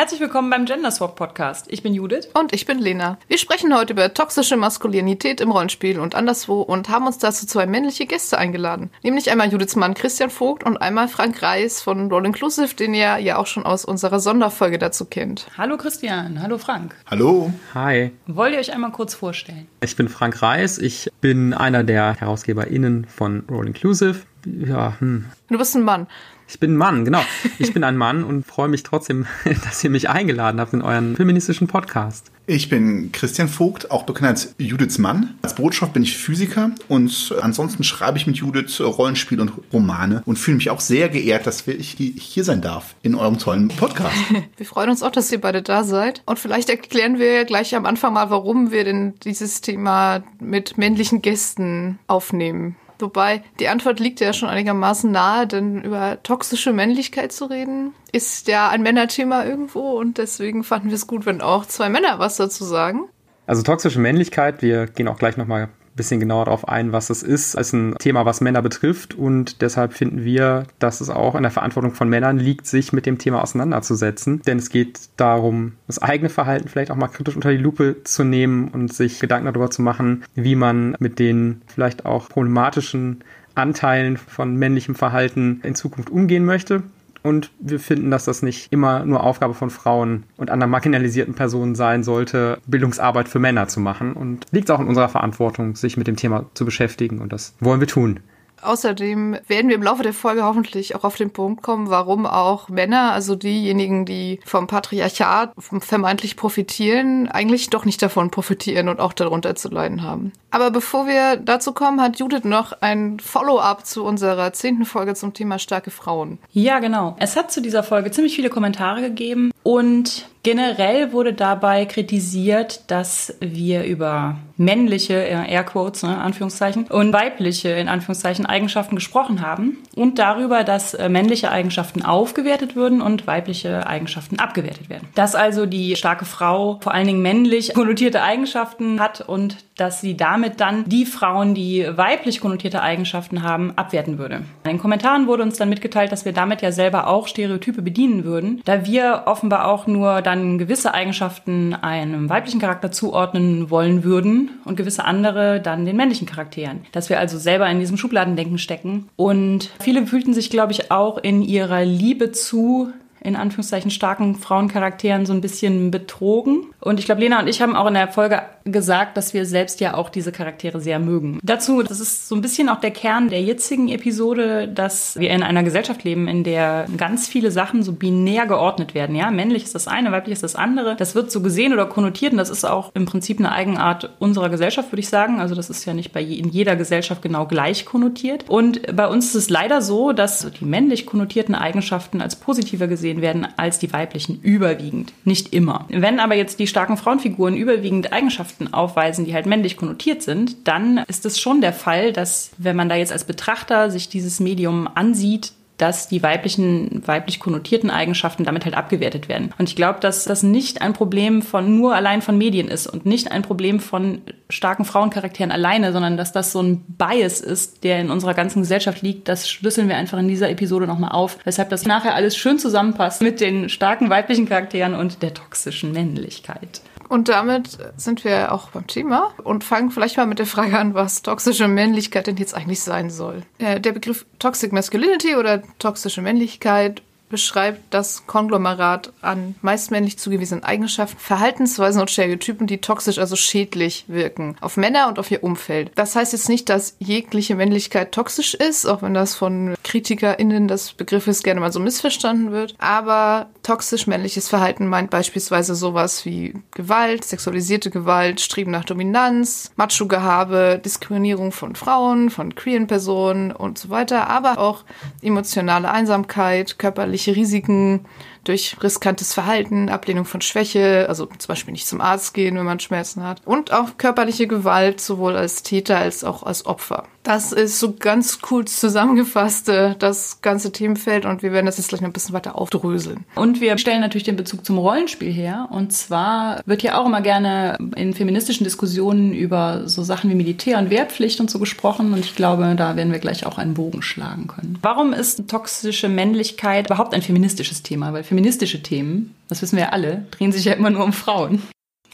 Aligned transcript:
Herzlich 0.00 0.20
willkommen 0.20 0.48
beim 0.48 0.64
Gender 0.64 0.90
Swap 0.90 1.14
Podcast. 1.14 1.66
Ich 1.68 1.82
bin 1.82 1.92
Judith. 1.92 2.30
Und 2.32 2.54
ich 2.54 2.64
bin 2.64 2.78
Lena. 2.78 3.18
Wir 3.28 3.36
sprechen 3.36 3.76
heute 3.76 3.92
über 3.92 4.14
toxische 4.14 4.56
Maskulinität 4.56 5.42
im 5.42 5.50
Rollenspiel 5.50 6.00
und 6.00 6.14
anderswo 6.14 6.62
und 6.62 6.88
haben 6.88 7.06
uns 7.06 7.18
dazu 7.18 7.44
zwei 7.44 7.66
männliche 7.66 8.06
Gäste 8.06 8.38
eingeladen. 8.38 8.88
Nämlich 9.02 9.30
einmal 9.30 9.52
Judiths 9.52 9.76
Mann 9.76 9.92
Christian 9.92 10.30
Vogt 10.30 10.64
und 10.64 10.78
einmal 10.78 11.06
Frank 11.06 11.42
Reis 11.42 11.82
von 11.82 12.10
Roll 12.10 12.24
Inclusive, 12.24 12.74
den 12.74 12.94
ihr 12.94 13.18
ja 13.18 13.36
auch 13.36 13.46
schon 13.46 13.66
aus 13.66 13.84
unserer 13.84 14.20
Sonderfolge 14.20 14.78
dazu 14.78 15.04
kennt. 15.04 15.46
Hallo 15.58 15.76
Christian, 15.76 16.40
hallo 16.40 16.56
Frank. 16.56 16.96
Hallo. 17.10 17.52
Hi. 17.74 18.12
Wollt 18.26 18.54
ihr 18.54 18.60
euch 18.60 18.72
einmal 18.72 18.92
kurz 18.92 19.12
vorstellen? 19.12 19.68
Ich 19.82 19.96
bin 19.96 20.08
Frank 20.08 20.40
Reis. 20.40 20.78
Ich 20.78 21.10
bin 21.20 21.52
einer 21.52 21.84
der 21.84 22.18
HerausgeberInnen 22.18 23.04
von 23.04 23.44
Roll 23.50 23.66
Inclusive. 23.66 24.22
Ja, 24.46 24.96
hm. 24.98 25.26
Du 25.48 25.58
bist 25.58 25.74
ein 25.76 25.82
Mann. 25.82 26.06
Ich 26.48 26.58
bin 26.58 26.72
ein 26.72 26.76
Mann, 26.76 27.04
genau. 27.04 27.22
Ich 27.60 27.72
bin 27.72 27.84
ein 27.84 27.96
Mann 27.96 28.24
und 28.24 28.44
freue 28.44 28.66
mich 28.68 28.82
trotzdem, 28.82 29.26
dass 29.64 29.84
ihr 29.84 29.90
mich 29.90 30.10
eingeladen 30.10 30.60
habt 30.60 30.72
in 30.72 30.82
euren 30.82 31.14
feministischen 31.14 31.68
Podcast. 31.68 32.32
Ich 32.46 32.68
bin 32.68 33.12
Christian 33.12 33.46
Vogt, 33.46 33.92
auch 33.92 34.02
bekannt 34.02 34.30
als 34.30 34.54
Judiths 34.58 34.98
Mann. 34.98 35.38
Als 35.42 35.54
Botschaft 35.54 35.92
bin 35.92 36.02
ich 36.02 36.16
Physiker 36.16 36.72
und 36.88 37.32
ansonsten 37.40 37.84
schreibe 37.84 38.18
ich 38.18 38.26
mit 38.26 38.38
Judith 38.38 38.80
Rollenspiel 38.80 39.40
und 39.40 39.52
Romane 39.72 40.22
und 40.26 40.40
fühle 40.40 40.56
mich 40.56 40.70
auch 40.70 40.80
sehr 40.80 41.08
geehrt, 41.08 41.46
dass 41.46 41.68
ich 41.68 41.96
hier 41.96 42.42
sein 42.42 42.60
darf 42.60 42.96
in 43.02 43.14
eurem 43.14 43.38
tollen 43.38 43.68
Podcast. 43.68 44.16
Wir 44.56 44.66
freuen 44.66 44.90
uns 44.90 45.04
auch, 45.04 45.12
dass 45.12 45.30
ihr 45.30 45.40
beide 45.40 45.62
da 45.62 45.84
seid. 45.84 46.22
Und 46.26 46.40
vielleicht 46.40 46.68
erklären 46.68 47.20
wir 47.20 47.44
gleich 47.44 47.76
am 47.76 47.86
Anfang 47.86 48.14
mal, 48.14 48.30
warum 48.30 48.72
wir 48.72 48.82
denn 48.82 49.14
dieses 49.22 49.60
Thema 49.60 50.24
mit 50.40 50.76
männlichen 50.76 51.22
Gästen 51.22 52.00
aufnehmen. 52.08 52.74
Wobei 53.02 53.42
die 53.58 53.68
Antwort 53.68 54.00
liegt 54.00 54.20
ja 54.20 54.32
schon 54.32 54.48
einigermaßen 54.48 55.10
nahe, 55.10 55.46
denn 55.46 55.82
über 55.82 56.22
toxische 56.22 56.72
Männlichkeit 56.72 57.32
zu 57.32 57.46
reden, 57.46 57.94
ist 58.12 58.48
ja 58.48 58.68
ein 58.68 58.82
Männerthema 58.82 59.44
irgendwo 59.44 59.98
und 59.98 60.18
deswegen 60.18 60.64
fanden 60.64 60.88
wir 60.88 60.96
es 60.96 61.06
gut, 61.06 61.26
wenn 61.26 61.40
auch 61.40 61.66
zwei 61.66 61.88
Männer 61.88 62.18
was 62.18 62.36
dazu 62.36 62.64
sagen. 62.64 63.08
Also 63.46 63.62
toxische 63.62 63.98
Männlichkeit, 63.98 64.62
wir 64.62 64.86
gehen 64.86 65.08
auch 65.08 65.18
gleich 65.18 65.36
nochmal 65.36 65.70
bisschen 66.00 66.20
genauer 66.20 66.46
darauf 66.46 66.66
ein, 66.66 66.92
was 66.92 67.10
es 67.10 67.22
ist. 67.22 67.54
Es 67.54 67.68
ist 67.68 67.72
ein 67.74 67.94
Thema, 67.98 68.24
was 68.24 68.40
Männer 68.40 68.62
betrifft 68.62 69.14
und 69.14 69.60
deshalb 69.60 69.92
finden 69.92 70.24
wir, 70.24 70.64
dass 70.78 71.02
es 71.02 71.10
auch 71.10 71.34
in 71.34 71.42
der 71.42 71.52
Verantwortung 71.52 71.92
von 71.92 72.08
Männern 72.08 72.38
liegt, 72.38 72.66
sich 72.66 72.94
mit 72.94 73.04
dem 73.04 73.18
Thema 73.18 73.42
auseinanderzusetzen. 73.42 74.40
Denn 74.42 74.58
es 74.58 74.70
geht 74.70 74.98
darum, 75.18 75.72
das 75.86 76.00
eigene 76.00 76.30
Verhalten 76.30 76.68
vielleicht 76.68 76.90
auch 76.90 76.96
mal 76.96 77.08
kritisch 77.08 77.36
unter 77.36 77.50
die 77.50 77.58
Lupe 77.58 77.96
zu 78.04 78.24
nehmen 78.24 78.68
und 78.68 78.94
sich 78.94 79.20
Gedanken 79.20 79.46
darüber 79.46 79.70
zu 79.70 79.82
machen, 79.82 80.24
wie 80.34 80.56
man 80.56 80.96
mit 80.98 81.18
den 81.18 81.60
vielleicht 81.66 82.06
auch 82.06 82.30
problematischen 82.30 83.22
Anteilen 83.54 84.16
von 84.16 84.56
männlichem 84.56 84.94
Verhalten 84.94 85.60
in 85.64 85.74
Zukunft 85.74 86.08
umgehen 86.08 86.46
möchte. 86.46 86.82
Und 87.22 87.50
wir 87.60 87.80
finden, 87.80 88.10
dass 88.10 88.24
das 88.24 88.42
nicht 88.42 88.72
immer 88.72 89.04
nur 89.04 89.22
Aufgabe 89.22 89.54
von 89.54 89.70
Frauen 89.70 90.24
und 90.36 90.50
anderen 90.50 90.70
marginalisierten 90.70 91.34
Personen 91.34 91.74
sein 91.74 92.02
sollte, 92.02 92.58
Bildungsarbeit 92.66 93.28
für 93.28 93.38
Männer 93.38 93.68
zu 93.68 93.80
machen. 93.80 94.14
Und 94.14 94.46
liegt 94.52 94.70
auch 94.70 94.80
in 94.80 94.86
unserer 94.86 95.08
Verantwortung, 95.08 95.76
sich 95.76 95.96
mit 95.96 96.06
dem 96.06 96.16
Thema 96.16 96.46
zu 96.54 96.64
beschäftigen. 96.64 97.20
Und 97.20 97.32
das 97.32 97.54
wollen 97.60 97.80
wir 97.80 97.86
tun. 97.86 98.20
Außerdem 98.62 99.38
werden 99.46 99.68
wir 99.68 99.76
im 99.76 99.82
Laufe 99.82 100.02
der 100.02 100.12
Folge 100.12 100.44
hoffentlich 100.44 100.94
auch 100.94 101.04
auf 101.04 101.16
den 101.16 101.30
Punkt 101.30 101.62
kommen, 101.62 101.90
warum 101.90 102.26
auch 102.26 102.68
Männer, 102.68 103.12
also 103.12 103.34
diejenigen, 103.34 104.04
die 104.04 104.40
vom 104.44 104.66
Patriarchat 104.66 105.52
vermeintlich 105.58 106.36
profitieren, 106.36 107.28
eigentlich 107.28 107.70
doch 107.70 107.84
nicht 107.84 108.02
davon 108.02 108.30
profitieren 108.30 108.88
und 108.88 109.00
auch 109.00 109.12
darunter 109.12 109.54
zu 109.54 109.68
leiden 109.68 110.02
haben. 110.02 110.32
Aber 110.50 110.70
bevor 110.70 111.06
wir 111.06 111.36
dazu 111.36 111.72
kommen, 111.72 112.00
hat 112.00 112.18
Judith 112.18 112.44
noch 112.44 112.72
ein 112.80 113.20
Follow-up 113.20 113.86
zu 113.86 114.04
unserer 114.04 114.52
zehnten 114.52 114.84
Folge 114.84 115.14
zum 115.14 115.32
Thema 115.32 115.58
starke 115.58 115.90
Frauen. 115.90 116.38
Ja, 116.52 116.80
genau. 116.80 117.16
Es 117.18 117.36
hat 117.36 117.52
zu 117.52 117.60
dieser 117.62 117.82
Folge 117.82 118.10
ziemlich 118.10 118.34
viele 118.34 118.50
Kommentare 118.50 119.00
gegeben 119.00 119.52
und 119.62 120.28
generell 120.42 121.12
wurde 121.12 121.32
dabei 121.34 121.84
kritisiert, 121.86 122.90
dass 122.90 123.34
wir 123.40 123.84
über 123.84 124.36
männliche, 124.60 125.14
Airquotes, 125.14 126.02
ne, 126.02 126.18
Anführungszeichen, 126.18 126.84
und 126.84 127.14
weibliche, 127.14 127.70
in 127.70 127.88
Anführungszeichen, 127.88 128.44
Eigenschaften 128.44 128.94
gesprochen 128.94 129.40
haben 129.40 129.78
und 129.96 130.18
darüber, 130.18 130.64
dass 130.64 130.92
äh, 130.92 131.08
männliche 131.08 131.50
Eigenschaften 131.50 132.04
aufgewertet 132.04 132.76
würden 132.76 133.00
und 133.00 133.26
weibliche 133.26 133.86
Eigenschaften 133.86 134.38
abgewertet 134.38 134.90
werden. 134.90 135.08
Dass 135.14 135.34
also 135.34 135.64
die 135.64 135.96
starke 135.96 136.26
Frau 136.26 136.78
vor 136.82 136.92
allen 136.92 137.06
Dingen 137.06 137.22
männlich 137.22 137.72
konnotierte 137.72 138.22
Eigenschaften 138.22 139.00
hat 139.00 139.22
und 139.22 139.56
dass 139.80 140.00
sie 140.00 140.16
damit 140.16 140.60
dann 140.60 140.84
die 140.84 141.06
Frauen, 141.06 141.54
die 141.54 141.86
weiblich 141.90 142.40
konnotierte 142.40 142.82
Eigenschaften 142.82 143.42
haben, 143.42 143.72
abwerten 143.76 144.18
würde. 144.18 144.42
In 144.64 144.70
den 144.70 144.78
Kommentaren 144.78 145.26
wurde 145.26 145.42
uns 145.42 145.56
dann 145.56 145.70
mitgeteilt, 145.70 146.12
dass 146.12 146.24
wir 146.24 146.32
damit 146.32 146.60
ja 146.60 146.70
selber 146.70 147.06
auch 147.06 147.26
Stereotype 147.26 147.80
bedienen 147.80 148.24
würden, 148.24 148.60
da 148.64 148.84
wir 148.84 149.22
offenbar 149.26 149.66
auch 149.66 149.86
nur 149.86 150.20
dann 150.20 150.58
gewisse 150.58 150.92
Eigenschaften 150.92 151.74
einem 151.74 152.28
weiblichen 152.28 152.60
Charakter 152.60 152.92
zuordnen 152.92 153.70
wollen 153.70 154.04
würden 154.04 154.50
und 154.64 154.76
gewisse 154.76 155.04
andere 155.04 155.60
dann 155.60 155.86
den 155.86 155.96
männlichen 155.96 156.26
Charakteren. 156.26 156.80
Dass 156.92 157.08
wir 157.08 157.18
also 157.18 157.38
selber 157.38 157.68
in 157.70 157.80
diesem 157.80 157.96
Schubladendenken 157.96 158.58
stecken. 158.58 159.08
Und 159.16 159.70
viele 159.80 160.06
fühlten 160.06 160.34
sich, 160.34 160.50
glaube 160.50 160.72
ich, 160.72 160.90
auch 160.90 161.18
in 161.18 161.42
ihrer 161.42 161.84
Liebe 161.84 162.32
zu 162.32 162.92
in 163.22 163.36
Anführungszeichen 163.36 163.90
starken 163.90 164.34
Frauencharakteren 164.36 165.26
so 165.26 165.32
ein 165.32 165.40
bisschen 165.40 165.90
betrogen. 165.90 166.66
Und 166.80 166.98
ich 166.98 167.06
glaube, 167.06 167.20
Lena 167.20 167.40
und 167.40 167.48
ich 167.48 167.60
haben 167.60 167.76
auch 167.76 167.86
in 167.86 167.94
der 167.94 168.08
Folge 168.08 168.42
gesagt, 168.64 169.16
dass 169.16 169.34
wir 169.34 169.46
selbst 169.46 169.80
ja 169.80 169.94
auch 169.94 170.08
diese 170.08 170.32
Charaktere 170.32 170.80
sehr 170.80 170.98
mögen. 170.98 171.38
Dazu, 171.42 171.82
das 171.82 172.00
ist 172.00 172.28
so 172.28 172.34
ein 172.34 172.40
bisschen 172.40 172.68
auch 172.68 172.80
der 172.80 172.90
Kern 172.90 173.28
der 173.28 173.42
jetzigen 173.42 173.88
Episode, 173.88 174.68
dass 174.68 175.18
wir 175.18 175.30
in 175.30 175.42
einer 175.42 175.62
Gesellschaft 175.62 176.04
leben, 176.04 176.28
in 176.28 176.44
der 176.44 176.86
ganz 176.96 177.28
viele 177.28 177.50
Sachen 177.50 177.82
so 177.82 177.92
binär 177.92 178.46
geordnet 178.46 178.94
werden. 178.94 179.16
Ja, 179.16 179.30
männlich 179.30 179.64
ist 179.64 179.74
das 179.74 179.88
eine, 179.88 180.12
weiblich 180.12 180.34
ist 180.34 180.42
das 180.42 180.56
andere. 180.56 180.96
Das 180.96 181.14
wird 181.14 181.30
so 181.30 181.40
gesehen 181.42 181.72
oder 181.72 181.86
konnotiert 181.86 182.32
und 182.32 182.38
das 182.38 182.50
ist 182.50 182.64
auch 182.64 182.90
im 182.94 183.06
Prinzip 183.06 183.38
eine 183.38 183.52
Eigenart 183.52 184.10
unserer 184.18 184.48
Gesellschaft, 184.48 184.92
würde 184.92 185.00
ich 185.00 185.08
sagen. 185.08 185.40
Also 185.40 185.54
das 185.54 185.70
ist 185.70 185.84
ja 185.84 185.94
nicht 185.94 186.12
bei 186.12 186.20
je, 186.20 186.36
in 186.36 186.48
jeder 186.48 186.76
Gesellschaft 186.76 187.22
genau 187.22 187.46
gleich 187.46 187.84
konnotiert. 187.84 188.44
Und 188.48 188.94
bei 188.94 189.06
uns 189.06 189.26
ist 189.26 189.34
es 189.34 189.50
leider 189.50 189.82
so, 189.82 190.12
dass 190.12 190.50
die 190.50 190.64
männlich 190.64 191.06
konnotierten 191.06 191.54
Eigenschaften 191.54 192.20
als 192.20 192.36
positiver 192.36 192.86
gesehen 192.86 193.09
werden 193.16 193.46
als 193.56 193.78
die 193.78 193.92
weiblichen 193.92 194.40
überwiegend. 194.42 195.12
Nicht 195.24 195.52
immer. 195.52 195.86
Wenn 195.88 196.20
aber 196.20 196.34
jetzt 196.34 196.58
die 196.58 196.66
starken 196.66 196.96
Frauenfiguren 196.96 197.56
überwiegend 197.56 198.12
Eigenschaften 198.12 198.72
aufweisen, 198.72 199.24
die 199.24 199.34
halt 199.34 199.46
männlich 199.46 199.76
konnotiert 199.76 200.22
sind, 200.22 200.68
dann 200.68 200.98
ist 201.08 201.26
es 201.26 201.40
schon 201.40 201.60
der 201.60 201.72
Fall, 201.72 202.12
dass 202.12 202.50
wenn 202.58 202.76
man 202.76 202.88
da 202.88 202.94
jetzt 202.94 203.12
als 203.12 203.24
Betrachter 203.24 203.90
sich 203.90 204.08
dieses 204.08 204.40
Medium 204.40 204.88
ansieht, 204.94 205.52
dass 205.80 206.08
die 206.08 206.22
weiblichen, 206.22 207.02
weiblich 207.06 207.40
konnotierten 207.40 207.90
Eigenschaften 207.90 208.44
damit 208.44 208.64
halt 208.64 208.74
abgewertet 208.74 209.28
werden. 209.28 209.54
Und 209.58 209.68
ich 209.68 209.76
glaube, 209.76 210.00
dass 210.00 210.24
das 210.24 210.42
nicht 210.42 210.82
ein 210.82 210.92
Problem 210.92 211.42
von 211.42 211.76
nur 211.76 211.94
allein 211.94 212.20
von 212.20 212.36
Medien 212.36 212.68
ist 212.68 212.86
und 212.86 213.06
nicht 213.06 213.32
ein 213.32 213.42
Problem 213.42 213.80
von 213.80 214.20
starken 214.50 214.84
Frauencharakteren 214.84 215.50
alleine, 215.50 215.92
sondern 215.92 216.16
dass 216.16 216.32
das 216.32 216.52
so 216.52 216.62
ein 216.62 216.84
Bias 216.86 217.40
ist, 217.40 217.82
der 217.84 218.00
in 218.00 218.10
unserer 218.10 218.34
ganzen 218.34 218.60
Gesellschaft 218.60 219.00
liegt. 219.00 219.28
Das 219.28 219.48
schlüsseln 219.48 219.88
wir 219.88 219.96
einfach 219.96 220.18
in 220.18 220.28
dieser 220.28 220.50
Episode 220.50 220.86
nochmal 220.86 221.12
auf, 221.12 221.38
weshalb 221.44 221.70
das 221.70 221.86
nachher 221.86 222.14
alles 222.14 222.36
schön 222.36 222.58
zusammenpasst 222.58 223.22
mit 223.22 223.40
den 223.40 223.68
starken 223.68 224.10
weiblichen 224.10 224.48
Charakteren 224.48 224.94
und 224.94 225.22
der 225.22 225.34
toxischen 225.34 225.92
Männlichkeit. 225.92 226.82
Und 227.10 227.28
damit 227.28 227.76
sind 227.96 228.22
wir 228.22 228.52
auch 228.52 228.68
beim 228.68 228.86
Thema 228.86 229.32
und 229.42 229.64
fangen 229.64 229.90
vielleicht 229.90 230.16
mal 230.16 230.26
mit 230.26 230.38
der 230.38 230.46
Frage 230.46 230.78
an, 230.78 230.94
was 230.94 231.22
toxische 231.22 231.66
Männlichkeit 231.66 232.28
denn 232.28 232.36
jetzt 232.36 232.54
eigentlich 232.54 232.82
sein 232.82 233.10
soll. 233.10 233.42
Äh, 233.58 233.80
der 233.80 233.90
Begriff 233.90 234.26
Toxic 234.38 234.72
Masculinity 234.72 235.34
oder 235.34 235.60
toxische 235.80 236.22
Männlichkeit 236.22 237.02
beschreibt 237.30 237.80
das 237.90 238.26
Konglomerat 238.26 239.12
an 239.22 239.54
meist 239.62 239.90
männlich 239.90 240.18
zugewiesenen 240.18 240.64
Eigenschaften, 240.64 241.18
Verhaltensweisen 241.18 242.00
und 242.00 242.10
Stereotypen, 242.10 242.66
die 242.66 242.78
toxisch, 242.78 243.18
also 243.18 243.36
schädlich 243.36 244.04
wirken, 244.08 244.56
auf 244.60 244.76
Männer 244.76 245.08
und 245.08 245.18
auf 245.18 245.30
ihr 245.30 245.42
Umfeld. 245.42 245.92
Das 245.94 246.16
heißt 246.16 246.32
jetzt 246.32 246.48
nicht, 246.48 246.68
dass 246.68 246.96
jegliche 246.98 247.54
Männlichkeit 247.54 248.12
toxisch 248.12 248.54
ist, 248.54 248.84
auch 248.86 249.02
wenn 249.02 249.14
das 249.14 249.34
von 249.34 249.74
KritikerInnen 249.84 250.68
des 250.68 250.92
Begriffes 250.92 251.42
gerne 251.42 251.60
mal 251.60 251.72
so 251.72 251.80
missverstanden 251.80 252.52
wird. 252.52 252.74
Aber 252.78 253.48
toxisch 253.62 254.06
männliches 254.06 254.48
Verhalten 254.48 254.86
meint 254.86 255.10
beispielsweise 255.10 255.74
sowas 255.74 256.24
wie 256.24 256.54
Gewalt, 256.72 257.24
sexualisierte 257.24 257.90
Gewalt, 257.90 258.40
Streben 258.40 258.72
nach 258.72 258.84
Dominanz, 258.84 259.70
Macho-Gehabe, 259.76 260.80
Diskriminierung 260.84 261.52
von 261.52 261.76
Frauen, 261.76 262.30
von 262.30 262.54
queeren 262.56 262.88
Personen 262.88 263.52
und 263.52 263.78
so 263.78 263.90
weiter, 263.90 264.28
aber 264.28 264.58
auch 264.58 264.84
emotionale 265.22 265.90
Einsamkeit, 265.90 266.78
körperliche 266.78 267.19
gesundheitliche 267.20 267.36
Risiken 267.36 268.06
durch 268.44 268.76
riskantes 268.82 269.34
Verhalten, 269.34 269.88
Ablehnung 269.88 270.24
von 270.24 270.40
Schwäche, 270.40 271.06
also 271.08 271.26
zum 271.26 271.48
Beispiel 271.48 271.72
nicht 271.72 271.86
zum 271.86 272.00
Arzt 272.00 272.32
gehen, 272.32 272.56
wenn 272.56 272.64
man 272.64 272.80
Schmerzen 272.80 273.22
hat, 273.22 273.42
und 273.46 273.72
auch 273.72 273.98
körperliche 273.98 274.46
Gewalt, 274.46 275.00
sowohl 275.00 275.36
als 275.36 275.62
Täter 275.62 275.98
als 275.98 276.24
auch 276.24 276.42
als 276.42 276.64
Opfer. 276.64 277.04
Das 277.22 277.52
ist 277.52 277.78
so 277.78 277.94
ganz 277.98 278.38
cool 278.50 278.64
zusammengefasst, 278.64 279.68
äh, 279.68 279.94
das 279.98 280.40
ganze 280.40 280.72
Themenfeld 280.72 281.26
und 281.26 281.42
wir 281.42 281.52
werden 281.52 281.66
das 281.66 281.76
jetzt 281.76 281.88
gleich 281.88 282.00
noch 282.00 282.08
ein 282.08 282.14
bisschen 282.14 282.34
weiter 282.34 282.56
aufdröseln. 282.56 283.24
Und 283.34 283.60
wir 283.60 283.76
stellen 283.78 284.00
natürlich 284.00 284.24
den 284.24 284.36
Bezug 284.36 284.64
zum 284.64 284.78
Rollenspiel 284.78 285.30
her. 285.30 285.68
Und 285.70 285.92
zwar 285.92 286.62
wird 286.64 286.82
ja 286.82 286.98
auch 286.98 287.06
immer 287.06 287.20
gerne 287.20 287.76
in 287.94 288.14
feministischen 288.14 288.64
Diskussionen 288.64 289.34
über 289.34 289.86
so 289.86 290.02
Sachen 290.02 290.30
wie 290.30 290.34
Militär 290.34 290.78
und 290.78 290.88
Wehrpflicht 290.88 291.40
und 291.40 291.50
so 291.50 291.58
gesprochen. 291.58 292.12
Und 292.14 292.20
ich 292.20 292.34
glaube, 292.36 292.74
da 292.76 292.96
werden 292.96 293.12
wir 293.12 293.18
gleich 293.18 293.44
auch 293.44 293.58
einen 293.58 293.74
Bogen 293.74 294.02
schlagen 294.02 294.46
können. 294.46 294.78
Warum 294.80 295.12
ist 295.12 295.46
toxische 295.48 296.08
Männlichkeit 296.08 296.86
überhaupt 296.86 297.12
ein 297.12 297.22
feministisches 297.22 297.82
Thema? 297.82 298.12
Weil 298.14 298.24
feministische 298.24 298.82
Themen, 298.82 299.34
das 299.48 299.60
wissen 299.60 299.76
wir 299.76 299.84
ja 299.84 299.90
alle, 299.90 300.24
drehen 300.30 300.52
sich 300.52 300.64
ja 300.64 300.72
immer 300.72 300.90
nur 300.90 301.04
um 301.04 301.12
Frauen. 301.12 301.62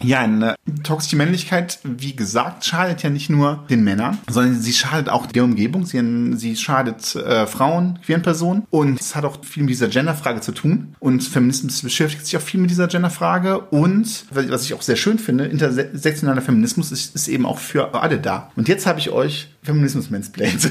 Ja, 0.03 0.21
eine 0.21 0.57
toxische 0.83 1.17
Männlichkeit, 1.17 1.79
wie 1.85 2.15
gesagt, 2.15 2.65
schadet 2.65 3.03
ja 3.03 3.11
nicht 3.11 3.31
nur 3.31 3.65
den 3.71 3.83
Männern, 3.85 4.19
sondern 4.29 4.61
sie 4.61 4.73
schadet 4.73 5.09
auch 5.09 5.27
der 5.27 5.45
Umgebung. 5.45 5.87
Sie, 5.87 6.01
sie 6.37 6.57
schadet 6.57 7.15
äh, 7.17 7.47
Frauen, 7.47 7.99
queeren 8.05 8.23
Personen. 8.23 8.67
Und 8.71 9.01
es 9.01 9.15
hat 9.17 9.25
auch 9.25 9.45
viel 9.45 9.63
mit 9.63 9.71
dieser 9.71 9.89
Genderfrage 9.89 10.41
zu 10.41 10.53
tun. 10.53 10.95
Und 10.99 11.23
Feminismus 11.23 11.83
beschäftigt 11.83 12.27
sich 12.27 12.37
auch 12.37 12.43
viel 12.43 12.61
mit 12.61 12.71
dieser 12.71 12.89
Genderfrage. 12.89 13.61
Und 13.61 14.27
was 14.31 14.65
ich 14.65 14.75
auch 14.75 14.83
sehr 14.83 14.97
schön 14.97 15.19
finde, 15.19 15.47
intersektionaler 15.47 16.43
Feminismus 16.43 16.93
ist, 16.93 17.15
ist 17.15 17.29
eben 17.29 17.47
auch 17.47 17.59
für 17.59 17.95
alle 17.95 18.19
da. 18.19 18.51
Und 18.57 18.69
jetzt 18.69 18.87
habe 18.87 18.99
ich 18.99 19.11
euch 19.11 19.49
Feminismus 19.67 20.11
mansplained. 20.11 20.71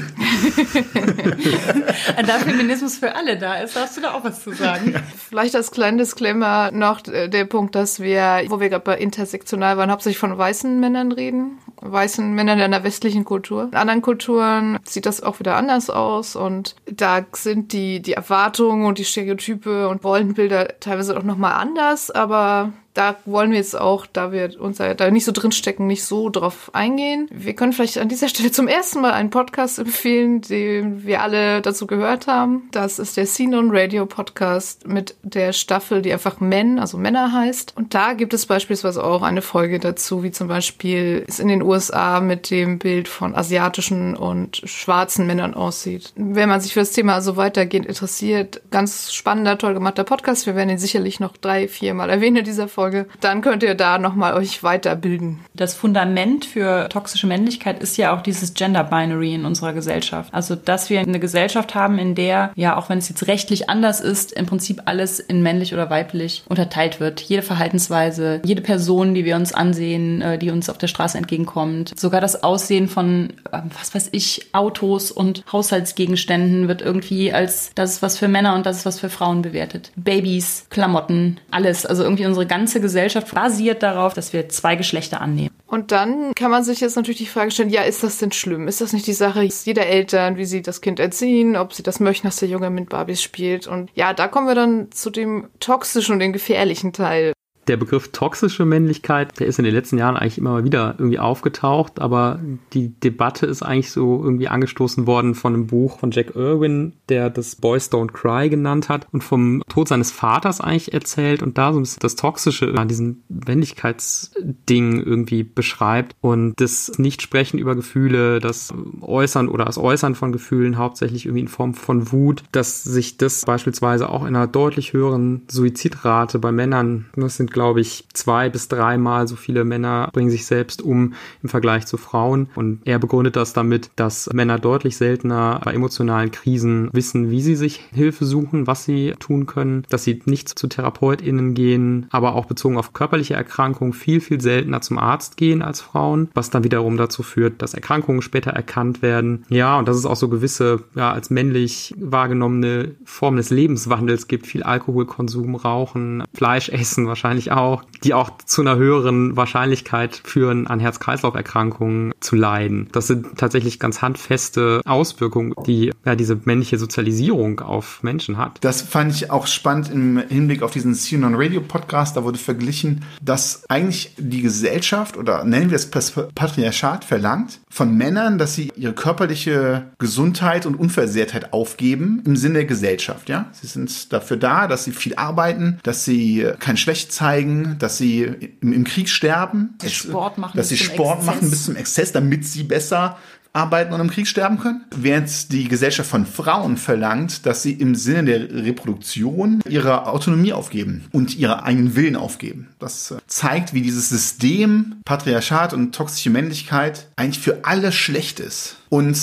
da 2.26 2.38
Feminismus 2.38 2.96
für 2.96 3.14
alle 3.14 3.36
da 3.36 3.56
ist, 3.56 3.76
darfst 3.76 3.98
du 3.98 4.00
da 4.00 4.14
auch 4.14 4.24
was 4.24 4.42
zu 4.42 4.52
sagen. 4.52 4.94
Vielleicht 5.28 5.54
als 5.54 5.70
kleinen 5.70 5.98
Disclaimer 5.98 6.70
noch 6.72 7.02
der 7.02 7.44
Punkt, 7.44 7.74
dass 7.74 8.00
wir, 8.00 8.44
wo 8.48 8.58
wir 8.58 8.70
gerade 8.70 8.84
bei 8.84 8.96
intersektional 8.96 9.76
waren, 9.76 9.90
hauptsächlich 9.90 10.18
von 10.18 10.36
weißen 10.36 10.80
Männern 10.80 11.12
reden. 11.12 11.58
Weißen 11.82 12.32
Männern 12.32 12.58
in 12.58 12.70
der 12.70 12.84
westlichen 12.84 13.26
Kultur. 13.26 13.68
In 13.70 13.76
anderen 13.76 14.00
Kulturen 14.00 14.78
sieht 14.84 15.04
das 15.04 15.22
auch 15.22 15.40
wieder 15.40 15.56
anders 15.56 15.90
aus 15.90 16.34
und 16.34 16.74
da 16.90 17.24
sind 17.32 17.74
die, 17.74 18.00
die 18.00 18.14
Erwartungen 18.14 18.86
und 18.86 18.96
die 18.96 19.04
Stereotype 19.04 19.88
und 19.88 20.02
Rollenbilder 20.02 20.80
teilweise 20.80 21.16
auch 21.18 21.22
nochmal 21.22 21.52
anders, 21.52 22.10
aber 22.10 22.72
da 22.96 23.16
wollen 23.26 23.50
wir 23.50 23.58
jetzt 23.58 23.78
auch, 23.78 24.06
da 24.06 24.32
wir 24.32 24.58
uns 24.60 24.78
da 24.78 25.10
nicht 25.10 25.24
so 25.24 25.32
drinstecken, 25.32 25.86
nicht 25.86 26.04
so 26.04 26.30
drauf 26.30 26.70
eingehen. 26.72 27.28
Wir 27.30 27.54
können 27.54 27.72
vielleicht 27.72 27.98
an 27.98 28.08
dieser 28.08 28.28
Stelle 28.28 28.50
zum 28.50 28.68
ersten 28.68 29.02
Mal 29.02 29.12
einen 29.12 29.30
Podcast 29.30 29.78
empfehlen, 29.78 30.40
den 30.40 31.04
wir 31.04 31.22
alle 31.22 31.60
dazu 31.60 31.86
gehört 31.86 32.26
haben. 32.26 32.68
Das 32.72 32.98
ist 32.98 33.16
der 33.16 33.26
Scene 33.26 33.58
on 33.58 33.68
Radio 33.70 34.06
Podcast 34.06 34.86
mit 34.86 35.14
der 35.22 35.52
Staffel, 35.52 36.00
die 36.00 36.12
einfach 36.12 36.40
Men, 36.40 36.78
also 36.78 36.96
Männer 36.96 37.32
heißt. 37.32 37.74
Und 37.76 37.94
da 37.94 38.14
gibt 38.14 38.32
es 38.32 38.46
beispielsweise 38.46 39.04
auch 39.04 39.22
eine 39.22 39.42
Folge 39.42 39.78
dazu, 39.78 40.22
wie 40.22 40.30
zum 40.30 40.48
Beispiel 40.48 41.24
es 41.28 41.38
in 41.38 41.48
den 41.48 41.62
USA 41.62 42.20
mit 42.20 42.50
dem 42.50 42.78
Bild 42.78 43.08
von 43.08 43.34
asiatischen 43.34 44.16
und 44.16 44.62
schwarzen 44.64 45.26
Männern 45.26 45.52
aussieht. 45.52 46.12
Wenn 46.16 46.48
man 46.48 46.60
sich 46.60 46.72
für 46.72 46.80
das 46.80 46.92
Thema 46.92 47.14
also 47.14 47.36
weitergehend 47.36 47.86
interessiert, 47.86 48.62
ganz 48.70 49.12
spannender, 49.12 49.58
toll 49.58 49.74
gemachter 49.74 50.04
Podcast. 50.04 50.46
Wir 50.46 50.56
werden 50.56 50.70
ihn 50.70 50.78
sicherlich 50.78 51.20
noch 51.20 51.36
drei, 51.36 51.68
vier 51.68 51.92
Mal 51.92 52.08
erwähnen 52.08 52.38
in 52.38 52.44
dieser 52.44 52.68
Folge. 52.68 52.85
Folge. 52.86 53.06
Dann 53.20 53.40
könnt 53.42 53.62
ihr 53.64 53.74
da 53.74 53.98
nochmal 53.98 54.34
euch 54.34 54.62
weiterbilden. 54.62 55.40
Das 55.54 55.74
Fundament 55.74 56.44
für 56.44 56.88
toxische 56.88 57.26
Männlichkeit 57.26 57.80
ist 57.80 57.96
ja 57.96 58.14
auch 58.14 58.22
dieses 58.22 58.54
Gender 58.54 58.84
Binary 58.84 59.34
in 59.34 59.44
unserer 59.44 59.72
Gesellschaft. 59.72 60.32
Also, 60.32 60.54
dass 60.54 60.88
wir 60.88 61.00
eine 61.00 61.18
Gesellschaft 61.18 61.74
haben, 61.74 61.98
in 61.98 62.14
der, 62.14 62.52
ja, 62.54 62.76
auch 62.76 62.88
wenn 62.88 62.98
es 62.98 63.08
jetzt 63.08 63.26
rechtlich 63.26 63.68
anders 63.68 64.00
ist, 64.00 64.32
im 64.32 64.46
Prinzip 64.46 64.82
alles 64.84 65.18
in 65.18 65.42
männlich 65.42 65.74
oder 65.74 65.90
weiblich 65.90 66.44
unterteilt 66.48 67.00
wird. 67.00 67.20
Jede 67.20 67.42
Verhaltensweise, 67.42 68.40
jede 68.44 68.62
Person, 68.62 69.14
die 69.14 69.24
wir 69.24 69.34
uns 69.34 69.52
ansehen, 69.52 70.22
äh, 70.22 70.38
die 70.38 70.50
uns 70.50 70.70
auf 70.70 70.78
der 70.78 70.86
Straße 70.86 71.18
entgegenkommt, 71.18 71.98
sogar 71.98 72.20
das 72.20 72.44
Aussehen 72.44 72.88
von, 72.88 73.32
ähm, 73.52 73.62
was 73.76 73.94
weiß 73.94 74.10
ich, 74.12 74.46
Autos 74.52 75.10
und 75.10 75.42
Haushaltsgegenständen 75.50 76.68
wird 76.68 76.82
irgendwie 76.82 77.32
als 77.32 77.72
das 77.74 78.00
was 78.00 78.16
für 78.16 78.28
Männer 78.28 78.54
und 78.54 78.64
das 78.64 78.86
was 78.86 79.00
für 79.00 79.10
Frauen 79.10 79.42
bewertet. 79.42 79.90
Babys, 79.96 80.66
Klamotten, 80.70 81.38
alles. 81.50 81.86
Also 81.86 82.04
irgendwie 82.04 82.26
unsere 82.26 82.46
ganze 82.46 82.75
ganze 82.76 82.80
Gesellschaft 82.80 83.34
basiert 83.34 83.82
darauf, 83.82 84.14
dass 84.14 84.32
wir 84.32 84.48
zwei 84.48 84.76
Geschlechter 84.76 85.20
annehmen. 85.20 85.54
Und 85.66 85.92
dann 85.92 86.34
kann 86.34 86.50
man 86.50 86.62
sich 86.62 86.80
jetzt 86.80 86.96
natürlich 86.96 87.18
die 87.18 87.26
Frage 87.26 87.50
stellen, 87.50 87.70
ja, 87.70 87.82
ist 87.82 88.02
das 88.02 88.18
denn 88.18 88.32
schlimm? 88.32 88.68
Ist 88.68 88.80
das 88.80 88.92
nicht 88.92 89.06
die 89.06 89.12
Sache 89.12 89.42
jeder 89.42 89.86
Eltern, 89.86 90.36
wie 90.36 90.44
sie 90.44 90.62
das 90.62 90.80
Kind 90.80 91.00
erziehen, 91.00 91.56
ob 91.56 91.72
sie 91.72 91.82
das 91.82 92.00
möchten, 92.00 92.26
dass 92.26 92.36
der 92.36 92.48
Junge 92.48 92.70
mit 92.70 92.88
Barbies 92.88 93.22
spielt? 93.22 93.66
Und 93.66 93.90
ja, 93.94 94.12
da 94.12 94.28
kommen 94.28 94.46
wir 94.46 94.54
dann 94.54 94.92
zu 94.92 95.10
dem 95.10 95.48
toxischen 95.58 96.14
und 96.14 96.20
dem 96.20 96.32
gefährlichen 96.32 96.92
Teil 96.92 97.32
der 97.68 97.76
Begriff 97.76 98.08
toxische 98.12 98.64
Männlichkeit, 98.64 99.38
der 99.40 99.46
ist 99.46 99.58
in 99.58 99.64
den 99.64 99.74
letzten 99.74 99.98
Jahren 99.98 100.16
eigentlich 100.16 100.38
immer 100.38 100.64
wieder 100.64 100.94
irgendwie 100.98 101.18
aufgetaucht, 101.18 102.00
aber 102.00 102.40
die 102.72 102.88
Debatte 103.00 103.46
ist 103.46 103.62
eigentlich 103.62 103.90
so 103.90 104.22
irgendwie 104.22 104.48
angestoßen 104.48 105.06
worden 105.06 105.34
von 105.34 105.54
einem 105.54 105.66
Buch 105.66 105.98
von 105.98 106.10
Jack 106.10 106.36
Irwin, 106.36 106.92
der 107.08 107.30
das 107.30 107.56
Boys 107.56 107.90
Don't 107.90 108.12
Cry 108.12 108.48
genannt 108.48 108.88
hat 108.88 109.06
und 109.12 109.24
vom 109.24 109.62
Tod 109.68 109.88
seines 109.88 110.12
Vaters 110.12 110.60
eigentlich 110.60 110.92
erzählt 110.92 111.42
und 111.42 111.58
da 111.58 111.72
so 111.72 111.80
ein 111.80 111.82
bisschen 111.82 112.00
das 112.00 112.16
Toxische 112.16 112.74
an 112.76 112.88
diesem 112.88 113.22
Männlichkeitsding 113.28 115.02
irgendwie 115.02 115.42
beschreibt 115.42 116.14
und 116.20 116.54
das 116.60 116.92
Nichtsprechen 116.98 117.58
über 117.58 117.74
Gefühle, 117.74 118.38
das 118.38 118.72
Äußern 119.00 119.48
oder 119.48 119.64
das 119.64 119.78
Äußern 119.78 120.14
von 120.14 120.32
Gefühlen 120.32 120.78
hauptsächlich 120.78 121.26
irgendwie 121.26 121.42
in 121.42 121.48
Form 121.48 121.74
von 121.74 122.12
Wut, 122.12 122.44
dass 122.52 122.82
sich 122.82 123.16
das 123.16 123.44
beispielsweise 123.44 124.08
auch 124.08 124.22
in 124.22 124.36
einer 124.36 124.46
deutlich 124.46 124.92
höheren 124.92 125.42
Suizidrate 125.48 126.38
bei 126.38 126.52
Männern, 126.52 127.06
das 127.16 127.36
sind 127.36 127.52
glaube 127.56 127.80
ich, 127.80 128.04
zwei 128.12 128.50
bis 128.50 128.68
dreimal 128.68 129.26
so 129.26 129.34
viele 129.34 129.64
Männer 129.64 130.10
bringen 130.12 130.28
sich 130.28 130.44
selbst 130.44 130.82
um 130.82 131.14
im 131.42 131.48
Vergleich 131.48 131.86
zu 131.86 131.96
Frauen. 131.96 132.50
Und 132.54 132.82
er 132.84 132.98
begründet 132.98 133.34
das 133.34 133.54
damit, 133.54 133.88
dass 133.96 134.30
Männer 134.30 134.58
deutlich 134.58 134.98
seltener 134.98 135.62
bei 135.64 135.72
emotionalen 135.72 136.30
Krisen 136.30 136.90
wissen, 136.92 137.30
wie 137.30 137.40
sie 137.40 137.56
sich 137.56 137.80
Hilfe 137.94 138.26
suchen, 138.26 138.66
was 138.66 138.84
sie 138.84 139.14
tun 139.20 139.46
können, 139.46 139.84
dass 139.88 140.04
sie 140.04 140.20
nicht 140.26 140.50
zu 140.50 140.66
TherapeutInnen 140.66 141.54
gehen, 141.54 142.08
aber 142.10 142.34
auch 142.34 142.44
bezogen 142.44 142.76
auf 142.76 142.92
körperliche 142.92 143.32
Erkrankungen 143.32 143.94
viel, 143.94 144.20
viel 144.20 144.42
seltener 144.42 144.82
zum 144.82 144.98
Arzt 144.98 145.38
gehen 145.38 145.62
als 145.62 145.80
Frauen, 145.80 146.28
was 146.34 146.50
dann 146.50 146.62
wiederum 146.62 146.98
dazu 146.98 147.22
führt, 147.22 147.62
dass 147.62 147.72
Erkrankungen 147.72 148.20
später 148.20 148.50
erkannt 148.50 149.00
werden. 149.00 149.46
Ja, 149.48 149.78
und 149.78 149.88
dass 149.88 149.96
es 149.96 150.04
auch 150.04 150.16
so 150.16 150.28
gewisse, 150.28 150.82
ja, 150.94 151.10
als 151.10 151.30
männlich 151.30 151.94
wahrgenommene 151.96 152.96
Formen 153.06 153.38
des 153.38 153.48
Lebenswandels 153.48 154.28
gibt, 154.28 154.46
viel 154.46 154.62
Alkoholkonsum, 154.62 155.54
Rauchen, 155.54 156.22
Fleisch 156.34 156.68
essen 156.68 157.06
wahrscheinlich 157.06 157.45
natürlich 157.46 157.52
auch, 157.52 157.84
die 158.04 158.14
auch 158.14 158.30
zu 158.44 158.60
einer 158.60 158.76
höheren 158.76 159.36
Wahrscheinlichkeit 159.36 160.20
führen, 160.24 160.66
an 160.66 160.80
Herz-Kreislauf-Erkrankungen 160.80 162.12
zu 162.20 162.36
leiden. 162.36 162.88
Das 162.92 163.06
sind 163.06 163.38
tatsächlich 163.38 163.78
ganz 163.78 164.02
handfeste 164.02 164.80
Auswirkungen, 164.84 165.54
die 165.66 165.92
ja 166.04 166.14
diese 166.14 166.38
männliche 166.44 166.78
Sozialisierung 166.78 167.60
auf 167.60 168.02
Menschen 168.02 168.36
hat. 168.36 168.58
Das 168.60 168.82
fand 168.82 169.12
ich 169.12 169.30
auch 169.30 169.46
spannend 169.46 169.90
im 169.90 170.18
Hinblick 170.28 170.62
auf 170.62 170.72
diesen 170.72 170.94
CNN 170.94 171.34
Radio 171.34 171.60
Podcast. 171.60 172.16
Da 172.16 172.24
wurde 172.24 172.38
verglichen, 172.38 173.04
dass 173.22 173.64
eigentlich 173.68 174.14
die 174.18 174.42
Gesellschaft 174.42 175.16
oder 175.16 175.44
nennen 175.44 175.70
wir 175.70 175.76
es 175.76 175.90
Patriarchat 175.90 177.04
verlangt 177.04 177.60
von 177.70 177.96
Männern, 177.96 178.38
dass 178.38 178.54
sie 178.54 178.72
ihre 178.76 178.92
körperliche 178.92 179.86
Gesundheit 179.98 180.66
und 180.66 180.74
Unversehrtheit 180.74 181.52
aufgeben 181.52 182.22
im 182.24 182.36
Sinne 182.36 182.54
der 182.54 182.64
Gesellschaft. 182.64 183.28
Ja, 183.28 183.46
sie 183.52 183.66
sind 183.66 184.12
dafür 184.12 184.36
da, 184.36 184.66
dass 184.66 184.84
sie 184.84 184.92
viel 184.92 185.14
arbeiten, 185.16 185.78
dass 185.82 186.04
sie 186.04 186.46
kein 186.58 186.76
Schwäche 186.76 187.08
zeigen 187.08 187.35
zeigen, 187.36 187.76
dass 187.78 187.98
sie 187.98 188.22
im, 188.60 188.72
im 188.72 188.84
Krieg 188.84 189.08
sterben, 189.08 189.74
dass 189.78 189.90
sie 189.90 189.96
Sport 189.96 190.38
machen, 190.38 190.56
dass 190.56 190.68
sie 190.68 190.76
Sport 190.76 191.18
Exzess. 191.18 191.26
machen 191.26 191.50
bis 191.50 191.64
zum 191.64 191.76
Exzess, 191.76 192.12
damit 192.12 192.46
sie 192.46 192.62
besser 192.62 193.16
arbeiten 193.52 193.94
und 193.94 194.00
im 194.00 194.10
Krieg 194.10 194.28
sterben 194.28 194.58
können. 194.58 194.84
Während 194.94 195.50
die 195.50 195.66
Gesellschaft 195.66 196.10
von 196.10 196.26
Frauen 196.26 196.76
verlangt, 196.76 197.46
dass 197.46 197.62
sie 197.62 197.72
im 197.72 197.94
Sinne 197.94 198.24
der 198.24 198.64
Reproduktion 198.64 199.60
ihre 199.66 200.06
Autonomie 200.08 200.52
aufgeben 200.52 201.06
und 201.12 201.36
ihre 201.36 201.62
eigenen 201.62 201.96
Willen 201.96 202.16
aufgeben. 202.16 202.68
Das 202.78 203.12
äh, 203.12 203.16
zeigt, 203.26 203.72
wie 203.72 203.80
dieses 203.80 204.10
System 204.10 204.96
Patriarchat 205.06 205.72
und 205.72 205.94
toxische 205.94 206.28
Männlichkeit 206.28 207.08
eigentlich 207.16 207.42
für 207.42 207.64
alle 207.64 207.92
schlecht 207.92 208.40
ist. 208.40 208.76
Und 208.90 209.16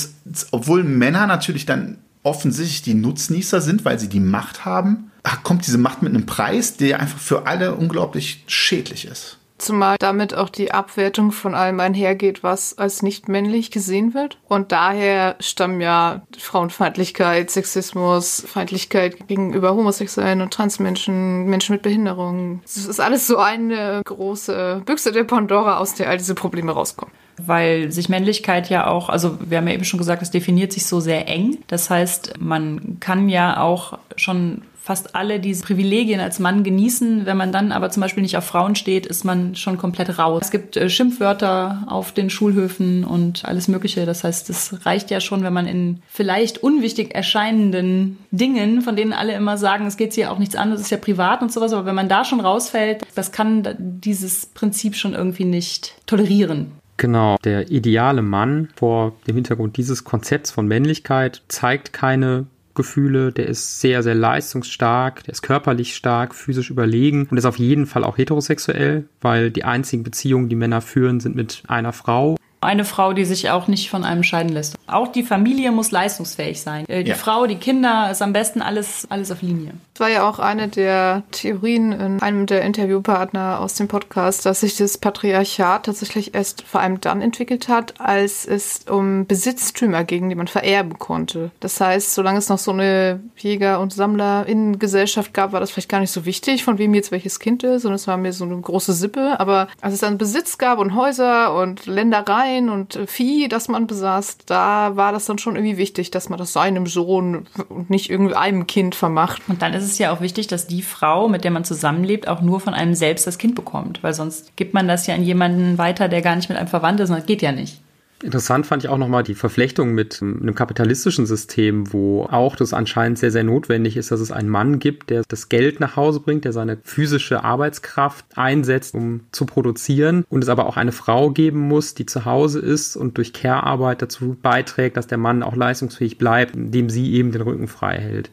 obwohl 0.50 0.84
Männer 0.84 1.28
natürlich 1.28 1.68
dann 1.68 2.00
offensichtlich 2.24 2.82
die 2.82 2.96
Nutznießer 2.96 3.62
sind, 3.62 3.86
weil 3.86 4.00
sie 4.00 4.10
die 4.10 4.22
Macht 4.22 4.66
haben, 4.66 5.12
kommt 5.44 5.66
diese 5.66 5.78
Macht 5.78 6.02
mit 6.02 6.14
einem 6.14 6.26
Preis, 6.26 6.78
der 6.78 7.00
einfach 7.00 7.20
für 7.20 7.48
alle 7.48 7.76
unglaublich 7.76 8.44
schädlich 8.48 9.06
ist. 9.06 9.40
Zumal 9.64 9.96
damit 9.98 10.34
auch 10.34 10.50
die 10.50 10.74
Abwertung 10.74 11.32
von 11.32 11.56
allem 11.56 11.80
einhergeht, 11.80 12.44
was 12.44 12.78
als 12.78 13.02
nicht 13.02 13.30
männlich 13.30 13.72
gesehen 13.72 14.14
wird. 14.14 14.38
Und 14.50 14.74
daher 14.74 15.38
stammen 15.40 15.80
ja 15.80 16.24
Frauenfeindlichkeit, 16.38 17.50
Sexismus, 17.50 18.44
Feindlichkeit 18.46 19.28
gegenüber 19.30 19.74
Homosexuellen 19.74 20.42
und 20.42 20.54
Transmenschen, 20.54 21.46
Menschen 21.46 21.74
mit 21.74 21.82
Behinderungen. 21.82 22.62
Es 22.66 22.86
ist 22.86 23.00
alles 23.00 23.26
so 23.26 23.38
eine 23.38 24.02
große 24.04 24.82
Büchse 24.86 25.14
der 25.14 25.24
Pandora, 25.24 25.78
aus 25.78 25.94
der 25.94 26.10
all 26.10 26.18
diese 26.18 26.36
Probleme 26.36 26.72
rauskommen 26.72 27.14
weil 27.38 27.92
sich 27.92 28.10
Männlichkeit 28.10 28.70
ja 28.70 28.86
auch, 28.86 29.10
also 29.10 29.40
wir 29.42 29.58
haben 29.58 29.68
ja 29.68 29.74
eben 29.74 29.86
schon 29.86 29.98
gesagt, 29.98 30.22
es 30.22 30.30
definiert 30.30 30.72
sich 30.72 30.86
so 30.86 31.00
sehr 31.00 31.28
eng. 31.28 31.58
Das 31.66 31.90
heißt, 31.90 32.40
man 32.40 32.98
kann 33.00 33.28
ja 33.28 33.60
auch 33.60 33.98
schon 34.16 34.62
fast 34.84 35.16
alle 35.16 35.40
diese 35.40 35.64
Privilegien 35.64 36.20
als 36.20 36.40
Mann 36.40 36.66
genießen. 36.66 37.26
Wenn 37.26 37.38
man 37.38 37.54
dann 37.54 37.72
aber 37.72 37.90
zum 37.90 38.02
Beispiel 38.02 38.22
nicht 38.22 38.36
auf 38.36 38.44
Frauen 38.44 38.76
steht, 38.76 39.06
ist 39.06 39.24
man 39.24 39.56
schon 39.56 39.78
komplett 39.78 40.20
raus. 40.20 40.42
Es 40.44 40.52
gibt 40.52 40.76
äh, 40.76 40.90
Schimpfwörter 40.90 41.86
auf 41.88 42.12
den 42.12 42.30
Schulhöfen 42.30 43.06
und 43.06 43.46
alles 43.46 43.70
Mögliche. 43.70 44.06
Das 44.06 44.26
heißt, 44.26 44.50
es 44.50 44.86
reicht 44.86 45.10
ja 45.10 45.22
schon, 45.22 45.42
wenn 45.44 45.54
man 45.54 45.68
in 45.68 46.02
vielleicht 46.10 46.62
unwichtig 46.62 47.16
erscheinenden 47.16 48.18
Dingen, 48.32 48.82
von 48.82 48.98
denen 48.98 49.14
alle 49.14 49.34
immer 49.36 49.58
sagen, 49.58 49.86
es 49.86 49.96
geht 49.96 50.12
hier 50.14 50.34
auch 50.34 50.38
nichts 50.38 50.58
an, 50.58 50.72
das 50.72 50.82
ist 50.82 50.92
ja 50.92 50.98
privat 50.98 51.42
und 51.42 51.54
sowas, 51.54 51.72
aber 51.72 51.86
wenn 51.86 51.96
man 51.96 52.10
da 52.10 52.26
schon 52.26 52.42
rausfällt, 52.42 53.06
das 53.16 53.32
kann 53.32 53.66
dieses 53.80 54.48
Prinzip 54.48 54.96
schon 54.96 55.14
irgendwie 55.14 55.46
nicht 55.46 55.96
tolerieren. 56.08 56.74
Genau, 56.98 57.38
der 57.44 57.72
ideale 57.72 58.22
Mann 58.22 58.68
vor 58.76 59.14
dem 59.28 59.36
Hintergrund 59.36 59.78
dieses 59.78 60.04
Konzepts 60.04 60.52
von 60.52 60.68
Männlichkeit 60.68 61.42
zeigt 61.48 61.94
keine 61.94 62.48
Gefühle, 62.76 63.32
der 63.32 63.48
ist 63.48 63.80
sehr, 63.82 64.04
sehr 64.04 64.16
leistungsstark, 64.16 65.24
der 65.24 65.34
ist 65.34 65.42
körperlich 65.42 65.96
stark, 65.96 66.34
physisch 66.34 66.70
überlegen 66.70 67.28
und 67.30 67.38
ist 67.38 67.46
auf 67.46 67.60
jeden 67.60 67.86
Fall 67.86 68.04
auch 68.04 68.18
heterosexuell, 68.18 69.06
weil 69.22 69.52
die 69.52 69.64
einzigen 69.64 70.04
Beziehungen, 70.04 70.50
die 70.50 70.56
Männer 70.56 70.82
führen, 70.82 71.20
sind 71.20 71.36
mit 71.36 71.64
einer 71.68 71.94
Frau 71.94 72.36
eine 72.64 72.86
Frau, 72.86 73.14
die 73.14 73.26
sich 73.26 73.50
auch 73.50 73.68
nicht 73.68 73.90
von 73.90 74.04
einem 74.04 74.24
scheiden 74.24 74.52
lässt. 74.52 74.76
Auch 74.88 75.08
die 75.08 75.24
Familie 75.24 75.72
muss 75.72 75.92
leistungsfähig 75.92 76.62
sein. 76.62 76.86
Äh, 76.88 77.04
die 77.04 77.12
ja. 77.12 77.16
Frau, 77.16 77.46
die 77.48 77.56
Kinder, 77.56 78.10
ist 78.12 78.22
am 78.22 78.34
besten 78.34 78.62
alles, 78.62 79.08
alles 79.10 79.32
auf 79.32 79.42
Linie. 79.42 79.74
Das 79.94 80.00
war 80.02 80.10
ja 80.10 80.28
auch 80.28 80.40
eine 80.40 80.68
der 80.68 81.24
Theorien 81.32 81.92
in 81.92 82.22
einem 82.22 82.46
der 82.48 82.64
Interviewpartner 82.64 83.60
aus 83.60 83.76
dem 83.76 83.88
Podcast, 83.88 84.46
dass 84.46 84.62
sich 84.62 84.76
das 84.76 84.98
Patriarchat 84.98 85.86
tatsächlich 85.86 86.34
erst 86.34 86.64
vor 86.64 86.82
allem 86.82 87.00
dann 87.00 87.22
entwickelt 87.22 87.68
hat, 87.68 88.00
als 88.00 88.46
es 88.46 88.86
um 88.90 89.28
Besitztümer 89.28 90.04
ging, 90.04 90.30
die 90.30 90.36
man 90.36 90.48
vererben 90.48 90.98
konnte. 90.98 91.52
Das 91.60 91.80
heißt, 91.80 92.14
solange 92.14 92.40
es 92.40 92.50
noch 92.50 92.58
so 92.58 92.72
eine 92.72 93.20
Jäger- 93.38 93.80
und 93.80 93.94
Sammler-Gesellschaft 93.94 95.34
gab, 95.34 95.52
war 95.52 95.60
das 95.60 95.72
vielleicht 95.72 95.90
gar 95.90 96.00
nicht 96.00 96.12
so 96.12 96.26
wichtig, 96.26 96.64
von 96.64 96.78
wem 96.78 96.94
jetzt 96.94 97.12
welches 97.12 97.40
Kind 97.40 97.64
ist, 97.64 97.84
sondern 97.84 97.96
es 97.96 98.08
war 98.08 98.18
mir 98.18 98.34
so 98.34 98.46
eine 98.46 98.60
große 98.60 98.94
Sippe. 98.94 99.40
Aber 99.40 99.68
als 99.82 99.94
es 99.94 100.00
dann 100.00 100.18
Besitz 100.18 100.58
gab 100.58 100.80
und 100.80 100.96
Häuser 100.96 101.56
und 101.56 101.86
Ländereien, 101.86 102.53
Schwein 102.54 102.70
und 102.70 103.00
Vieh, 103.08 103.48
das 103.48 103.68
man 103.68 103.88
besaß, 103.88 104.38
da 104.46 104.96
war 104.96 105.12
das 105.12 105.26
dann 105.26 105.38
schon 105.38 105.56
irgendwie 105.56 105.78
wichtig, 105.78 106.12
dass 106.12 106.30
man 106.30 106.40
das 106.40 106.54
seinem 106.54 106.88
Sohn 106.88 107.48
und 107.70 107.90
nicht 107.90 108.10
irgendeinem 108.10 108.68
Kind 108.68 108.96
vermacht. 108.96 109.42
Und 109.48 109.62
dann 109.62 109.74
ist 109.74 109.84
es 109.84 109.98
ja 109.98 110.12
auch 110.12 110.22
wichtig, 110.22 110.48
dass 110.48 110.68
die 110.68 110.82
Frau, 110.82 111.28
mit 111.28 111.44
der 111.44 111.52
man 111.52 111.66
zusammenlebt, 111.66 112.28
auch 112.28 112.42
nur 112.42 112.60
von 112.60 112.74
einem 112.74 112.96
selbst 112.96 113.28
das 113.28 113.38
Kind 113.38 113.56
bekommt, 113.56 114.04
weil 114.04 114.14
sonst 114.14 114.56
gibt 114.56 114.74
man 114.74 114.88
das 114.88 115.08
ja 115.08 115.16
an 115.16 115.24
jemanden 115.24 115.78
weiter, 115.78 116.08
der 116.08 116.22
gar 116.22 116.36
nicht 116.36 116.50
mit 116.50 116.58
einem 116.58 116.68
verwandt 116.68 117.00
ist 117.00 117.10
und 117.10 117.18
das 117.18 117.26
geht 117.26 117.42
ja 117.42 117.52
nicht. 117.52 117.83
Interessant 118.24 118.66
fand 118.66 118.86
ich 118.86 118.90
auch 118.90 118.98
nochmal 118.98 119.24
die 119.24 119.36
Verflechtung 119.36 119.94
mit 119.94 120.22
einem 120.22 120.56
kapitalistischen 120.56 121.26
System, 121.26 121.92
wo 121.92 122.24
auch 122.24 122.56
das 122.56 122.74
anscheinend 122.74 123.20
sehr, 123.20 123.32
sehr 123.32 123.44
notwendig 123.44 123.98
ist, 123.98 124.12
dass 124.12 124.22
es 124.22 124.32
einen 124.32 124.48
Mann 124.48 124.80
gibt, 124.80 125.10
der 125.10 125.24
das 125.28 125.50
Geld 125.50 125.82
nach 125.82 125.98
Hause 125.98 126.22
bringt, 126.22 126.46
der 126.46 126.54
seine 126.54 126.78
physische 126.84 127.44
Arbeitskraft 127.44 128.26
einsetzt, 128.36 128.96
um 128.96 129.26
zu 129.34 129.46
produzieren 129.46 130.24
und 130.30 130.42
es 130.42 130.48
aber 130.48 130.68
auch 130.68 130.78
eine 130.78 130.94
Frau 130.94 131.32
geben 131.32 131.60
muss, 131.60 131.96
die 131.96 132.06
zu 132.06 132.24
Hause 132.24 132.60
ist 132.60 132.96
und 132.96 133.18
durch 133.18 133.34
Care-Arbeit 133.34 134.02
dazu 134.02 134.38
beiträgt, 134.42 134.96
dass 134.96 135.08
der 135.08 135.18
Mann 135.18 135.44
auch 135.44 135.58
leistungsfähig 135.58 136.18
bleibt, 136.18 136.56
indem 136.56 136.90
sie 136.90 137.12
eben 137.16 137.34
den 137.34 137.42
Rücken 137.42 137.68
frei 137.68 137.98
hält. 137.98 138.32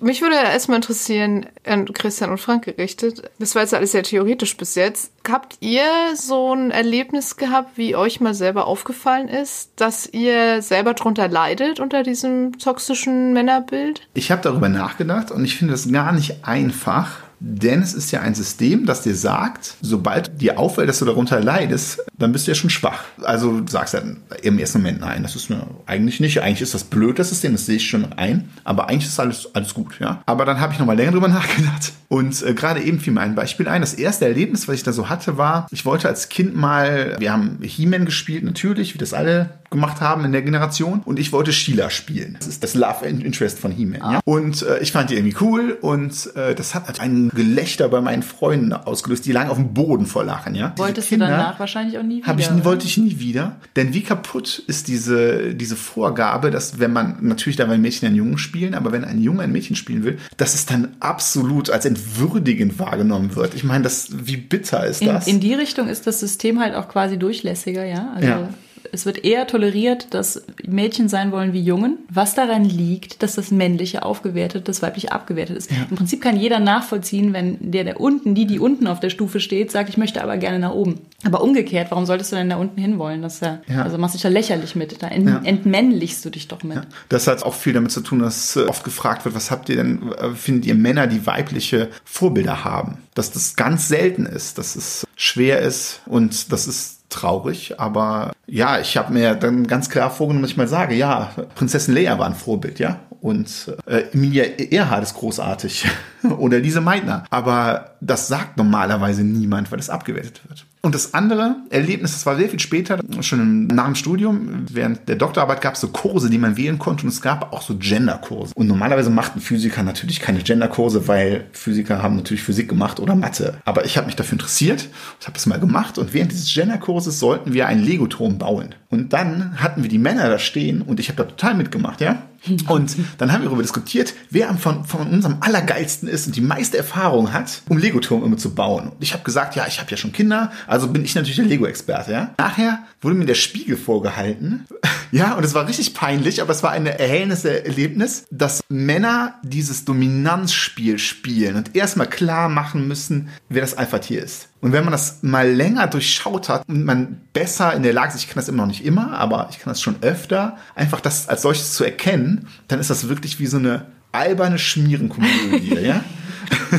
Mich 0.00 0.22
würde 0.22 0.36
erstmal 0.36 0.76
interessieren, 0.76 1.46
an 1.64 1.92
Christian 1.92 2.30
und 2.30 2.38
Frank 2.38 2.64
gerichtet. 2.64 3.30
Das 3.38 3.54
war 3.56 3.62
jetzt 3.62 3.74
alles 3.74 3.92
sehr 3.92 4.02
theoretisch 4.04 4.56
bis 4.56 4.76
jetzt. 4.76 5.10
Habt 5.28 5.56
ihr 5.60 5.86
so 6.16 6.54
ein 6.54 6.70
Erlebnis 6.70 7.36
gehabt, 7.36 7.78
wie 7.78 7.96
euch 7.96 8.20
mal 8.20 8.34
selber 8.34 8.66
aufgefallen 8.66 9.28
ist, 9.28 9.70
dass 9.76 10.06
ihr 10.06 10.60
selber 10.60 10.92
drunter 10.92 11.28
leidet 11.28 11.80
unter 11.80 12.02
diesem 12.02 12.58
toxischen 12.58 13.32
Männerbild? 13.32 14.06
Ich 14.12 14.30
habe 14.30 14.42
darüber 14.42 14.68
nachgedacht 14.68 15.30
und 15.30 15.44
ich 15.44 15.56
finde 15.56 15.72
das 15.72 15.90
gar 15.90 16.12
nicht 16.12 16.46
einfach, 16.46 17.23
denn 17.46 17.82
es 17.82 17.92
ist 17.92 18.10
ja 18.10 18.22
ein 18.22 18.34
System, 18.34 18.86
das 18.86 19.02
dir 19.02 19.14
sagt, 19.14 19.74
sobald 19.82 20.40
dir 20.40 20.58
auffällt, 20.58 20.88
dass 20.88 21.00
du 21.00 21.04
darunter 21.04 21.40
leidest, 21.40 22.02
dann 22.18 22.32
bist 22.32 22.46
du 22.46 22.52
ja 22.52 22.54
schon 22.54 22.70
schwach. 22.70 23.04
Also 23.22 23.60
du 23.60 23.70
sagst 23.70 23.92
dann 23.92 24.22
im 24.42 24.58
ersten 24.58 24.78
Moment, 24.78 25.00
nein, 25.00 25.22
das 25.22 25.36
ist 25.36 25.50
mir 25.50 25.66
eigentlich 25.84 26.20
nicht. 26.20 26.40
Eigentlich 26.40 26.62
ist 26.62 26.72
das 26.72 26.84
blöd, 26.84 27.18
das 27.18 27.28
System, 27.28 27.52
das 27.52 27.66
sehe 27.66 27.76
ich 27.76 27.86
schon 27.86 28.14
ein. 28.14 28.48
Aber 28.64 28.88
eigentlich 28.88 29.04
ist 29.04 29.20
alles, 29.20 29.54
alles 29.54 29.74
gut, 29.74 30.00
ja. 30.00 30.22
Aber 30.24 30.46
dann 30.46 30.58
habe 30.58 30.72
ich 30.72 30.78
nochmal 30.78 30.96
länger 30.96 31.12
drüber 31.12 31.28
nachgedacht. 31.28 31.92
Und 32.08 32.42
äh, 32.42 32.54
gerade 32.54 32.82
eben 32.82 32.98
fiel 32.98 33.12
mir 33.12 33.20
ein 33.20 33.34
Beispiel 33.34 33.68
ein. 33.68 33.82
Das 33.82 33.92
erste 33.92 34.24
Erlebnis, 34.24 34.66
was 34.66 34.76
ich 34.76 34.82
da 34.82 34.94
so 34.94 35.10
hatte, 35.10 35.36
war, 35.36 35.66
ich 35.70 35.84
wollte 35.84 36.08
als 36.08 36.30
Kind 36.30 36.56
mal, 36.56 37.16
wir 37.18 37.30
haben 37.30 37.58
He-Man 37.60 38.06
gespielt, 38.06 38.42
natürlich, 38.42 38.94
wie 38.94 38.98
das 38.98 39.12
alle 39.12 39.50
gemacht 39.74 40.00
haben 40.00 40.24
in 40.24 40.32
der 40.32 40.42
Generation. 40.42 41.02
Und 41.04 41.18
ich 41.18 41.32
wollte 41.32 41.52
Sheila 41.52 41.90
spielen. 41.90 42.36
Das 42.38 42.48
ist 42.48 42.62
das 42.62 42.74
Love 42.74 43.06
and 43.06 43.22
Interest 43.22 43.58
von 43.58 43.70
He-Man. 43.70 44.00
Ah. 44.00 44.12
Ja? 44.14 44.20
Und 44.24 44.62
äh, 44.62 44.78
ich 44.78 44.92
fand 44.92 45.10
die 45.10 45.16
irgendwie 45.16 45.36
cool. 45.40 45.76
Und 45.80 46.34
äh, 46.36 46.54
das 46.54 46.74
hat 46.74 47.00
ein 47.00 47.30
Gelächter 47.34 47.88
bei 47.88 48.00
meinen 48.00 48.22
Freunden 48.22 48.72
ausgelöst, 48.72 49.26
die 49.26 49.32
lagen 49.32 49.50
auf 49.50 49.56
dem 49.56 49.74
Boden 49.74 50.06
vor 50.06 50.24
Lachen. 50.24 50.54
Ja? 50.54 50.72
Wolltest 50.76 51.08
Kinder, 51.08 51.26
du 51.26 51.32
danach 51.32 51.60
wahrscheinlich 51.60 51.98
auch 51.98 52.02
nie 52.02 52.22
wieder? 52.22 52.38
Ich, 52.38 52.64
wollte 52.64 52.86
ich 52.86 52.96
nie 52.96 53.18
wieder. 53.18 53.56
Denn 53.76 53.92
wie 53.92 54.02
kaputt 54.02 54.62
ist 54.66 54.88
diese, 54.88 55.54
diese 55.54 55.76
Vorgabe, 55.76 56.50
dass 56.50 56.78
wenn 56.78 56.92
man, 56.92 57.16
natürlich 57.20 57.56
da 57.56 57.68
ein 57.68 57.80
Mädchen 57.80 58.06
einen 58.06 58.16
Jungen 58.16 58.38
spielen, 58.38 58.74
aber 58.74 58.92
wenn 58.92 59.04
ein 59.04 59.20
Junge 59.20 59.42
ein 59.42 59.52
Mädchen 59.52 59.76
spielen 59.76 60.04
will, 60.04 60.18
dass 60.36 60.54
es 60.54 60.66
dann 60.66 60.96
absolut 61.00 61.70
als 61.70 61.84
entwürdigend 61.84 62.78
wahrgenommen 62.78 63.34
wird. 63.34 63.54
Ich 63.54 63.64
meine, 63.64 63.82
das, 63.82 64.08
wie 64.12 64.36
bitter 64.36 64.86
ist 64.86 65.04
das? 65.04 65.26
In, 65.26 65.34
in 65.34 65.40
die 65.40 65.54
Richtung 65.54 65.88
ist 65.88 66.06
das 66.06 66.20
System 66.20 66.60
halt 66.60 66.74
auch 66.74 66.88
quasi 66.88 67.18
durchlässiger, 67.18 67.84
ja. 67.84 68.12
Also 68.14 68.28
ja 68.28 68.48
es 68.92 69.06
wird 69.06 69.24
eher 69.24 69.46
toleriert, 69.46 70.12
dass 70.14 70.42
Mädchen 70.66 71.08
sein 71.08 71.32
wollen 71.32 71.52
wie 71.52 71.62
Jungen, 71.62 71.98
was 72.08 72.34
daran 72.34 72.64
liegt, 72.64 73.22
dass 73.22 73.34
das 73.34 73.50
Männliche 73.50 74.02
aufgewertet, 74.02 74.68
das 74.68 74.82
Weibliche 74.82 75.12
abgewertet 75.12 75.56
ist. 75.56 75.70
Ja. 75.70 75.86
Im 75.90 75.96
Prinzip 75.96 76.22
kann 76.22 76.36
jeder 76.36 76.60
nachvollziehen, 76.60 77.32
wenn 77.32 77.72
der, 77.72 77.84
der 77.84 78.00
unten, 78.00 78.34
die, 78.34 78.46
die 78.46 78.58
unten 78.58 78.86
auf 78.86 79.00
der 79.00 79.10
Stufe 79.10 79.40
steht, 79.40 79.70
sagt, 79.70 79.88
ich 79.88 79.96
möchte 79.96 80.22
aber 80.22 80.36
gerne 80.36 80.58
nach 80.58 80.72
oben. 80.72 81.00
Aber 81.24 81.42
umgekehrt, 81.42 81.90
warum 81.90 82.06
solltest 82.06 82.32
du 82.32 82.36
denn 82.36 82.50
da 82.50 82.56
unten 82.56 82.80
hinwollen? 82.80 83.22
Das 83.22 83.40
ja, 83.40 83.60
ja. 83.66 83.82
Also 83.82 83.98
machst 83.98 84.14
du 84.14 84.16
dich 84.16 84.22
da 84.22 84.28
lächerlich 84.28 84.76
mit. 84.76 85.02
Da 85.02 85.08
ent, 85.08 85.28
ja. 85.28 85.40
entmännlichst 85.42 86.24
du 86.24 86.30
dich 86.30 86.48
doch 86.48 86.62
mit. 86.62 86.80
Das 87.08 87.26
hat 87.26 87.42
auch 87.42 87.54
viel 87.54 87.72
damit 87.72 87.92
zu 87.92 88.00
tun, 88.00 88.18
dass 88.18 88.56
äh, 88.56 88.64
oft 88.64 88.84
gefragt 88.84 89.24
wird, 89.24 89.34
was 89.34 89.50
habt 89.50 89.68
ihr 89.68 89.76
denn, 89.76 90.12
äh, 90.12 90.30
findet 90.34 90.66
ihr 90.66 90.74
Männer, 90.74 91.06
die 91.06 91.26
weibliche 91.26 91.88
Vorbilder 92.04 92.64
haben? 92.64 92.98
Dass 93.14 93.30
das 93.30 93.56
ganz 93.56 93.88
selten 93.88 94.26
ist, 94.26 94.58
dass 94.58 94.76
es 94.76 95.06
schwer 95.16 95.60
ist 95.60 96.00
und 96.06 96.52
das 96.52 96.66
ist 96.66 97.03
traurig, 97.14 97.80
aber 97.80 98.32
ja, 98.46 98.78
ich 98.78 98.96
habe 98.96 99.12
mir 99.12 99.34
dann 99.34 99.66
ganz 99.66 99.88
klar 99.88 100.10
vorgenommen, 100.10 100.42
dass 100.42 100.50
ich 100.52 100.56
mal 100.56 100.68
sage, 100.68 100.94
ja, 100.94 101.30
Prinzessin 101.54 101.94
Leia 101.94 102.18
war 102.18 102.26
ein 102.26 102.34
Vorbild, 102.34 102.78
ja, 102.78 103.00
und 103.24 103.74
äh, 103.86 104.02
Emilia 104.12 104.44
Earhart 104.70 105.02
ist 105.02 105.14
großartig. 105.14 105.86
Oder 106.38 106.58
Lise 106.58 106.82
Meitner, 106.82 107.24
aber 107.30 107.93
das 108.06 108.28
sagt 108.28 108.56
normalerweise 108.56 109.24
niemand, 109.24 109.72
weil 109.72 109.78
es 109.78 109.90
abgewertet 109.90 110.42
wird. 110.48 110.66
Und 110.82 110.94
das 110.94 111.14
andere 111.14 111.56
Erlebnis, 111.70 112.12
das 112.12 112.26
war 112.26 112.36
sehr 112.36 112.50
viel 112.50 112.60
später, 112.60 112.98
schon 113.20 113.68
nach 113.68 113.86
dem 113.86 113.94
Studium, 113.94 114.66
während 114.70 115.08
der 115.08 115.16
Doktorarbeit 115.16 115.62
gab 115.62 115.74
es 115.74 115.80
so 115.80 115.88
Kurse, 115.88 116.28
die 116.28 116.36
man 116.36 116.58
wählen 116.58 116.78
konnte 116.78 117.04
und 117.04 117.08
es 117.08 117.22
gab 117.22 117.54
auch 117.54 117.62
so 117.62 117.76
Genderkurse. 117.78 118.52
Und 118.54 118.66
normalerweise 118.66 119.08
machten 119.08 119.40
Physiker 119.40 119.82
natürlich 119.82 120.20
keine 120.20 120.40
Genderkurse, 120.40 121.08
weil 121.08 121.46
Physiker 121.52 122.02
haben 122.02 122.16
natürlich 122.16 122.42
Physik 122.42 122.68
gemacht 122.68 123.00
oder 123.00 123.14
Mathe. 123.14 123.54
Aber 123.64 123.86
ich 123.86 123.96
habe 123.96 124.06
mich 124.06 124.16
dafür 124.16 124.34
interessiert, 124.34 124.90
ich 125.20 125.26
habe 125.26 125.38
es 125.38 125.46
mal 125.46 125.58
gemacht 125.58 125.96
und 125.96 126.12
während 126.12 126.32
dieses 126.32 126.52
Genderkurses 126.52 127.18
sollten 127.18 127.54
wir 127.54 127.66
einen 127.66 127.82
Legoturm 127.82 128.36
bauen. 128.36 128.74
Und 128.90 129.14
dann 129.14 129.58
hatten 129.62 129.82
wir 129.82 129.88
die 129.88 129.98
Männer 129.98 130.28
da 130.28 130.38
stehen 130.38 130.82
und 130.82 131.00
ich 131.00 131.08
habe 131.08 131.16
da 131.16 131.24
total 131.24 131.54
mitgemacht, 131.54 132.02
ja. 132.02 132.24
Und 132.68 132.96
dann 133.18 133.32
haben 133.32 133.42
wir 133.42 133.48
darüber 133.48 133.62
diskutiert, 133.62 134.14
wer 134.30 134.54
von, 134.56 134.84
von 134.84 135.08
unserem 135.08 135.38
Allergeilsten 135.40 136.08
ist 136.08 136.26
und 136.26 136.36
die 136.36 136.40
meiste 136.40 136.76
Erfahrung 136.76 137.32
hat, 137.32 137.62
um 137.68 137.78
Legoturm 137.78 138.24
immer 138.24 138.36
zu 138.36 138.54
bauen. 138.54 138.88
Und 138.88 139.02
ich 139.02 139.12
habe 139.12 139.24
gesagt, 139.24 139.56
ja, 139.56 139.66
ich 139.66 139.80
habe 139.80 139.90
ja 139.90 139.96
schon 139.96 140.12
Kinder, 140.12 140.52
also 140.66 140.88
bin 140.88 141.04
ich 141.04 141.14
natürlich 141.14 141.36
der 141.36 141.46
Lego-Experte. 141.46 142.12
Ja? 142.12 142.34
Nachher 142.38 142.80
wurde 143.00 143.16
mir 143.16 143.26
der 143.26 143.34
Spiegel 143.34 143.76
vorgehalten. 143.76 144.66
Ja, 145.12 145.34
und 145.34 145.44
es 145.44 145.54
war 145.54 145.68
richtig 145.68 145.94
peinlich, 145.94 146.42
aber 146.42 146.50
es 146.50 146.64
war 146.64 146.72
ein 146.72 146.86
erhellendes 146.86 147.44
Erlebnis, 147.44 148.26
dass 148.32 148.64
Männer 148.68 149.34
dieses 149.44 149.84
Dominanzspiel 149.84 150.98
spielen 150.98 151.54
und 151.54 151.76
erstmal 151.76 152.08
klar 152.08 152.48
machen 152.48 152.88
müssen, 152.88 153.28
wer 153.48 153.60
das 153.60 153.74
Alpha-Tier 153.74 154.24
ist. 154.24 154.48
Und 154.64 154.72
wenn 154.72 154.82
man 154.82 154.92
das 154.92 155.18
mal 155.20 155.46
länger 155.46 155.88
durchschaut 155.88 156.48
hat 156.48 156.66
und 156.66 156.86
man 156.86 157.20
besser 157.34 157.74
in 157.74 157.82
der 157.82 157.92
Lage 157.92 158.14
ist, 158.14 158.20
ich 158.22 158.28
kann 158.28 158.36
das 158.36 158.48
immer 158.48 158.62
noch 158.62 158.68
nicht 158.68 158.82
immer, 158.82 159.12
aber 159.12 159.48
ich 159.50 159.58
kann 159.58 159.70
das 159.70 159.82
schon 159.82 159.96
öfter, 160.00 160.56
einfach 160.74 161.02
das 161.02 161.28
als 161.28 161.42
solches 161.42 161.74
zu 161.74 161.84
erkennen, 161.84 162.48
dann 162.66 162.80
ist 162.80 162.88
das 162.88 163.10
wirklich 163.10 163.38
wie 163.38 163.46
so 163.46 163.58
eine 163.58 163.84
alberne 164.12 164.58
Schmierenkomödie, 164.58 165.74
ja? 165.82 166.02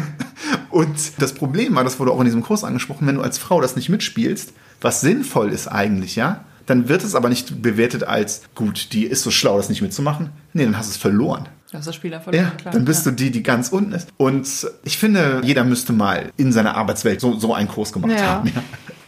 Und 0.71 0.97
das 1.19 1.33
Problem 1.33 1.75
war, 1.75 1.83
das 1.83 1.99
wurde 1.99 2.09
auch 2.11 2.17
in 2.17 2.25
diesem 2.25 2.41
Kurs 2.41 2.63
angesprochen, 2.63 3.05
wenn 3.05 3.17
du 3.17 3.21
als 3.21 3.37
Frau 3.37 3.61
das 3.61 3.75
nicht 3.75 3.89
mitspielst, 3.89 4.53
was 4.81 5.01
sinnvoll 5.01 5.51
ist 5.51 5.67
eigentlich, 5.67 6.15
ja, 6.15 6.43
dann 6.65 6.89
wird 6.89 7.03
es 7.03 7.13
aber 7.13 7.29
nicht 7.29 7.61
bewertet 7.61 8.03
als, 8.03 8.41
gut, 8.55 8.93
die 8.93 9.05
ist 9.05 9.21
so 9.21 9.29
schlau, 9.29 9.57
das 9.57 9.69
nicht 9.69 9.83
mitzumachen. 9.83 10.31
Nee, 10.53 10.65
dann 10.65 10.75
hast 10.75 10.89
du 10.89 10.93
es 10.93 10.97
verloren. 10.97 11.49
Spieler 11.93 12.21
verloren, 12.21 12.45
ja, 12.45 12.51
klar. 12.51 12.73
Dann 12.73 12.85
bist 12.85 13.05
ja. 13.05 13.11
du 13.11 13.17
die, 13.17 13.31
die 13.31 13.43
ganz 13.43 13.69
unten 13.69 13.91
ist. 13.93 14.09
Und 14.17 14.47
ich 14.83 14.97
finde, 14.97 15.41
jeder 15.43 15.63
müsste 15.63 15.93
mal 15.93 16.31
in 16.37 16.51
seiner 16.51 16.75
Arbeitswelt 16.75 17.21
so, 17.21 17.37
so 17.37 17.53
einen 17.53 17.67
Kurs 17.67 17.91
gemacht 17.91 18.11
ja. 18.11 18.25
haben. 18.25 18.51
Ja. 18.53 18.63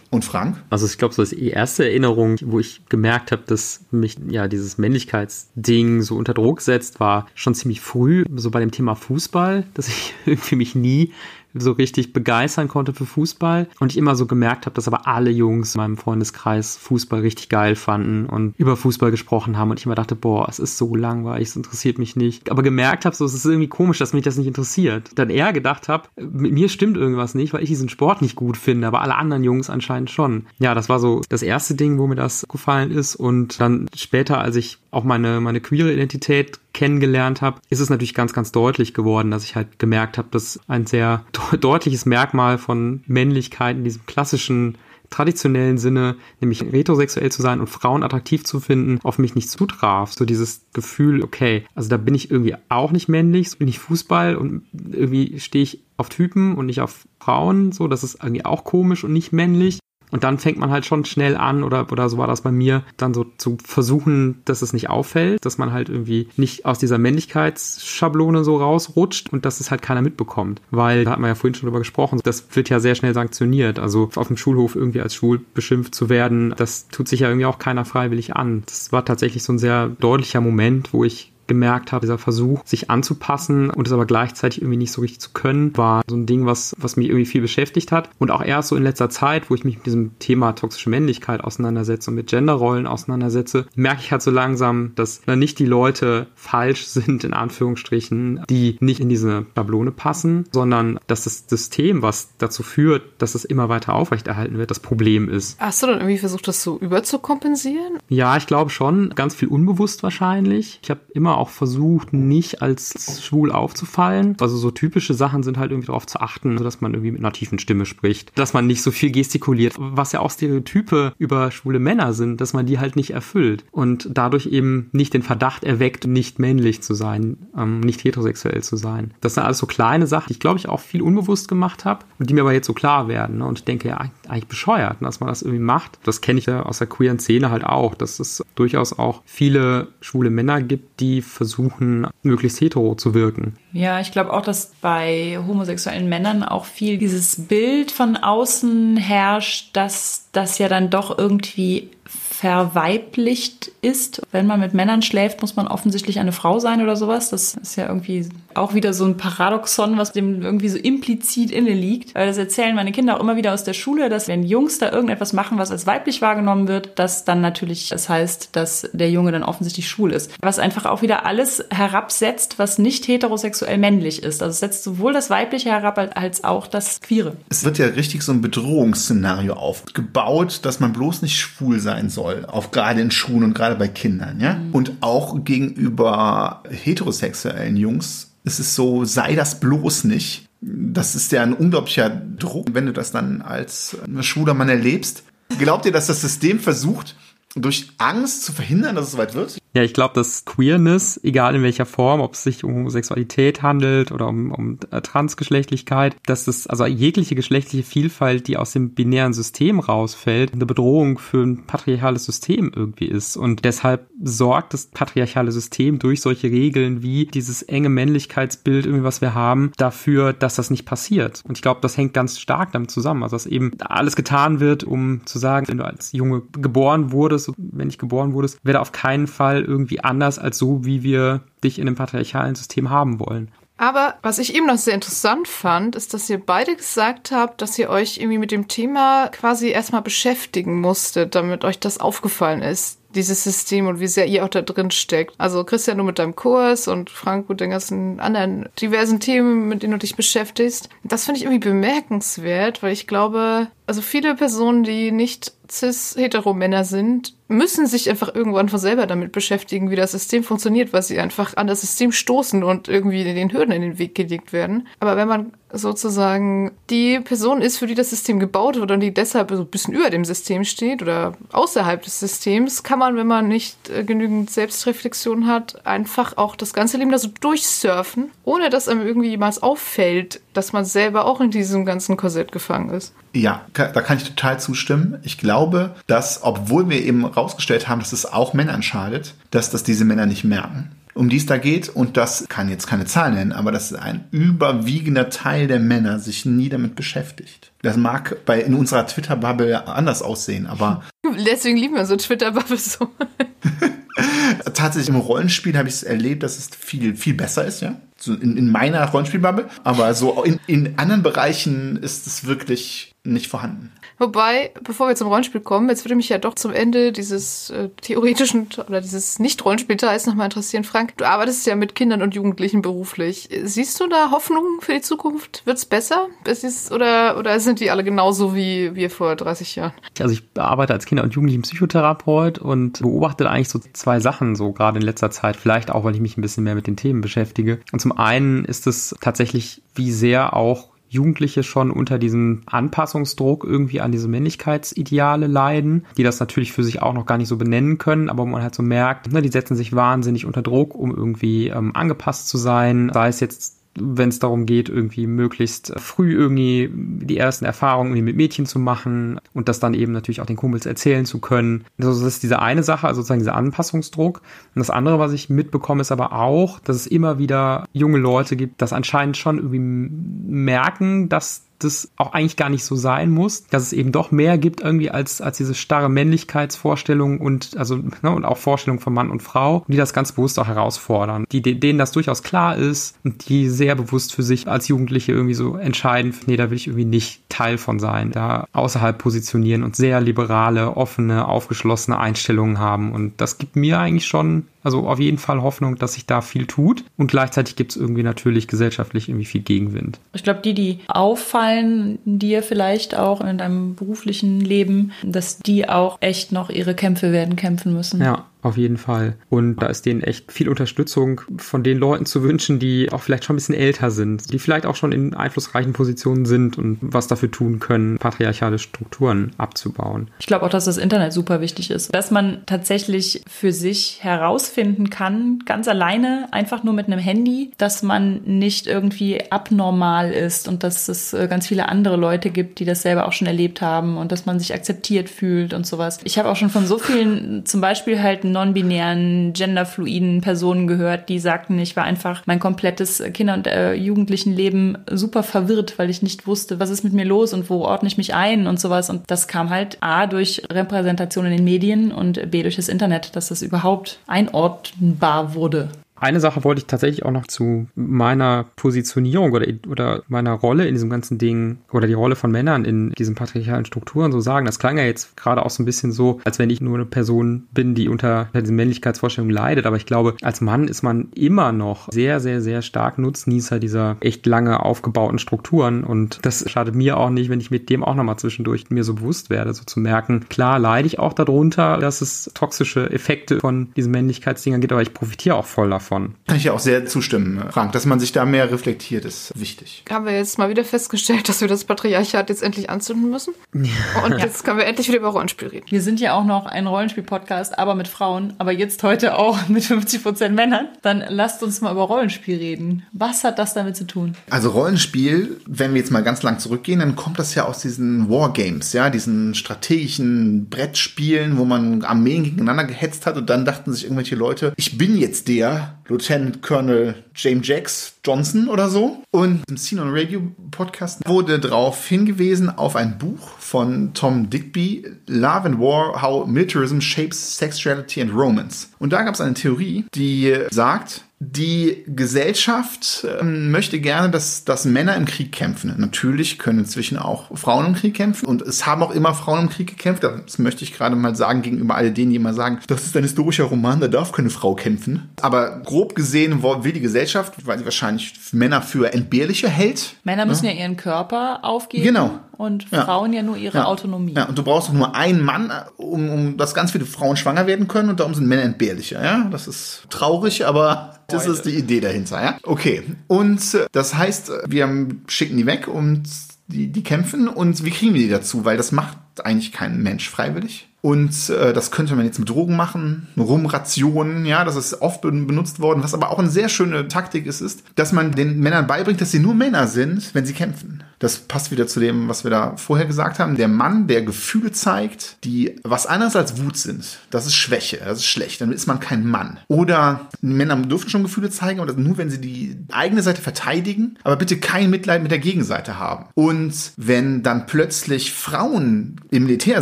Und 0.10 0.24
Frank? 0.24 0.64
Also 0.70 0.86
ich 0.86 0.98
glaube, 0.98 1.14
so 1.14 1.22
als 1.22 1.34
erste 1.34 1.84
Erinnerung, 1.84 2.38
wo 2.42 2.60
ich 2.60 2.82
gemerkt 2.88 3.34
habe, 3.34 3.44
dass 3.46 3.82
mich 3.92 4.18
ja 4.30 4.48
dieses 4.48 4.78
Männlichkeitsding 4.78 6.02
so 6.02 6.16
unter 6.16 6.34
Druck 6.34 6.62
setzt, 6.62 7.02
war 7.02 7.28
schon 7.36 7.54
ziemlich 7.54 7.82
früh, 7.82 8.24
so 8.36 8.50
bei 8.50 8.62
dem 8.62 8.72
Thema 8.72 8.96
Fußball, 8.96 9.66
dass 9.74 9.90
ich 9.90 10.14
irgendwie 10.26 10.56
mich 10.56 10.76
nie 10.76 11.14
so 11.62 11.72
richtig 11.74 12.14
begeistern 12.14 12.68
konnte 12.68 12.94
für 12.94 13.06
Fußball 13.06 13.68
und 13.80 13.92
ich 13.92 13.98
immer 13.98 14.16
so 14.16 14.26
gemerkt 14.26 14.66
habe, 14.66 14.76
dass 14.76 14.88
aber 14.88 15.08
alle 15.08 15.30
Jungs 15.30 15.76
in 15.76 15.82
meinem 15.82 15.98
Freundeskreis 15.98 16.78
Fußball 16.78 17.22
richtig 17.22 17.50
geil 17.50 17.76
fanden 17.76 18.26
und 18.26 18.54
über 18.58 18.76
Fußball 18.76 19.12
gesprochen 19.12 19.58
haben 19.58 19.72
und 19.72 19.80
ich 19.80 19.86
immer 19.86 19.96
dachte, 19.96 20.16
boah, 20.16 20.48
es 20.50 20.60
ist 20.60 20.78
so 20.78 20.96
langweilig, 20.96 21.50
es 21.50 21.56
interessiert 21.56 22.00
mich 22.00 22.16
nicht. 22.16 22.52
Aber 22.52 22.64
gemerkt 22.64 23.06
habe, 23.06 23.16
so 23.16 23.26
es 23.26 23.34
ist 23.34 23.46
irgendwie 23.46 23.68
komisch, 23.68 24.00
dass 24.00 24.14
mich 24.14 24.24
das 24.24 24.38
nicht 24.38 24.48
interessiert. 24.48 25.12
Dann 25.16 25.30
eher 25.30 25.54
gedacht 25.54 25.90
habe, 25.90 26.08
mit 26.16 26.52
mir 26.52 26.70
stimmt 26.70 26.98
irgendwas 26.98 27.36
nicht, 27.36 27.54
weil 27.54 27.64
ich 27.64 27.70
diesen 27.70 27.90
Sport 27.90 28.22
nicht 28.22 28.36
gut 28.36 28.58
finde, 28.58 28.88
aber 28.88 29.02
alle 29.02 29.16
anderen 29.16 29.44
Jungs 29.44 29.70
anscheinend 29.70 30.10
schon. 30.10 30.46
Ja, 30.60 30.74
das 30.74 30.90
war 30.90 31.00
so 31.00 31.22
das 31.30 31.42
erste 31.42 31.76
Ding, 31.76 31.98
wo 31.98 32.08
mir 32.08 32.16
das 32.16 32.46
gefallen 32.50 32.92
ist 32.92 33.16
und 33.16 33.60
dann 33.60 33.90
später, 33.96 34.40
als 34.40 34.56
ich 34.56 34.80
auch 34.92 35.04
meine 35.04 35.42
meine 35.42 35.62
queere 35.62 35.94
Identität 35.94 36.60
kennengelernt 36.78 37.42
habe, 37.42 37.60
ist 37.72 37.80
es 37.80 37.90
natürlich 37.90 38.14
ganz, 38.14 38.34
ganz 38.34 38.52
deutlich 38.52 38.94
geworden, 38.94 39.32
dass 39.32 39.44
ich 39.44 39.56
halt 39.56 39.80
gemerkt 39.80 40.20
habe, 40.20 40.28
dass 40.30 40.60
ein 40.68 40.86
sehr 40.86 41.26
deutliches 41.60 42.06
Merkmal 42.06 42.60
von 42.60 43.02
Männlichkeit 43.08 43.76
in 43.78 43.84
diesem 43.84 44.06
klassischen 44.06 44.78
traditionellen 45.10 45.78
Sinne, 45.80 46.18
nämlich 46.40 46.62
heterosexuell 46.62 47.32
zu 47.32 47.42
sein 47.42 47.62
und 47.62 47.68
Frauen 47.68 48.04
attraktiv 48.04 48.44
zu 48.44 48.60
finden, 48.60 49.00
auf 49.04 49.18
mich 49.18 49.34
nicht 49.34 49.50
zutraf. 49.50 50.14
So 50.14 50.26
dieses 50.26 50.66
Gefühl, 50.74 51.24
okay, 51.24 51.66
also 51.74 51.90
da 51.90 51.98
bin 51.98 52.14
ich 52.14 52.30
irgendwie 52.30 52.56
auch 52.70 52.92
nicht 52.92 53.08
männlich, 53.08 53.50
so 53.50 53.58
bin 53.58 53.70
ich 53.70 53.80
Fußball 53.80 54.36
und 54.36 54.64
irgendwie 54.74 55.40
stehe 55.40 55.64
ich 55.64 55.80
auf 55.96 56.10
Typen 56.10 56.56
und 56.56 56.68
nicht 56.68 56.82
auf 56.82 57.08
Frauen, 57.20 57.72
so, 57.72 57.88
das 57.88 58.04
ist 58.04 58.22
irgendwie 58.22 58.46
auch 58.46 58.64
komisch 58.64 59.04
und 59.04 59.14
nicht 59.14 59.32
männlich. 59.32 59.80
Und 60.12 60.24
dann 60.24 60.38
fängt 60.38 60.58
man 60.58 60.70
halt 60.70 60.86
schon 60.86 61.06
schnell 61.06 61.36
an, 61.36 61.64
oder, 61.64 61.92
oder 61.92 62.10
so 62.10 62.18
war 62.18 62.28
das 62.28 62.42
bei 62.42 62.52
mir, 62.52 62.84
dann 62.96 63.14
so 63.14 63.26
zu 63.38 63.58
versuchen, 63.64 64.42
dass 64.46 64.62
es 64.62 64.74
nicht 64.74 64.90
auffällt, 64.90 65.44
dass 65.44 65.58
man 65.58 65.74
halt 65.74 65.90
irgendwie 65.90 66.30
nicht 66.38 66.66
aus 66.66 66.80
dieser 66.80 66.98
Männlichkeitsschablone 66.98 68.44
so 68.44 68.58
rausrutscht 68.58 69.32
und 69.32 69.46
dass 69.46 69.60
es 69.60 69.72
halt 69.72 69.82
keiner 69.82 70.02
mitbekommt. 70.02 70.62
Weil, 70.72 71.06
da 71.06 71.12
hat 71.12 71.20
man 71.20 71.30
ja 71.30 71.36
vorhin 71.36 71.56
schon 71.56 71.68
drüber 71.68 71.80
gesprochen, 71.80 72.20
das 72.24 72.48
wird 72.56 72.70
ja 72.70 72.80
sehr 72.80 72.96
schnell 72.96 73.14
sanktioniert. 73.14 73.80
Also 73.80 74.10
auf 74.16 74.28
dem 74.28 74.38
Schulhof 74.38 74.76
irgendwie 74.76 75.02
als 75.02 75.16
schwul 75.16 75.42
beschimpft 75.54 75.94
zu 75.94 76.10
werden, 76.10 76.54
das 76.56 76.88
tut 76.88 77.08
sich 77.08 77.22
ja 77.22 77.28
irgendwie 77.28 77.46
auch 77.46 77.60
keiner 77.60 77.86
freiwillig 77.86 78.36
an. 78.36 78.64
Das 78.66 78.92
war 78.92 79.04
tatsächlich 79.04 79.44
so 79.44 79.54
ein 79.54 79.60
sehr 79.60 79.88
deutlicher 79.88 80.42
Moment, 80.42 80.94
wo 80.94 81.04
ich 81.04 81.34
gemerkt 81.48 81.92
habe, 81.92 82.06
dieser 82.06 82.18
Versuch, 82.18 82.62
sich 82.66 82.90
anzupassen 82.90 83.70
und 83.70 83.88
es 83.88 83.94
aber 83.94 84.06
gleichzeitig 84.06 84.62
irgendwie 84.62 84.78
nicht 84.78 84.92
so 84.92 85.02
richtig 85.02 85.20
zu 85.20 85.32
können, 85.34 85.76
war 85.78 86.04
so 86.08 86.16
ein 86.16 86.26
Ding, 86.26 86.46
was, 86.46 86.76
was 86.78 86.98
mich 86.98 87.08
irgendwie 87.08 87.26
viel 87.26 87.42
beschäftigt 87.42 87.92
hat. 87.92 88.10
Und 88.20 88.32
auch 88.32 88.44
erst 88.44 88.70
so 88.70 88.76
in 88.76 88.84
letzter 88.84 89.10
Zeit, 89.10 89.50
wo 89.50 89.56
ich 89.56 89.64
mich 89.64 89.78
mit 89.78 89.86
diesem 89.86 90.18
Thema 90.20 90.54
toxische 90.54 90.90
Männlichkeit 90.90 91.44
auseinandersetze 91.44 92.12
und 92.12 92.16
mit 92.16 92.28
Genderrollen 92.28 92.88
auseinandersetze, 92.88 93.68
merke 93.76 94.02
ich 94.02 94.12
halt 94.12 94.22
so 94.22 94.32
langsam, 94.32 94.92
dass 94.96 95.22
nicht 95.26 95.60
die 95.60 95.66
Leute 95.66 96.28
falsch 96.36 96.86
sind, 96.88 97.24
in 97.24 97.34
Anführungsstrichen, 97.34 98.44
die 98.50 98.78
nicht 98.80 99.00
in 99.00 99.10
diese 99.10 99.46
Schablone 99.56 99.92
passen, 99.92 100.46
sondern 100.52 101.00
dass 101.08 101.24
das 101.24 101.46
System, 101.48 102.02
was 102.02 102.30
dazu 102.38 102.64
führt, 102.64 103.04
dass 103.20 103.36
es 103.36 103.46
immer 103.46 103.70
weiter 103.70 103.94
aufrechterhalten 103.94 104.58
wird, 104.58 104.72
das 104.72 104.80
Problem 104.80 105.30
ist. 105.30 105.60
Hast 105.60 105.84
du 105.84 105.88
dann 105.88 106.00
irgendwie 106.00 106.18
versucht, 106.18 106.48
das 106.48 106.64
so 106.64 106.78
überzukompensieren? 106.78 108.00
Ja, 108.10 108.38
ich 108.38 108.48
glaube 108.48 108.70
schon. 108.70 109.14
Ganz 109.16 109.36
viel 109.36 109.48
unbewusst 109.48 110.04
wahrscheinlich. 110.04 110.80
Ich 110.82 110.90
habe 110.90 111.02
immer 111.14 111.37
auch 111.38 111.50
versucht, 111.50 112.14
nicht 112.14 112.62
als 112.62 113.22
schwul 113.24 113.52
aufzufallen. 113.52 114.36
Also 114.40 114.58
so 114.58 114.72
typische 114.72 115.14
Sachen 115.14 115.44
sind 115.44 115.58
halt 115.58 115.72
irgendwie 115.72 115.88
darauf 115.88 116.06
zu 116.06 116.20
achten, 116.20 116.58
dass 116.58 116.82
man 116.82 116.94
irgendwie 116.94 117.12
mit 117.12 117.22
einer 117.22 117.34
tiefen 117.34 117.60
Stimme 117.60 117.86
spricht, 117.86 118.38
dass 118.38 118.54
man 118.54 118.68
nicht 118.68 118.82
so 118.82 118.92
viel 118.92 119.12
gestikuliert, 119.12 119.76
was 119.78 120.12
ja 120.12 120.20
auch 120.20 120.32
Stereotype 120.32 121.14
über 121.18 121.52
schwule 121.52 121.80
Männer 121.80 122.14
sind, 122.14 122.42
dass 122.42 122.54
man 122.54 122.66
die 122.66 122.80
halt 122.80 122.96
nicht 122.96 123.12
erfüllt 123.12 123.66
und 123.72 124.10
dadurch 124.12 124.48
eben 124.48 124.90
nicht 124.92 125.14
den 125.14 125.24
Verdacht 125.24 125.64
erweckt, 125.64 126.08
nicht 126.08 126.40
männlich 126.40 126.82
zu 126.82 126.94
sein, 126.94 127.38
ähm, 127.58 127.80
nicht 127.80 128.04
heterosexuell 128.04 128.64
zu 128.64 128.78
sein. 128.78 129.14
Das 129.22 129.36
sind 129.36 129.44
alles 129.44 129.58
so 129.58 129.68
kleine 129.68 130.08
Sachen, 130.08 130.28
die 130.30 130.34
ich 130.34 130.40
glaube 130.40 130.60
ich 130.60 130.70
auch 130.70 130.80
viel 130.80 131.02
unbewusst 131.02 131.48
gemacht 131.48 131.86
habe 131.86 132.06
und 132.20 132.30
die 132.30 132.34
mir 132.34 132.42
aber 132.42 132.54
jetzt 132.54 132.68
so 132.68 132.74
klar 132.74 133.08
werden. 133.08 133.40
Ne? 133.40 133.46
Und 133.46 133.60
ich 133.60 133.66
denke, 133.66 133.90
ja, 133.90 134.06
eigentlich 134.28 134.48
bescheuert, 134.48 134.98
dass 135.02 135.20
man 135.20 135.30
das 135.30 135.42
irgendwie 135.42 135.64
macht. 135.64 136.00
Das 136.04 136.22
kenne 136.22 136.40
ich 136.40 136.46
ja 136.46 136.64
aus 136.64 136.78
der 136.78 136.88
queeren 136.88 137.20
Szene 137.20 137.50
halt 137.50 137.64
auch, 137.64 137.96
dass 137.96 138.20
es 138.20 138.44
durchaus 138.56 138.98
auch 138.98 139.22
viele 139.26 139.90
schwule 140.02 140.30
Männer 140.30 140.62
gibt, 140.62 141.00
die 141.00 141.22
versuchen, 141.28 142.08
möglichst 142.24 142.60
hetero 142.62 142.96
zu 142.96 143.14
wirken. 143.14 143.56
Ja, 143.74 144.00
ich 144.00 144.12
glaube 144.12 144.34
auch, 144.34 144.42
dass 144.42 144.72
bei 144.82 145.40
homosexuellen 145.46 146.10
Männern 146.10 146.44
auch 146.44 146.66
viel 146.66 146.98
dieses 146.98 147.48
Bild 147.48 147.92
von 147.92 148.18
außen 148.18 148.98
herrscht, 148.98 149.76
dass 149.76 150.27
das 150.38 150.60
ja 150.60 150.70
dann 150.70 150.92
doch 150.92 151.18
irgendwie 151.18 151.90
verweiblicht 152.08 153.72
ist. 153.82 154.22
Wenn 154.32 154.46
man 154.46 154.60
mit 154.60 154.76
Männern 154.76 155.02
schläft, 155.02 155.42
muss 155.42 155.56
man 155.56 155.68
offensichtlich 155.68 156.20
eine 156.20 156.32
Frau 156.32 156.60
sein 156.60 156.84
oder 156.84 156.96
sowas. 156.96 157.32
Das 157.32 157.56
ist 157.56 157.76
ja 157.78 157.88
irgendwie 157.88 158.30
auch 158.54 158.76
wieder 158.76 158.94
so 158.94 159.06
ein 159.06 159.18
Paradoxon, 159.18 159.98
was 159.98 160.12
dem 160.12 160.44
irgendwie 160.44 160.70
so 160.70 160.78
implizit 160.78 161.50
inne 161.50 161.74
liegt. 161.74 162.14
Weil 162.14 162.28
das 162.28 162.38
erzählen 162.38 162.76
meine 162.76 162.92
Kinder 162.92 163.18
auch 163.18 163.22
immer 163.22 163.38
wieder 163.38 163.54
aus 163.54 163.64
der 163.64 163.74
Schule, 163.74 164.10
dass 164.10 164.28
wenn 164.28 164.44
Jungs 164.44 164.78
da 164.78 164.92
irgendetwas 164.92 165.34
machen, 165.34 165.58
was 165.58 165.72
als 165.72 165.88
weiblich 165.88 166.22
wahrgenommen 166.22 166.68
wird, 166.68 167.00
dass 167.00 167.26
dann 167.26 167.42
natürlich 167.42 167.90
das 167.90 168.08
heißt, 168.08 168.50
dass 168.56 168.88
der 168.94 169.10
Junge 169.10 169.32
dann 169.32 169.44
offensichtlich 169.44 169.88
schwul 169.88 170.14
ist. 170.14 170.32
Was 170.42 170.60
einfach 170.60 170.86
auch 170.86 171.02
wieder 171.02 171.26
alles 171.26 171.66
herabsetzt, 171.72 172.60
was 172.60 172.78
nicht 172.78 173.08
heterosexuell 173.08 173.80
männlich 173.80 174.22
ist. 174.22 174.44
Also 174.44 174.52
es 174.52 174.60
setzt 174.60 174.84
sowohl 174.84 175.14
das 175.14 175.32
Weibliche 175.32 175.70
herab 175.70 175.98
als 176.16 176.44
auch 176.44 176.68
das 176.68 177.02
Queere. 177.02 177.38
Es 177.50 177.64
wird 177.64 177.80
ja 177.80 177.88
richtig 177.88 178.22
so 178.22 178.32
ein 178.32 178.42
Bedrohungsszenario 178.42 179.54
aufgebaut, 179.54 180.27
dass 180.66 180.80
man 180.80 180.94
bloß 180.94 181.22
nicht 181.22 181.40
schwul 181.40 181.80
sein 181.80 182.10
soll 182.10 182.46
auf 182.46 182.72
gerade 182.72 183.02
in 183.02 183.12
Schulen 183.12 183.44
und 183.44 183.54
gerade 183.54 183.76
bei 183.76 183.88
Kindern, 183.88 184.40
ja. 184.40 184.56
Mhm. 184.56 184.74
Und 184.74 184.92
auch 185.02 185.44
gegenüber 185.44 186.64
heterosexuellen 186.70 187.78
Jungs 187.78 188.32
ist 188.44 188.60
es 188.60 188.76
so, 188.76 189.06
sei 189.06 189.36
das 189.36 189.60
bloß 189.60 190.06
nicht. 190.06 190.48
Das 190.62 191.16
ist 191.16 191.32
ja 191.32 191.44
ein 191.44 191.54
unglaublicher 191.54 192.10
Druck, 192.10 192.74
wenn 192.74 192.88
du 192.88 192.94
das 192.94 193.12
dann 193.12 193.42
als 193.42 193.98
schwuler 194.22 194.54
Mann 194.54 194.70
erlebst. 194.70 195.24
Glaubt 195.60 195.86
ihr, 195.86 195.92
dass 195.92 196.08
das 196.08 196.22
System 196.22 196.60
versucht, 196.60 197.16
durch 197.56 197.90
Angst 197.98 198.44
zu 198.44 198.52
verhindern, 198.52 198.96
dass 198.96 199.06
es 199.06 199.12
so 199.12 199.18
weit 199.18 199.34
wird? 199.34 199.58
Ja, 199.74 199.84
ich 199.84 199.94
glaube, 199.94 200.16
dass 200.16 200.46
Queerness, 200.46 201.20
egal 201.24 201.56
in 201.56 201.62
welcher 201.62 201.86
Form, 201.86 202.20
ob 202.20 202.34
es 202.34 202.44
sich 202.44 202.64
um 202.64 202.74
Homosexualität 202.74 203.62
handelt 203.62 204.12
oder 204.12 204.28
um, 204.28 204.52
um 204.52 204.80
äh, 204.90 205.02
Transgeschlechtlichkeit, 205.02 206.16
dass 206.26 206.46
das, 206.46 206.68
also 206.68 206.86
jegliche 206.86 207.36
geschlechtliche 207.36 207.84
Vielfalt, 207.84 208.48
die 208.48 208.58
aus 208.58 208.72
dem 208.72 208.92
binären 208.92 209.34
System 209.34 209.80
rausfällt, 209.80 210.54
eine 210.54 210.66
Bedrohung 210.66 211.20
für 211.20 211.44
ein 211.44 211.68
patriarchales 211.68 212.26
System 212.26 212.72
irgendwie 212.76 213.06
ist. 213.06 213.38
Und 213.38 213.66
deshalb 213.66 214.10
sorgt 214.24 214.74
das 214.74 214.88
patriarchale 214.88 215.52
System 215.52 216.00
durch 216.00 216.22
solche 216.22 216.50
Regeln 216.50 217.04
wie 217.04 217.26
dieses 217.26 217.62
enge 217.62 217.90
Männlichkeitsbild, 217.90 218.86
irgendwie 218.86 219.04
was 219.04 219.22
wir 219.22 219.36
haben, 219.36 219.74
dafür, 219.78 220.34
dass 220.34 220.56
das 220.56 220.72
nicht 220.72 220.86
passiert. 220.86 221.44
Und 221.48 221.58
ich 221.58 221.62
glaube, 221.62 221.82
das 221.82 221.98
hängt 221.98 222.14
ganz 222.14 222.40
stark 222.40 222.72
damit 222.72 222.90
zusammen. 222.90 223.24
Also, 223.24 223.36
dass 223.36 223.46
eben 223.46 223.74
alles 223.80 224.16
getan 224.16 224.60
wird, 224.60 224.84
um 224.84 225.22
zu 225.26 225.38
sagen, 225.38 225.68
wenn 225.68 225.78
du 225.78 225.86
als 225.86 226.14
Junge 226.14 226.42
geboren 226.54 227.12
wurdest, 227.12 227.52
wenn 227.58 227.90
ich 227.90 227.98
geboren 227.98 228.34
wurdest, 228.34 228.60
werde 228.64 228.80
auf 228.80 228.92
keinen 228.92 229.28
Fall 229.28 229.57
irgendwie 229.64 230.04
anders 230.04 230.40
als 230.40 230.58
so, 230.58 230.86
wie 230.86 231.04
wir 231.04 231.42
dich 231.64 231.80
in 231.80 231.88
einem 231.88 231.96
patriarchalen 231.96 232.56
System 232.56 232.90
haben 232.90 233.20
wollen. 233.20 233.52
Aber 233.78 234.16
was 234.24 234.40
ich 234.40 234.56
eben 234.56 234.66
noch 234.66 234.78
sehr 234.78 234.96
interessant 234.96 235.48
fand, 235.48 235.96
ist, 235.96 236.14
dass 236.14 236.30
ihr 236.30 236.44
beide 236.44 236.76
gesagt 236.76 237.32
habt, 237.32 237.62
dass 237.62 237.78
ihr 237.78 237.90
euch 237.90 238.18
irgendwie 238.18 238.40
mit 238.40 238.52
dem 238.52 238.68
Thema 238.68 239.28
quasi 239.28 239.70
erstmal 239.70 240.02
beschäftigen 240.02 240.82
musstet, 240.82 241.36
damit 241.36 241.64
euch 241.64 241.80
das 241.80 242.00
aufgefallen 242.00 242.64
ist 242.64 243.00
dieses 243.18 243.44
System 243.44 243.88
und 243.88 244.00
wie 244.00 244.08
sehr 244.08 244.28
ihr 244.28 244.46
auch 244.46 244.50
da 244.50 244.62
drin 244.62 244.92
steckt. 244.92 245.34
Also 245.38 245.64
Christian, 245.64 245.98
du 245.98 246.04
mit 246.04 246.20
deinem 246.20 246.36
Kurs 246.36 246.88
und 246.88 247.10
Frank 247.10 247.50
mit 247.50 247.60
den 247.60 247.72
ganzen 247.72 248.20
anderen 248.20 248.70
diversen 248.80 249.20
Themen, 249.20 249.68
mit 249.68 249.84
denen 249.84 249.94
du 249.94 250.00
dich 250.00 250.16
beschäftigst. 250.16 250.90
Das 251.04 251.26
finde 251.26 251.40
ich 251.40 251.46
irgendwie 251.46 251.68
bemerkenswert, 251.68 252.84
weil 252.84 252.94
ich 252.94 253.08
glaube, 253.08 253.68
also 253.88 254.02
viele 254.02 254.36
Personen, 254.36 254.84
die 254.84 255.12
nicht 255.12 255.54
cis-hetero-Männer 255.70 256.84
sind, 256.84 257.34
müssen 257.48 257.88
sich 257.88 258.10
einfach 258.10 258.34
irgendwann 258.34 258.70
von 258.70 258.80
selber 258.80 259.08
damit 259.08 259.32
beschäftigen, 259.32 259.90
wie 259.90 259.96
das 259.96 260.12
System 260.12 260.44
funktioniert, 260.44 260.92
weil 260.94 261.02
sie 261.02 261.20
einfach 261.20 261.56
an 261.56 261.68
das 261.68 261.82
System 261.82 262.12
stoßen 262.12 262.64
und 262.64 262.88
irgendwie 262.88 263.24
den 263.24 263.54
Hürden 263.54 263.72
in 263.72 263.82
den 263.82 264.00
Weg 264.00 264.16
gelegt 264.16 264.52
werden. 264.52 264.88
Aber 265.00 265.16
wenn 265.16 265.28
man 265.28 265.54
sozusagen 265.72 266.72
die 266.90 267.20
Person 267.20 267.62
ist, 267.62 267.78
für 267.78 267.88
die 267.88 267.96
das 267.96 268.10
System 268.10 268.40
gebaut 268.40 268.78
wird 268.78 268.92
und 268.92 269.02
die 269.02 269.14
deshalb 269.14 269.52
so 269.52 269.62
ein 269.62 269.68
bisschen 269.68 269.94
über 269.94 270.10
dem 270.10 270.24
System 270.24 270.64
steht 270.64 271.02
oder 271.02 271.34
außerhalb 271.52 272.02
des 272.02 272.20
Systems, 272.20 272.84
kann 272.84 273.00
man, 273.00 273.16
wenn 273.18 273.28
man 273.28 273.48
nicht 273.48 273.90
äh, 273.90 274.04
genügend 274.04 274.50
Selbstreflexion 274.50 275.48
hat, 275.48 275.86
einfach 275.86 276.38
auch 276.38 276.56
das 276.56 276.74
ganze 276.74 276.98
Leben 276.98 277.12
da 277.12 277.18
so 277.18 277.30
durchsurfen, 277.42 278.32
ohne 278.44 278.70
dass 278.70 278.88
einem 278.88 279.06
irgendwie 279.06 279.30
jemals 279.30 279.62
auffällt, 279.62 280.42
dass 280.58 280.74
man 280.74 280.84
selber 280.84 281.26
auch 281.26 281.40
in 281.40 281.52
diesem 281.52 281.86
ganzen 281.86 282.18
Korsett 282.18 282.52
gefangen 282.52 282.90
ist. 282.90 283.14
Ja, 283.34 283.62
da 283.74 284.02
kann 284.02 284.18
ich 284.18 284.24
total 284.24 284.60
zustimmen. 284.60 285.20
Ich 285.24 285.38
glaube, 285.38 285.96
dass, 286.08 286.42
obwohl 286.44 286.90
wir 286.90 287.02
eben 287.02 287.26
rausgestellt 287.26 287.88
haben, 287.88 288.00
dass 288.00 288.12
es 288.12 288.26
auch 288.26 288.54
Männern 288.54 288.82
schadet, 288.82 289.36
dass 289.52 289.70
das 289.70 289.84
diese 289.84 290.04
Männer 290.04 290.26
nicht 290.26 290.44
merken 290.44 290.92
um 291.18 291.30
die 291.30 291.38
es 291.38 291.46
da 291.46 291.58
geht. 291.58 291.90
Und 291.90 292.16
das 292.16 292.46
kann 292.48 292.70
jetzt 292.70 292.88
keine 292.88 293.06
Zahl 293.06 293.34
nennen, 293.34 293.52
aber 293.52 293.72
dass 293.72 293.94
ein 293.94 294.26
überwiegender 294.32 295.30
Teil 295.30 295.68
der 295.68 295.80
Männer 295.80 296.20
sich 296.20 296.46
nie 296.46 296.70
damit 296.70 296.96
beschäftigt. 296.96 297.72
Das 297.82 297.98
mag 297.98 298.46
bei 298.46 298.62
in 298.62 298.74
unserer 298.74 299.08
Twitter-Bubble 299.08 299.88
anders 299.88 300.22
aussehen, 300.22 300.68
aber. 300.68 301.04
Deswegen 301.46 301.78
lieben 301.78 301.96
wir 301.96 302.06
so 302.06 302.16
Twitter-Bubble 302.16 302.78
so. 302.78 303.10
Tatsächlich 304.74 305.10
im 305.10 305.16
Rollenspiel 305.16 305.78
habe 305.78 305.90
ich 305.90 305.96
es 305.96 306.04
erlebt, 306.04 306.44
dass 306.44 306.58
es 306.58 306.70
viel, 306.78 307.16
viel 307.16 307.34
besser 307.34 307.66
ist, 307.66 307.82
ja. 307.82 307.96
So 308.18 308.34
in, 308.34 308.58
in 308.58 308.72
meiner 308.72 309.06
Rollenspielbubble. 309.06 309.70
Aber 309.84 310.14
so 310.14 310.44
in, 310.44 310.60
in 310.68 310.98
anderen 310.98 311.24
Bereichen 311.24 311.98
ist 311.98 312.28
es 312.28 312.46
wirklich 312.46 313.14
nicht 313.28 313.48
vorhanden. 313.48 313.92
Wobei, 314.20 314.72
bevor 314.84 315.08
wir 315.08 315.16
zum 315.16 315.28
Rollenspiel 315.28 315.62
kommen, 315.62 315.90
jetzt 315.90 316.04
würde 316.04 316.16
mich 316.16 316.30
ja 316.30 316.40
doch 316.40 316.56
zum 316.56 316.72
Ende 316.72 317.12
dieses 317.12 317.70
äh, 317.70 317.90
theoretischen 318.02 318.68
oder 318.88 319.00
dieses 319.00 319.38
Nicht-Rollenspielteils 319.38 320.26
nochmal 320.26 320.46
interessieren. 320.46 320.84
Frank, 320.84 321.16
du 321.18 321.26
arbeitest 321.26 321.68
ja 321.68 321.76
mit 321.76 321.94
Kindern 321.94 322.24
und 322.24 322.34
Jugendlichen 322.34 322.82
beruflich. 322.82 323.50
Siehst 323.64 324.00
du 324.00 324.08
da 324.08 324.32
Hoffnung 324.32 324.64
für 324.80 324.94
die 324.94 325.02
Zukunft? 325.02 325.62
Wird's 325.66 325.86
besser? 325.86 326.28
Ist, 326.46 326.92
oder, 326.92 327.38
oder 327.38 327.60
sind 327.60 327.80
die 327.80 327.92
alle 327.92 328.04
genauso 328.04 328.56
wie 328.56 328.96
wir 328.96 329.12
vor 329.12 329.36
30 329.36 329.76
Jahren? 329.76 329.94
Also 330.20 330.34
ich 330.34 330.44
arbeite 330.58 330.94
als 330.94 331.06
Kinder- 331.06 331.24
und 331.24 331.36
Jugendlichen-Psychotherapeut 331.36 332.58
und 332.58 333.02
beobachte 333.02 333.48
eigentlich 333.48 333.70
so 333.70 333.80
zwei 333.94 334.20
Sachen 334.20 334.56
so 334.56 334.72
gerade 334.72 334.98
in 334.98 335.06
letzter 335.06 335.30
Zeit. 335.30 335.58
Vielleicht 335.58 335.92
auch, 335.92 336.04
weil 336.04 336.16
ich 336.16 336.22
mich 336.22 336.38
ein 336.38 336.42
bisschen 336.42 336.64
mehr 336.64 336.76
mit 336.76 336.88
den 336.88 336.96
Themen 336.96 337.22
beschäftige. 337.22 337.80
Und 337.92 338.02
zum 338.08 338.18
einen 338.18 338.64
ist 338.64 338.88
es 338.88 339.14
tatsächlich, 339.20 339.82
wie 339.94 340.14
sehr 340.14 340.56
auch 340.56 340.88
Jugendliche 341.10 341.62
schon 341.62 341.92
unter 341.92 342.18
diesem 342.18 342.62
Anpassungsdruck 342.66 343.66
irgendwie 343.66 344.00
an 344.00 344.14
diese 344.14 344.30
Männlichkeitsideale 344.30 345.48
leiden, 345.48 346.06
die 346.16 346.24
das 346.24 346.40
natürlich 346.40 346.72
für 346.72 346.86
sich 346.86 347.02
auch 347.02 347.14
noch 347.14 347.26
gar 347.26 347.38
nicht 347.38 347.50
so 347.50 347.58
benennen 347.58 347.98
können, 347.98 348.30
aber 348.30 348.46
man 348.46 348.62
halt 348.62 348.76
so 348.76 348.82
merkt, 348.82 349.30
ne, 349.34 349.42
die 349.42 349.50
setzen 349.50 349.76
sich 349.76 349.94
wahnsinnig 349.94 350.46
unter 350.46 350.62
Druck, 350.62 350.96
um 350.96 351.14
irgendwie 351.14 351.68
ähm, 351.68 351.94
angepasst 351.98 352.48
zu 352.48 352.58
sein, 352.58 353.12
sei 353.14 353.28
es 353.28 353.42
jetzt 353.42 353.76
wenn 354.00 354.30
es 354.30 354.40
darum 354.40 354.66
geht, 354.66 354.90
irgendwie 354.90 355.28
möglichst 355.28 355.94
früh 355.98 356.34
irgendwie 356.34 356.90
die 356.94 357.38
ersten 357.38 357.66
Erfahrungen 357.66 358.12
irgendwie 358.12 358.24
mit 358.24 358.36
Mädchen 358.36 358.66
zu 358.66 358.80
machen 358.80 359.40
und 359.54 359.68
das 359.70 359.80
dann 359.80 359.94
eben 359.94 360.12
natürlich 360.12 360.42
auch 360.42 360.46
den 360.46 360.56
Kumpels 360.56 360.86
erzählen 360.86 361.26
zu 361.26 361.40
können. 361.40 361.86
Also 362.00 362.12
das 362.12 362.36
ist 362.36 362.44
diese 362.44 362.60
eine 362.60 362.84
Sache, 362.84 363.08
also 363.08 363.22
sozusagen 363.22 363.40
dieser 363.40 363.56
Anpassungsdruck. 363.56 364.42
Und 364.76 364.80
das 364.80 364.90
andere, 364.90 365.20
was 365.20 365.34
ich 365.34 365.50
mitbekomme, 365.50 366.02
ist 366.02 366.12
aber 366.12 366.34
auch, 366.34 366.80
dass 366.80 366.96
es 366.96 367.08
immer 367.08 367.40
wieder 367.40 367.86
junge 367.94 368.18
Leute 368.18 368.56
gibt, 368.56 368.82
das 368.82 368.94
anscheinend 368.94 369.38
schon 369.38 369.58
irgendwie 369.58 369.80
merken, 369.80 371.30
dass 371.30 371.67
das 371.80 372.10
auch 372.18 372.34
eigentlich 372.34 372.56
gar 372.58 372.70
nicht 372.70 372.84
so 372.84 372.96
sein 372.96 373.32
muss, 373.32 373.66
dass 373.68 373.84
es 373.84 373.94
eben 373.94 374.12
doch 374.12 374.32
mehr 374.32 374.58
gibt 374.58 374.82
irgendwie 374.82 375.10
als, 375.10 375.42
als 375.42 375.58
diese 375.58 375.76
starre 375.76 376.10
Männlichkeitsvorstellung 376.10 377.40
und 377.40 377.78
also 377.78 377.98
ne, 378.22 378.32
und 378.32 378.46
auch 378.46 378.58
Vorstellung 378.58 379.00
von 379.00 379.14
Mann 379.14 379.30
und 379.30 379.42
Frau, 379.42 379.86
die 379.88 379.98
das 379.98 380.14
ganz 380.14 380.32
bewusst 380.32 380.60
auch 380.60 380.68
herausfordern, 380.68 381.46
die 381.52 381.62
denen 381.62 382.00
das 382.00 382.12
durchaus 382.12 382.44
klar 382.44 382.76
ist 382.76 383.16
und 383.24 383.50
die 383.50 383.70
sehr 383.70 383.96
bewusst 383.96 384.34
für 384.34 384.44
sich 384.44 384.68
als 384.68 384.88
Jugendliche 384.88 385.32
irgendwie 385.32 385.54
so 385.54 385.76
entscheiden, 385.76 386.34
nee, 386.46 386.58
da 386.58 386.70
will 386.70 386.78
ich 386.78 386.88
irgendwie 386.88 387.06
nicht 387.06 387.42
Teil 387.50 387.78
von 387.78 388.00
sein, 388.00 388.32
da 388.32 388.68
außerhalb 388.74 389.18
positionieren 389.18 389.84
und 389.84 389.96
sehr 389.96 390.22
liberale, 390.22 390.96
offene, 390.96 391.48
aufgeschlossene 391.48 392.18
Einstellungen 392.18 392.80
haben. 392.80 393.12
Und 393.12 393.40
das 393.42 393.58
gibt 393.58 393.76
mir 393.76 394.00
eigentlich 394.00 394.28
schon 394.28 394.68
also 394.84 395.08
auf 395.08 395.20
jeden 395.20 395.38
Fall 395.38 395.62
Hoffnung, 395.62 395.98
dass 395.98 396.14
sich 396.14 396.26
da 396.26 396.42
viel 396.42 396.66
tut. 396.66 397.04
Und 397.18 397.30
gleichzeitig 397.30 397.76
gibt 397.76 397.92
es 397.92 397.98
irgendwie 397.98 398.24
natürlich 398.24 398.68
gesellschaftlich 398.68 399.30
irgendwie 399.30 399.46
viel 399.46 399.62
Gegenwind. 399.62 400.20
Ich 400.34 400.44
glaube, 400.44 400.62
die, 400.62 400.74
die 400.74 401.00
auffallen 401.08 402.20
dir 402.26 402.64
vielleicht 402.64 403.16
auch 403.18 403.42
in 403.42 403.58
deinem 403.58 403.96
beruflichen 403.96 404.62
Leben, 404.62 405.12
dass 405.24 405.60
die 405.60 405.90
auch 405.90 406.18
echt 406.22 406.52
noch 406.52 406.70
ihre 406.70 406.96
Kämpfe 406.96 407.32
werden 407.32 407.56
kämpfen 407.56 407.94
müssen. 407.94 408.22
Ja. 408.22 408.46
Auf 408.62 408.78
jeden 408.78 408.98
Fall. 408.98 409.36
Und 409.50 409.78
da 409.78 409.88
ist 409.88 410.06
denen 410.06 410.22
echt 410.22 410.52
viel 410.52 410.70
Unterstützung 410.70 411.42
von 411.58 411.84
den 411.84 411.98
Leuten 411.98 412.26
zu 412.26 412.44
wünschen, 412.44 412.80
die 412.80 413.12
auch 413.12 413.22
vielleicht 413.22 413.46
schon 413.46 413.56
ein 413.56 413.58
bisschen 413.58 413.76
älter 413.76 414.12
sind, 414.12 414.52
die 414.52 414.60
vielleicht 414.60 414.86
auch 414.86 414.96
schon 414.96 415.12
in 415.12 415.34
einflussreichen 415.34 415.94
Positionen 415.94 416.46
sind 416.46 416.78
und 416.78 416.98
was 417.02 417.28
dafür 417.28 417.52
tun 417.52 417.80
können, 417.80 418.18
patriarchale 418.18 418.80
Strukturen 418.80 419.52
abzubauen. 419.58 420.30
Ich 420.40 420.48
glaube 420.48 420.66
auch, 420.66 420.70
dass 420.70 420.86
das 420.86 420.98
Internet 420.98 421.34
super 421.34 421.62
wichtig 421.62 421.92
ist, 421.92 422.14
dass 422.14 422.32
man 422.32 422.64
tatsächlich 422.66 423.44
für 423.48 423.72
sich 423.72 424.20
herausfinden 424.22 425.10
kann, 425.10 425.60
ganz 425.66 425.88
alleine, 425.88 426.48
einfach 426.52 426.84
nur 426.84 426.94
mit 426.94 427.08
einem 427.08 427.20
Handy, 427.20 427.72
dass 427.78 428.02
man 428.02 428.42
nicht 428.44 428.88
irgendwie 428.88 429.52
abnormal 429.52 430.32
ist 430.32 430.68
und 430.68 430.84
dass 430.84 431.08
es 431.10 431.34
äh, 431.34 431.48
ganz 431.48 431.68
viele 431.68 431.90
andere 431.90 432.18
Leute 432.18 432.50
gibt, 432.50 432.80
die 432.80 432.86
das 432.86 433.04
selber 433.04 433.28
auch 433.28 433.34
schon 433.34 433.48
erlebt 433.48 433.82
haben 433.82 434.18
und 434.18 434.32
dass 434.32 434.46
man 434.46 434.60
sich 434.60 434.74
akzeptiert 434.74 435.30
fühlt 435.30 435.74
und 435.74 435.86
sowas. 435.86 436.20
Ich 436.24 436.40
habe 436.40 436.50
auch 436.50 436.56
schon 436.56 436.70
von 436.70 436.88
so 436.88 436.98
vielen 436.98 437.66
zum 437.66 437.82
Beispiel 437.82 438.22
halt 438.22 438.44
non-binären, 438.52 439.54
genderfluiden 439.54 440.42
Personen 440.42 440.88
gehört, 440.88 441.30
die 441.30 441.40
sagten, 441.40 441.80
ich 441.80 441.96
war 441.96 442.04
einfach 442.04 442.44
mein 442.46 442.60
komplettes 442.60 443.24
Kinder- 443.34 443.54
und 443.54 443.68
äh, 443.68 443.94
Jugendlichenleben 443.94 444.98
super 445.12 445.44
verwirrt, 445.44 445.98
weil 445.98 446.10
ich 446.10 446.22
nicht 446.22 446.48
wusste, 446.48 446.80
was 446.80 446.90
ist 446.90 447.04
mit 447.04 447.14
mir 447.14 447.26
los 447.26 447.54
und 447.54 447.70
wo 447.70 447.82
ordne 447.82 448.08
ich 448.08 448.18
mich 448.18 448.34
ein 448.34 448.68
und 448.68 448.80
sowas. 448.80 449.10
Und 449.10 449.24
das 449.28 449.48
kam 449.48 449.70
halt 449.70 449.98
A 450.02 450.28
durch 450.28 450.64
Repräsentation 450.72 451.46
in 451.46 451.52
den 451.58 451.64
Medien 451.64 452.12
und 452.12 452.52
B 452.52 452.64
durch 452.64 452.76
das 452.76 452.90
Internet, 452.90 453.36
dass 453.36 453.50
das 453.50 453.62
überhaupt 453.62 454.20
einordnbar 454.28 455.54
wurde. 455.54 455.90
Eine 456.20 456.40
Sache 456.40 456.64
wollte 456.64 456.80
ich 456.80 456.88
tatsächlich 456.88 457.26
auch 457.26 457.32
noch 457.32 457.46
zu 457.46 457.88
meiner 457.96 458.66
Positionierung 458.76 459.52
oder, 459.52 459.68
oder 459.88 460.24
meiner 460.28 460.54
Rolle 460.54 460.88
in 460.88 460.96
diesem 460.96 461.10
ganzen 461.10 461.38
Ding 461.38 461.78
oder 461.92 462.08
die 462.08 462.14
Rolle 462.14 462.36
von 462.36 462.52
Männern 462.52 462.86
in 462.86 463.12
diesen 463.12 463.36
patriarchalen 463.36 463.86
Strukturen 463.86 464.32
so 464.32 464.40
sagen. 464.40 464.66
Das 464.66 464.80
klang 464.80 464.98
ja 464.98 465.04
jetzt 465.04 465.38
gerade 465.38 465.64
auch 465.64 465.70
so 465.70 465.84
ein 465.84 465.86
bisschen 465.86 466.12
so, 466.12 466.40
als 466.44 466.58
wenn 466.58 466.72
ich 466.72 466.82
nur 466.82 466.96
eine 466.96 467.06
Person 467.06 467.68
bin, 467.72 467.94
die 467.94 468.10
unter 468.10 468.50
diesen 468.54 468.76
Männlichkeitsvorstellungen 468.76 469.54
leidet. 469.54 469.86
Aber 469.86 469.98
ich 469.98 470.08
glaube, 470.08 470.36
als 470.42 470.60
Mann 470.60 470.88
ist 470.88 471.04
man 471.04 471.30
immer 471.36 471.72
noch 471.72 472.12
sehr, 472.12 472.40
sehr, 472.40 472.62
sehr 472.62 472.82
stark 472.82 473.20
Nutznießer 473.20 473.80
dieser 473.80 474.18
echt 474.20 474.46
lange 474.48 474.84
aufgebauten 474.84 475.38
Strukturen. 475.38 476.04
Und 476.04 476.40
das 476.42 476.68
schadet 476.70 476.96
mir 476.96 477.18
auch 477.18 477.30
nicht, 477.30 477.50
wenn 477.50 477.60
ich 477.60 477.70
mit 477.70 477.90
dem 477.90 478.04
auch 478.04 478.16
nochmal 478.16 478.38
zwischendurch 478.38 478.90
mir 478.90 479.04
so 479.04 479.14
bewusst 479.14 479.52
werde, 479.52 479.74
so 479.74 479.84
zu 479.84 480.00
merken, 480.00 480.46
klar 480.50 480.80
leide 480.80 481.06
ich 481.06 481.20
auch 481.20 481.34
darunter, 481.34 481.98
dass 481.98 482.22
es 482.22 482.50
toxische 482.56 483.12
Effekte 483.12 483.60
von 483.60 483.90
diesen 483.96 484.12
Männlichkeitsdingern 484.12 484.82
gibt, 484.82 484.94
aber 484.94 485.02
ich 485.02 485.14
profitiere 485.14 485.56
auch 485.56 485.66
voll 485.66 485.90
davon 485.90 486.07
davon. 486.08 486.36
Kann 486.48 486.58
ich 486.58 486.66
ja 486.66 486.74
auch 486.74 486.80
sehr 486.80 487.06
zustimmen, 487.06 487.64
Frank. 487.72 487.92
Dass 487.92 488.06
man 488.06 488.20
sich 488.20 488.32
da 488.32 488.46
mehr 488.46 488.72
reflektiert, 488.72 489.26
ist 489.26 489.52
wichtig. 489.56 490.04
Haben 490.10 490.26
wir 490.26 490.34
jetzt 490.34 490.58
mal 490.58 490.70
wieder 490.70 490.84
festgestellt, 490.84 491.50
dass 491.50 491.62
wir 491.62 491.68
das 491.68 491.84
Patriarchat 491.84 492.50
jetzt 492.50 492.64
endlich 492.64 492.90
anzünden 492.90 493.30
müssen? 493.30 493.54
Ja. 493.74 494.24
Und 494.24 494.40
jetzt 494.40 494.64
können 494.64 494.78
wir 494.78 494.86
endlich 494.86 495.08
wieder 495.08 495.18
über 495.18 495.30
Rollenspiel 495.30 495.68
reden. 495.68 495.86
Wir 495.90 496.02
sind 496.02 496.20
ja 496.20 496.34
auch 496.34 496.46
noch 496.46 496.66
ein 496.66 496.88
Rollenspiel-Podcast, 496.88 497.78
aber 497.78 497.96
mit 497.96 498.08
Frauen, 498.08 498.54
aber 498.58 498.72
jetzt 498.72 499.04
heute 499.04 499.38
auch 499.38 499.58
mit 499.68 499.84
50 499.84 500.24
Prozent 500.24 500.56
Männern. 500.56 500.88
Dann 501.02 501.24
lasst 501.28 501.62
uns 501.64 501.82
mal 501.82 501.92
über 501.92 502.04
Rollenspiel 502.04 502.58
reden. 502.58 503.06
Was 503.12 503.44
hat 503.44 503.60
das 503.60 503.74
damit 503.74 503.98
zu 503.98 504.08
tun? 504.08 504.36
Also 504.50 504.70
Rollenspiel, 504.70 505.60
wenn 505.66 505.94
wir 505.94 506.00
jetzt 506.00 506.12
mal 506.12 506.24
ganz 506.24 506.44
lang 506.44 506.60
zurückgehen, 506.60 507.00
dann 507.00 507.16
kommt 507.16 507.40
das 507.40 507.56
ja 507.56 507.66
aus 507.66 507.80
diesen 507.80 508.30
Wargames, 508.30 508.94
ja, 508.94 509.10
diesen 509.10 509.56
strategischen 509.56 510.70
Brettspielen, 510.70 511.58
wo 511.58 511.66
man 511.66 512.04
Armeen 512.04 512.44
gegeneinander 512.44 512.86
gehetzt 512.86 513.26
hat 513.26 513.38
und 513.38 513.50
dann 513.50 513.66
dachten 513.66 513.92
sich 513.94 514.06
irgendwelche 514.06 514.36
Leute, 514.36 514.74
ich 514.78 514.98
bin 514.98 515.18
jetzt 515.18 515.48
der, 515.48 515.97
Lieutenant 516.08 516.62
Colonel 516.62 517.16
James 517.36 517.68
Jacks 517.68 518.16
Johnson 518.26 518.70
oder 518.70 518.90
so. 518.90 519.24
Und 519.32 519.64
im 519.70 519.78
Scene 519.78 520.02
on 520.02 520.10
Radio 520.12 520.42
Podcast 520.72 521.28
wurde 521.28 521.60
darauf 521.60 522.08
hingewiesen 522.08 522.70
auf 522.70 522.96
ein 522.96 523.18
Buch 523.18 523.58
von 523.60 524.14
Tom 524.14 524.50
Digby, 524.50 525.06
Love 525.28 525.66
and 525.66 525.80
War, 525.80 526.22
How 526.22 526.48
Militarism 526.48 527.00
Shapes 527.00 527.58
Sexuality 527.58 528.22
and 528.22 528.34
Romance. 528.34 528.90
Und 529.00 529.14
da 529.14 529.24
gab 529.24 529.34
es 529.34 529.42
eine 529.42 529.54
Theorie, 529.54 530.06
die 530.14 530.56
sagt, 530.72 531.24
die 531.40 532.04
Gesellschaft 532.08 533.26
ähm, 533.40 533.70
möchte 533.70 534.00
gerne, 534.00 534.32
dass, 534.32 534.66
dass 534.66 534.86
Männer 534.86 535.16
im 535.16 535.26
Krieg 535.26 535.52
kämpfen. 535.52 535.94
Natürlich 535.98 536.58
können 536.58 536.80
inzwischen 536.80 537.18
auch 537.20 537.56
Frauen 537.56 537.86
im 537.86 537.94
Krieg 537.94 538.16
kämpfen 538.16 538.48
und 538.48 538.64
es 538.64 538.88
haben 538.88 539.04
auch 539.04 539.12
immer 539.12 539.36
Frauen 539.36 539.62
im 539.62 539.70
Krieg 539.70 539.88
gekämpft. 539.88 540.24
Das 540.24 540.58
möchte 540.58 540.84
ich 540.84 540.94
gerade 540.94 541.16
mal 541.16 541.36
sagen 541.36 541.62
gegenüber 541.62 541.94
all 541.94 542.12
denen, 542.12 542.32
die 542.32 542.38
immer 542.38 542.56
sagen, 542.56 542.80
das 542.88 543.04
ist 543.04 543.16
ein 543.16 543.24
historischer 543.24 543.66
Roman, 543.66 544.00
da 544.00 544.08
darf 544.08 544.32
keine 544.32 544.50
Frau 544.50 544.74
kämpfen. 544.74 545.30
Aber 545.40 545.80
grob 545.82 546.16
gesehen 546.16 546.64
will 546.64 546.92
die 546.92 547.02
Gesellschaft, 547.02 547.54
weil 547.68 547.78
sie 547.78 547.86
wahrscheinlich 547.86 548.34
Männer 548.52 548.82
für 548.82 549.14
entbehrliche 549.14 549.70
hält. 549.70 550.16
Männer 550.24 550.48
müssen 550.48 550.66
ja, 550.66 550.72
ja 550.72 550.80
ihren 550.80 550.98
Körper 550.98 551.64
aufgeben. 551.64 552.04
Genau 552.04 552.40
und 552.58 552.86
Frauen 552.86 553.34
ja, 553.34 553.40
ja 553.40 553.44
nur 553.44 553.58
ihre 553.58 553.80
ja. 553.80 553.86
Autonomie. 553.86 554.34
Ja, 554.34 554.46
und 554.46 554.58
du 554.58 554.64
brauchst 554.64 554.90
doch 554.90 554.94
nur 554.94 555.16
einen 555.16 555.44
Mann, 555.44 555.72
um, 555.98 556.30
um 556.30 556.58
dass 556.58 556.74
ganz 556.74 556.92
viele 556.92 557.06
Frauen 557.06 557.38
schwanger 557.38 557.68
werden 557.68 557.88
können 557.88 558.10
und 558.10 558.20
darum 558.20 558.34
sind 558.34 558.48
Männer 558.48 558.64
entbehrlicher. 558.64 559.24
Ja, 559.24 559.48
das 559.52 559.68
ist 559.68 560.04
traurig, 560.10 560.66
aber 560.66 561.20
das 561.28 561.46
ist 561.46 561.66
die 561.66 561.76
Idee 561.76 562.00
dahinter. 562.00 562.42
Ja, 562.42 562.58
okay. 562.64 563.04
Und 563.28 563.74
äh, 563.74 563.86
das 563.92 564.16
heißt, 564.16 564.52
wir 564.68 565.08
schicken 565.28 565.58
die 565.58 565.66
weg 565.66 565.88
und 565.88 566.24
die, 566.68 566.88
die 566.92 567.04
kämpfen 567.04 567.48
und 567.48 567.86
wie 567.86 567.92
kriegen 567.92 568.14
wir 568.14 568.22
die 568.22 568.30
dazu? 568.30 568.66
Weil 568.66 568.78
das 568.78 568.92
macht 568.92 569.18
eigentlich 569.44 569.72
kein 569.72 570.02
Mensch 570.02 570.30
freiwillig. 570.30 570.90
Und 571.02 571.50
äh, 571.50 571.74
das 571.74 571.92
könnte 571.92 572.16
man 572.16 572.26
jetzt 572.26 572.40
mit 572.40 572.50
Drogen 572.50 572.76
machen, 572.76 573.28
Rumrationen, 573.38 574.46
ja, 574.46 574.66
das 574.66 574.76
ist 574.76 575.02
oft 575.02 575.22
benutzt 575.22 575.80
worden. 575.80 576.04
Was 576.04 576.14
aber 576.14 576.32
auch 576.32 576.40
eine 576.40 576.50
sehr 576.50 576.70
schöne 576.70 577.08
Taktik 577.08 577.46
ist, 577.46 577.62
ist, 577.62 577.84
dass 577.96 578.12
man 578.12 578.34
den 578.34 578.60
Männern 578.60 578.88
beibringt, 578.88 579.22
dass 579.22 579.32
sie 579.32 579.40
nur 579.40 579.54
Männer 579.54 579.88
sind, 579.88 580.34
wenn 580.34 580.46
sie 580.46 580.54
kämpfen. 580.54 581.04
Das 581.20 581.40
passt 581.40 581.72
wieder 581.72 581.88
zu 581.88 582.00
dem, 582.00 582.28
was 582.30 582.44
wir 582.44 582.52
da 582.52 582.76
vorher 582.78 583.06
gesagt 583.06 583.40
haben. 583.40 583.56
Der 583.56 583.68
Mann, 583.68 584.08
der 584.08 584.22
Gefühle 584.22 584.72
zeigt, 584.72 585.38
die 585.44 585.76
was 585.84 586.06
anderes 586.06 586.36
als 586.36 586.62
Wut 586.62 586.78
sind, 586.78 587.20
das 587.30 587.48
ist 587.48 587.56
Schwäche, 587.56 588.00
das 588.04 588.20
ist 588.20 588.26
schlecht, 588.26 588.62
dann 588.62 588.72
ist 588.72 588.88
man 588.88 589.00
kein 589.00 589.26
Mann. 589.26 589.60
Oder 589.68 590.30
Männer 590.42 590.76
dürfen 590.76 591.10
schon 591.10 591.24
Gefühle 591.24 591.50
zeigen, 591.50 591.80
aber 591.80 591.94
nur 591.94 592.18
wenn 592.18 592.30
sie 592.30 592.40
die 592.40 592.78
eigene 592.92 593.22
Seite 593.22 593.42
verteidigen, 593.42 594.18
aber 594.24 594.36
bitte 594.36 594.58
kein 594.58 594.90
Mitleid 594.90 595.22
mit 595.22 595.32
der 595.32 595.40
Gegenseite 595.40 595.98
haben. 595.98 596.26
Und 596.36 596.74
wenn 596.98 597.44
dann 597.44 597.66
plötzlich 597.66 598.34
Frauen 598.34 599.20
im 599.32 599.44
Militär 599.44 599.82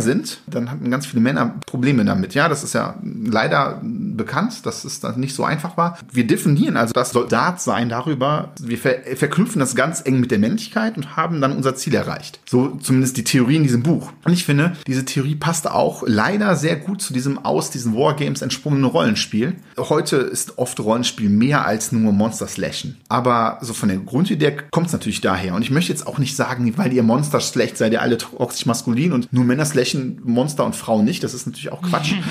sind, 0.00 0.40
dann 0.46 0.70
hatten 0.70 0.90
ganz 0.90 1.06
viele 1.06 1.20
Männer 1.20 1.56
Probleme 1.66 2.04
damit. 2.04 2.34
Ja, 2.34 2.48
das 2.48 2.62
ist 2.64 2.74
ja 2.74 2.98
leider 3.02 3.80
bekannt, 3.82 4.64
dass 4.64 4.84
es 4.84 5.00
dann 5.00 5.20
nicht 5.20 5.34
so 5.34 5.44
einfach 5.44 5.76
war. 5.76 5.98
Wir 6.10 6.26
definieren 6.26 6.76
also 6.76 6.92
das 6.92 7.10
Soldatsein 7.10 7.88
darüber, 7.88 8.52
wir 8.60 8.78
ver 8.78 8.96
verknüpfen 9.16 9.60
das 9.60 9.74
ganz 9.74 10.02
eng 10.04 10.20
mit 10.20 10.30
der 10.30 10.38
Männlichkeit 10.38 10.96
und 10.96 11.16
haben 11.16 11.25
dann 11.40 11.56
unser 11.56 11.74
Ziel 11.74 11.94
erreicht. 11.94 12.40
So 12.46 12.76
zumindest 12.80 13.16
die 13.16 13.24
Theorie 13.24 13.56
in 13.56 13.62
diesem 13.62 13.82
Buch. 13.82 14.12
Und 14.24 14.32
ich 14.32 14.44
finde, 14.44 14.72
diese 14.86 15.04
Theorie 15.04 15.34
passt 15.34 15.70
auch 15.70 16.02
leider 16.06 16.56
sehr 16.56 16.76
gut 16.76 17.02
zu 17.02 17.12
diesem 17.12 17.44
aus 17.44 17.70
diesen 17.70 17.94
Wargames 17.94 18.42
entsprungenen 18.42 18.84
Rollenspiel. 18.84 19.56
Heute 19.78 20.16
ist 20.16 20.58
oft 20.58 20.78
Rollenspiel 20.80 21.28
mehr 21.28 21.66
als 21.66 21.92
nur 21.92 22.12
Monster 22.12 22.48
slashen. 22.48 22.98
Aber 23.08 23.58
so 23.60 23.72
von 23.72 23.88
der 23.88 23.98
Grundidee 23.98 24.56
kommt 24.70 24.86
es 24.88 24.92
natürlich 24.92 25.20
daher. 25.20 25.54
Und 25.54 25.62
ich 25.62 25.70
möchte 25.70 25.92
jetzt 25.92 26.06
auch 26.06 26.18
nicht 26.18 26.36
sagen, 26.36 26.72
weil 26.76 26.92
ihr 26.92 27.02
Monster 27.02 27.40
schlecht 27.40 27.76
seid 27.76 27.92
ihr 27.92 28.02
alle 28.02 28.18
toxisch 28.18 28.66
maskulin 28.66 29.12
und 29.12 29.32
nur 29.32 29.44
Männer 29.44 29.64
slashen 29.64 30.20
Monster 30.24 30.64
und 30.64 30.76
Frauen 30.76 31.04
nicht. 31.04 31.22
Das 31.22 31.34
ist 31.34 31.46
natürlich 31.46 31.72
auch 31.72 31.82
Quatsch. 31.82 32.14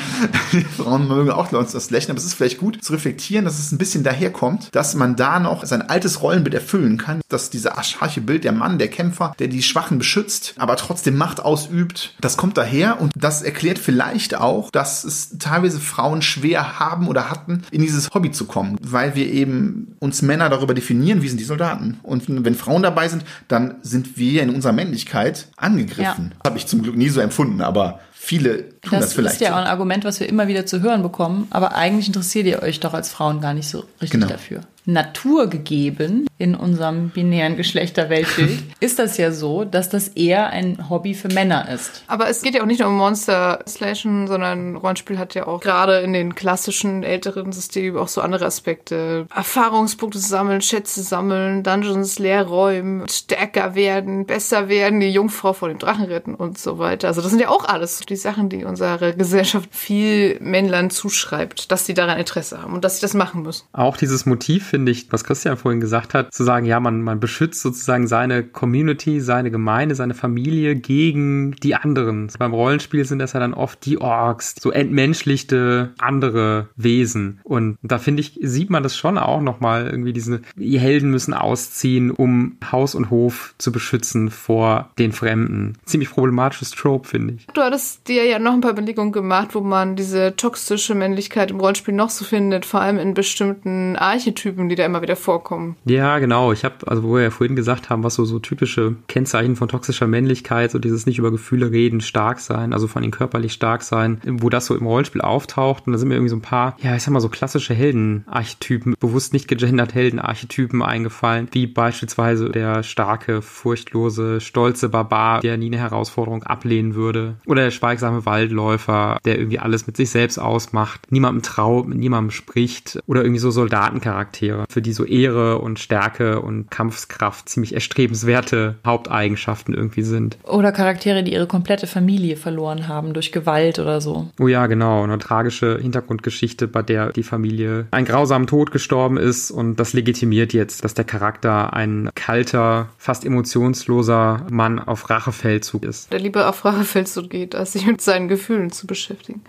Frauen 0.77 1.07
mögen 1.07 1.31
auch 1.31 1.51
Monster 1.51 1.79
slashen, 1.79 2.11
aber 2.11 2.19
es 2.19 2.25
ist 2.25 2.33
vielleicht 2.33 2.59
gut 2.59 2.83
zu 2.83 2.93
reflektieren, 2.93 3.45
dass 3.45 3.59
es 3.59 3.71
ein 3.71 3.77
bisschen 3.77 4.03
daherkommt, 4.03 4.69
dass 4.71 4.95
man 4.95 5.15
da 5.15 5.39
noch 5.39 5.65
sein 5.65 5.81
altes 5.81 6.21
Rollenbild 6.21 6.53
erfüllen 6.53 6.97
kann, 6.97 7.21
dass 7.29 7.49
dieser 7.49 7.77
archaische 7.77 8.21
Bild 8.21 8.43
der 8.43 8.51
Mann, 8.51 8.77
der 8.77 8.84
Kämpfer, 8.89 9.35
der 9.39 9.47
die 9.47 9.63
Schwachen 9.63 9.97
beschützt, 9.97 10.53
aber 10.57 10.75
trotzdem 10.75 11.17
Macht 11.17 11.39
ausübt, 11.39 12.13
das 12.21 12.37
kommt 12.37 12.57
daher 12.57 13.01
und 13.01 13.11
das 13.15 13.41
erklärt 13.41 13.79
vielleicht 13.79 14.35
auch, 14.35 14.71
dass 14.71 15.03
es 15.03 15.37
teilweise 15.39 15.79
Frauen 15.79 16.21
schwer 16.21 16.79
haben 16.79 17.07
oder 17.07 17.29
hatten, 17.29 17.63
in 17.71 17.81
dieses 17.81 18.09
Hobby 18.13 18.31
zu 18.31 18.45
kommen, 18.45 18.77
weil 18.81 19.15
wir 19.15 19.27
eben 19.31 19.95
uns 19.99 20.21
Männer 20.21 20.49
darüber 20.49 20.73
definieren, 20.73 21.21
wie 21.21 21.29
sind 21.29 21.39
die 21.39 21.45
Soldaten. 21.45 21.99
Und 22.03 22.23
wenn 22.27 22.55
Frauen 22.55 22.83
dabei 22.83 23.07
sind, 23.07 23.23
dann 23.47 23.75
sind 23.81 24.17
wir 24.17 24.43
in 24.43 24.49
unserer 24.49 24.73
Männlichkeit 24.73 25.47
angegriffen. 25.57 26.33
Ja. 26.33 26.45
Habe 26.45 26.57
ich 26.57 26.67
zum 26.67 26.81
Glück 26.81 26.95
nie 26.95 27.09
so 27.09 27.21
empfunden, 27.21 27.61
aber 27.61 27.99
viele 28.13 28.69
tun 28.81 28.91
das, 28.91 28.99
das 29.01 29.13
vielleicht. 29.13 29.35
Das 29.35 29.41
ist 29.41 29.47
ja 29.47 29.53
auch 29.53 29.61
ein 29.61 29.67
Argument, 29.67 30.03
was 30.03 30.19
wir 30.19 30.27
immer 30.27 30.47
wieder 30.47 30.65
zu 30.65 30.81
hören 30.81 31.03
bekommen, 31.03 31.47
aber 31.51 31.75
eigentlich 31.75 32.07
interessiert 32.07 32.47
ihr 32.47 32.61
euch 32.61 32.79
doch 32.79 32.93
als 32.93 33.09
Frauen 33.09 33.41
gar 33.41 33.53
nicht 33.53 33.67
so 33.67 33.85
richtig 34.01 34.11
genau. 34.11 34.27
dafür. 34.27 34.61
Natur 34.85 35.47
gegeben 35.47 36.27
in 36.37 36.53
unserem 36.53 37.09
binären 37.09 37.55
Geschlechterweltbild, 37.55 38.63
ist 38.79 38.99
das 38.99 39.17
ja 39.17 39.31
so, 39.31 39.63
dass 39.63 39.89
das 39.89 40.09
eher 40.09 40.49
ein 40.49 40.89
Hobby 40.89 41.13
für 41.13 41.29
Männer 41.29 41.69
ist. 41.69 42.03
Aber 42.07 42.29
es 42.29 42.41
geht 42.41 42.55
ja 42.55 42.61
auch 42.61 42.67
nicht 42.67 42.81
nur 42.81 42.89
um 42.89 42.97
Monster 42.97 43.63
Slashen, 43.67 44.27
sondern 44.27 44.75
Rollenspiel 44.75 45.17
hat 45.17 45.33
ja 45.33 45.47
auch 45.47 45.61
gerade 45.61 45.99
in 45.99 46.13
den 46.13 46.35
klassischen 46.35 47.03
älteren 47.03 47.51
Systemen 47.51 47.97
auch 47.97 48.09
so 48.09 48.21
andere 48.21 48.45
Aspekte. 48.45 49.27
Erfahrungspunkte 49.33 50.19
sammeln, 50.19 50.61
Schätze 50.61 51.01
sammeln, 51.01 51.63
Dungeons 51.63 52.19
leer 52.19 52.43
räumen, 52.43 53.07
stärker 53.09 53.75
werden, 53.75 54.25
besser 54.25 54.67
werden, 54.67 54.99
die 54.99 55.09
Jungfrau 55.09 55.53
vor 55.53 55.69
dem 55.69 55.79
Drachen 55.79 56.05
retten 56.05 56.35
und 56.35 56.57
so 56.57 56.79
weiter. 56.79 57.07
Also 57.07 57.21
das 57.21 57.31
sind 57.31 57.39
ja 57.39 57.49
auch 57.49 57.65
alles 57.65 58.01
die 58.01 58.15
Sachen, 58.15 58.49
die 58.49 58.65
unsere 58.65 59.15
Gesellschaft 59.15 59.69
viel 59.71 60.37
Männlein 60.41 60.89
zuschreibt, 60.89 61.71
dass 61.71 61.85
sie 61.85 61.93
daran 61.93 62.19
Interesse 62.19 62.61
haben 62.61 62.73
und 62.73 62.83
dass 62.83 62.95
sie 62.95 63.01
das 63.01 63.13
machen 63.13 63.41
müssen. 63.43 63.65
Auch 63.71 63.97
dieses 63.97 64.25
Motiv 64.25 64.74
finde 64.75 64.91
ich, 64.91 65.09
was 65.09 65.23
Christian 65.23 65.55
vorhin 65.55 65.79
gesagt 65.79 66.13
hat, 66.13 66.33
zu 66.33 66.43
sagen, 66.43 66.65
ja, 66.65 66.81
man, 66.81 67.01
man 67.01 67.21
beschützt 67.21 67.61
sozusagen 67.61 68.07
seine 68.07 68.43
Community, 68.43 69.21
seine 69.21 69.49
Gemeinde, 69.49 69.95
seine 69.95 70.13
Familie 70.13 70.75
gegen 70.75 71.55
die 71.63 71.75
anderen. 71.75 72.29
Beim 72.37 72.53
Rollenspiel 72.53 73.05
sind 73.05 73.19
das 73.19 73.31
ja 73.31 73.39
dann 73.39 73.53
oft 73.53 73.85
die 73.85 74.01
Orks, 74.01 74.55
so 74.59 74.71
entmenschlichte 74.71 75.93
andere 75.97 76.67
Wesen. 76.75 77.39
Und 77.45 77.77
da 77.83 77.99
finde 77.99 78.19
ich, 78.19 78.37
sieht 78.41 78.69
man 78.69 78.83
das 78.83 78.97
schon 78.97 79.17
auch 79.17 79.39
nochmal 79.39 79.87
irgendwie 79.87 80.11
diese, 80.11 80.41
die 80.57 80.77
Helden 80.77 81.09
müssen 81.09 81.33
ausziehen, 81.33 82.11
um 82.11 82.57
Haus 82.69 82.95
und 82.95 83.09
Hof 83.09 83.55
zu 83.57 83.71
beschützen 83.71 84.29
vor 84.29 84.89
den 84.99 85.13
Fremden. 85.13 85.77
Ziemlich 85.85 86.09
problematisches 86.09 86.71
Trope, 86.71 87.07
finde 87.07 87.35
ich. 87.35 87.47
Du 87.53 87.61
hattest 87.61 88.09
dir 88.09 88.25
ja 88.25 88.39
noch 88.39 88.51
ein 88.51 88.59
paar 88.59 88.73
Belegungen 88.73 89.13
gemacht, 89.13 89.55
wo 89.55 89.61
man 89.61 89.95
diese 89.95 90.35
toxische 90.35 90.95
Männlichkeit 90.95 91.51
im 91.51 91.61
Rollenspiel 91.61 91.93
noch 91.93 92.09
so 92.09 92.25
findet, 92.25 92.65
vor 92.65 92.81
allem 92.81 92.97
in 92.97 93.13
bestimmten 93.13 93.95
Archetypen 93.95 94.64
Typen, 94.65 94.69
die 94.69 94.75
da 94.75 94.85
immer 94.85 95.01
wieder 95.01 95.15
vorkommen. 95.15 95.75
Ja, 95.85 96.19
genau. 96.19 96.51
Ich 96.51 96.63
habe, 96.63 96.75
also 96.87 97.03
wo 97.03 97.15
wir 97.15 97.23
ja 97.23 97.29
vorhin 97.29 97.55
gesagt 97.55 97.89
haben, 97.89 98.03
was 98.03 98.15
so, 98.15 98.25
so 98.25 98.39
typische 98.39 98.95
Kennzeichen 99.07 99.55
von 99.55 99.67
toxischer 99.67 100.07
Männlichkeit, 100.07 100.71
so 100.71 100.79
dieses 100.79 101.05
nicht 101.05 101.19
über 101.19 101.31
Gefühle 101.31 101.71
reden, 101.71 102.01
stark 102.01 102.39
sein, 102.39 102.73
also 102.73 102.87
von 102.87 103.03
ihnen 103.03 103.11
körperlich 103.11 103.53
stark 103.53 103.83
sein, 103.83 104.21
wo 104.25 104.49
das 104.49 104.65
so 104.65 104.75
im 104.75 104.85
Rollenspiel 104.85 105.21
auftaucht. 105.21 105.87
Und 105.87 105.93
da 105.93 105.99
sind 105.99 106.09
mir 106.09 106.15
irgendwie 106.15 106.29
so 106.29 106.35
ein 106.35 106.41
paar, 106.41 106.75
ja, 106.81 106.95
ich 106.95 107.03
sag 107.03 107.11
mal 107.11 107.19
so 107.19 107.29
klassische 107.29 107.73
Heldenarchetypen, 107.73 108.95
bewusst 108.99 109.33
nicht 109.33 109.47
gegendert 109.47 109.93
Heldenarchetypen 109.93 110.81
eingefallen, 110.81 111.47
wie 111.51 111.67
beispielsweise 111.67 112.49
der 112.49 112.83
starke, 112.83 113.41
furchtlose, 113.41 114.41
stolze 114.41 114.89
Barbar, 114.89 115.41
der 115.41 115.57
nie 115.57 115.67
eine 115.67 115.77
Herausforderung 115.77 116.43
ablehnen 116.43 116.95
würde. 116.95 117.35
Oder 117.45 117.63
der 117.63 117.71
schweigsame 117.71 118.25
Waldläufer, 118.25 119.19
der 119.25 119.37
irgendwie 119.37 119.59
alles 119.59 119.87
mit 119.87 119.97
sich 119.97 120.09
selbst 120.09 120.37
ausmacht, 120.37 121.11
niemandem 121.11 121.41
traut, 121.41 121.87
mit 121.87 121.97
niemandem 121.97 122.31
spricht. 122.31 122.99
Oder 123.05 123.23
irgendwie 123.23 123.39
so 123.39 123.51
Soldatencharaktere 123.51 124.15
Charaktere, 124.15 124.54
für 124.69 124.81
die 124.81 124.93
so 124.93 125.05
Ehre 125.05 125.59
und 125.59 125.79
Stärke 125.79 126.41
und 126.41 126.71
Kampfskraft 126.71 127.49
ziemlich 127.49 127.73
erstrebenswerte 127.73 128.75
Haupteigenschaften 128.85 129.73
irgendwie 129.73 130.03
sind. 130.03 130.37
Oder 130.43 130.71
Charaktere, 130.71 131.23
die 131.23 131.33
ihre 131.33 131.47
komplette 131.47 131.87
Familie 131.87 132.37
verloren 132.37 132.87
haben 132.87 133.13
durch 133.13 133.31
Gewalt 133.31 133.79
oder 133.79 134.01
so. 134.01 134.29
Oh 134.39 134.47
ja, 134.47 134.67
genau. 134.67 135.03
Eine 135.03 135.17
tragische 135.19 135.77
Hintergrundgeschichte, 135.79 136.67
bei 136.67 136.81
der 136.81 137.11
die 137.11 137.23
Familie 137.23 137.87
einen 137.91 138.05
grausamen 138.05 138.47
Tod 138.47 138.71
gestorben 138.71 139.17
ist 139.17 139.51
und 139.51 139.79
das 139.79 139.93
legitimiert 139.93 140.53
jetzt, 140.53 140.83
dass 140.83 140.93
der 140.93 141.05
Charakter 141.05 141.73
ein 141.73 142.09
kalter, 142.15 142.89
fast 142.97 143.25
emotionsloser 143.25 144.45
Mann 144.49 144.79
auf 144.79 145.09
Rachefeldzug 145.09 145.83
ist. 145.83 146.11
Der 146.11 146.19
lieber 146.19 146.49
auf 146.49 146.65
Rachefeldzug 146.65 147.29
geht, 147.29 147.55
als 147.55 147.73
sich 147.73 147.85
mit 147.85 148.01
seinen 148.01 148.27
Gefühlen 148.27 148.71
zu 148.71 148.87
beschäftigen. 148.87 149.41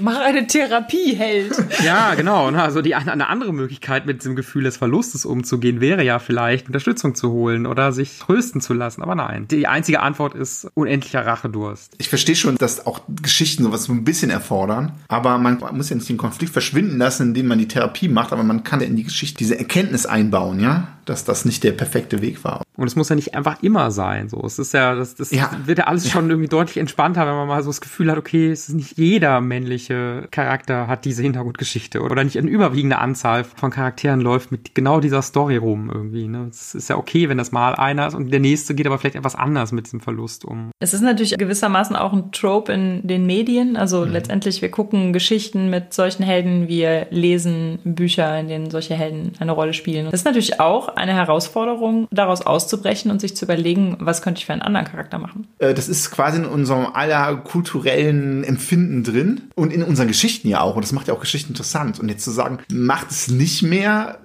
Mach 0.00 0.20
eine 0.20 0.46
Therapie, 0.46 1.14
Held. 1.14 1.52
Ja, 1.84 2.14
genau. 2.14 2.46
Also 2.46 2.82
die 2.82 2.94
eine 2.94 3.28
andere 3.28 3.52
Möglichkeit 3.52 4.05
mit 4.06 4.22
diesem 4.22 4.36
Gefühl 4.36 4.64
des 4.64 4.76
Verlustes 4.76 5.24
umzugehen, 5.24 5.80
wäre 5.80 6.04
ja 6.04 6.18
vielleicht 6.18 6.66
Unterstützung 6.66 7.14
zu 7.14 7.30
holen 7.30 7.66
oder 7.66 7.92
sich 7.92 8.18
trösten 8.18 8.60
zu 8.60 8.74
lassen. 8.74 9.02
Aber 9.02 9.14
nein, 9.14 9.46
die 9.48 9.66
einzige 9.66 10.00
Antwort 10.00 10.34
ist 10.34 10.68
unendlicher 10.74 11.24
Rachedurst. 11.26 11.94
Ich 11.98 12.08
verstehe 12.08 12.36
schon, 12.36 12.56
dass 12.56 12.86
auch 12.86 13.00
Geschichten 13.08 13.64
sowas 13.64 13.84
so 13.84 13.92
ein 13.92 14.04
bisschen 14.04 14.30
erfordern, 14.30 14.92
aber 15.08 15.38
man 15.38 15.58
muss 15.72 15.90
ja 15.90 15.96
nicht 15.96 16.08
den 16.08 16.16
Konflikt 16.16 16.52
verschwinden 16.52 16.98
lassen, 16.98 17.28
indem 17.28 17.48
man 17.48 17.58
die 17.58 17.68
Therapie 17.68 18.08
macht, 18.08 18.32
aber 18.32 18.42
man 18.42 18.64
kann 18.64 18.80
ja 18.80 18.86
in 18.86 18.96
die 18.96 19.04
Geschichte 19.04 19.38
diese 19.38 19.58
Erkenntnis 19.58 20.06
einbauen, 20.06 20.60
ja, 20.60 20.88
dass 21.04 21.24
das 21.24 21.44
nicht 21.44 21.64
der 21.64 21.72
perfekte 21.72 22.20
Weg 22.20 22.44
war. 22.44 22.62
Und 22.76 22.86
es 22.86 22.96
muss 22.96 23.08
ja 23.08 23.16
nicht 23.16 23.34
einfach 23.34 23.62
immer 23.62 23.90
sein. 23.90 24.28
So, 24.28 24.42
es 24.44 24.58
ist 24.58 24.74
ja, 24.74 24.94
das, 24.94 25.14
das 25.14 25.30
ja. 25.30 25.50
wird 25.64 25.78
ja 25.78 25.84
alles 25.86 26.10
schon 26.10 26.28
irgendwie 26.28 26.48
deutlich 26.48 26.76
entspannter, 26.76 27.26
wenn 27.26 27.34
man 27.34 27.48
mal 27.48 27.62
so 27.62 27.70
das 27.70 27.80
Gefühl 27.80 28.10
hat, 28.10 28.18
okay, 28.18 28.50
es 28.50 28.68
ist 28.68 28.74
nicht 28.74 28.98
jeder 28.98 29.40
männliche 29.40 30.28
Charakter 30.30 30.86
hat 30.86 31.04
diese 31.04 31.22
Hintergrundgeschichte 31.22 32.02
oder 32.02 32.22
nicht 32.22 32.36
eine 32.36 32.50
überwiegende 32.50 32.98
Anzahl 32.98 33.44
von 33.44 33.70
Charakteren 33.70 33.95
läuft 34.02 34.52
mit 34.52 34.74
genau 34.74 35.00
dieser 35.00 35.22
Story 35.22 35.56
rum 35.56 35.90
irgendwie. 35.92 36.28
Ne? 36.28 36.48
Es 36.50 36.74
ist 36.74 36.88
ja 36.88 36.96
okay, 36.96 37.28
wenn 37.28 37.38
das 37.38 37.52
mal 37.52 37.74
einer 37.74 38.06
ist 38.06 38.14
und 38.14 38.30
der 38.30 38.40
nächste 38.40 38.74
geht 38.74 38.86
aber 38.86 38.98
vielleicht 38.98 39.16
etwas 39.16 39.34
anders 39.34 39.72
mit 39.72 39.86
diesem 39.86 40.00
Verlust 40.00 40.44
um. 40.44 40.70
Es 40.78 40.94
ist 40.94 41.00
natürlich 41.00 41.36
gewissermaßen 41.38 41.96
auch 41.96 42.12
ein 42.12 42.32
Trope 42.32 42.72
in 42.72 43.06
den 43.06 43.26
Medien. 43.26 43.76
Also 43.76 44.04
mhm. 44.04 44.12
letztendlich, 44.12 44.60
wir 44.60 44.70
gucken 44.70 45.12
Geschichten 45.12 45.70
mit 45.70 45.94
solchen 45.94 46.22
Helden, 46.22 46.68
wir 46.68 47.06
lesen 47.10 47.78
Bücher, 47.84 48.38
in 48.38 48.48
denen 48.48 48.70
solche 48.70 48.94
Helden 48.94 49.32
eine 49.38 49.52
Rolle 49.52 49.72
spielen. 49.72 50.06
Das 50.06 50.20
ist 50.20 50.24
natürlich 50.24 50.60
auch 50.60 50.88
eine 50.88 51.14
Herausforderung, 51.14 52.08
daraus 52.10 52.42
aus 52.42 52.66
auszubrechen 52.66 53.10
und 53.10 53.20
sich 53.20 53.36
zu 53.36 53.44
überlegen, 53.44 53.96
was 54.00 54.22
könnte 54.22 54.38
ich 54.38 54.46
für 54.46 54.52
einen 54.52 54.62
anderen 54.62 54.86
Charakter 54.86 55.18
machen? 55.18 55.46
Äh, 55.58 55.74
das 55.74 55.88
ist 55.88 56.10
quasi 56.10 56.38
in 56.38 56.46
unserem 56.46 56.86
aller 56.86 57.36
kulturellen 57.36 58.44
Empfinden 58.44 59.04
drin 59.04 59.42
und 59.54 59.72
in 59.72 59.82
unseren 59.82 60.08
Geschichten 60.08 60.48
ja 60.48 60.60
auch. 60.60 60.74
Und 60.74 60.84
das 60.84 60.92
macht 60.92 61.08
ja 61.08 61.14
auch 61.14 61.20
Geschichten 61.20 61.52
interessant. 61.52 62.00
Und 62.00 62.08
jetzt 62.08 62.24
zu 62.24 62.30
sagen, 62.30 62.58
macht 62.72 63.10
es 63.10 63.28
nicht 63.28 63.62
mehr, 63.62 63.75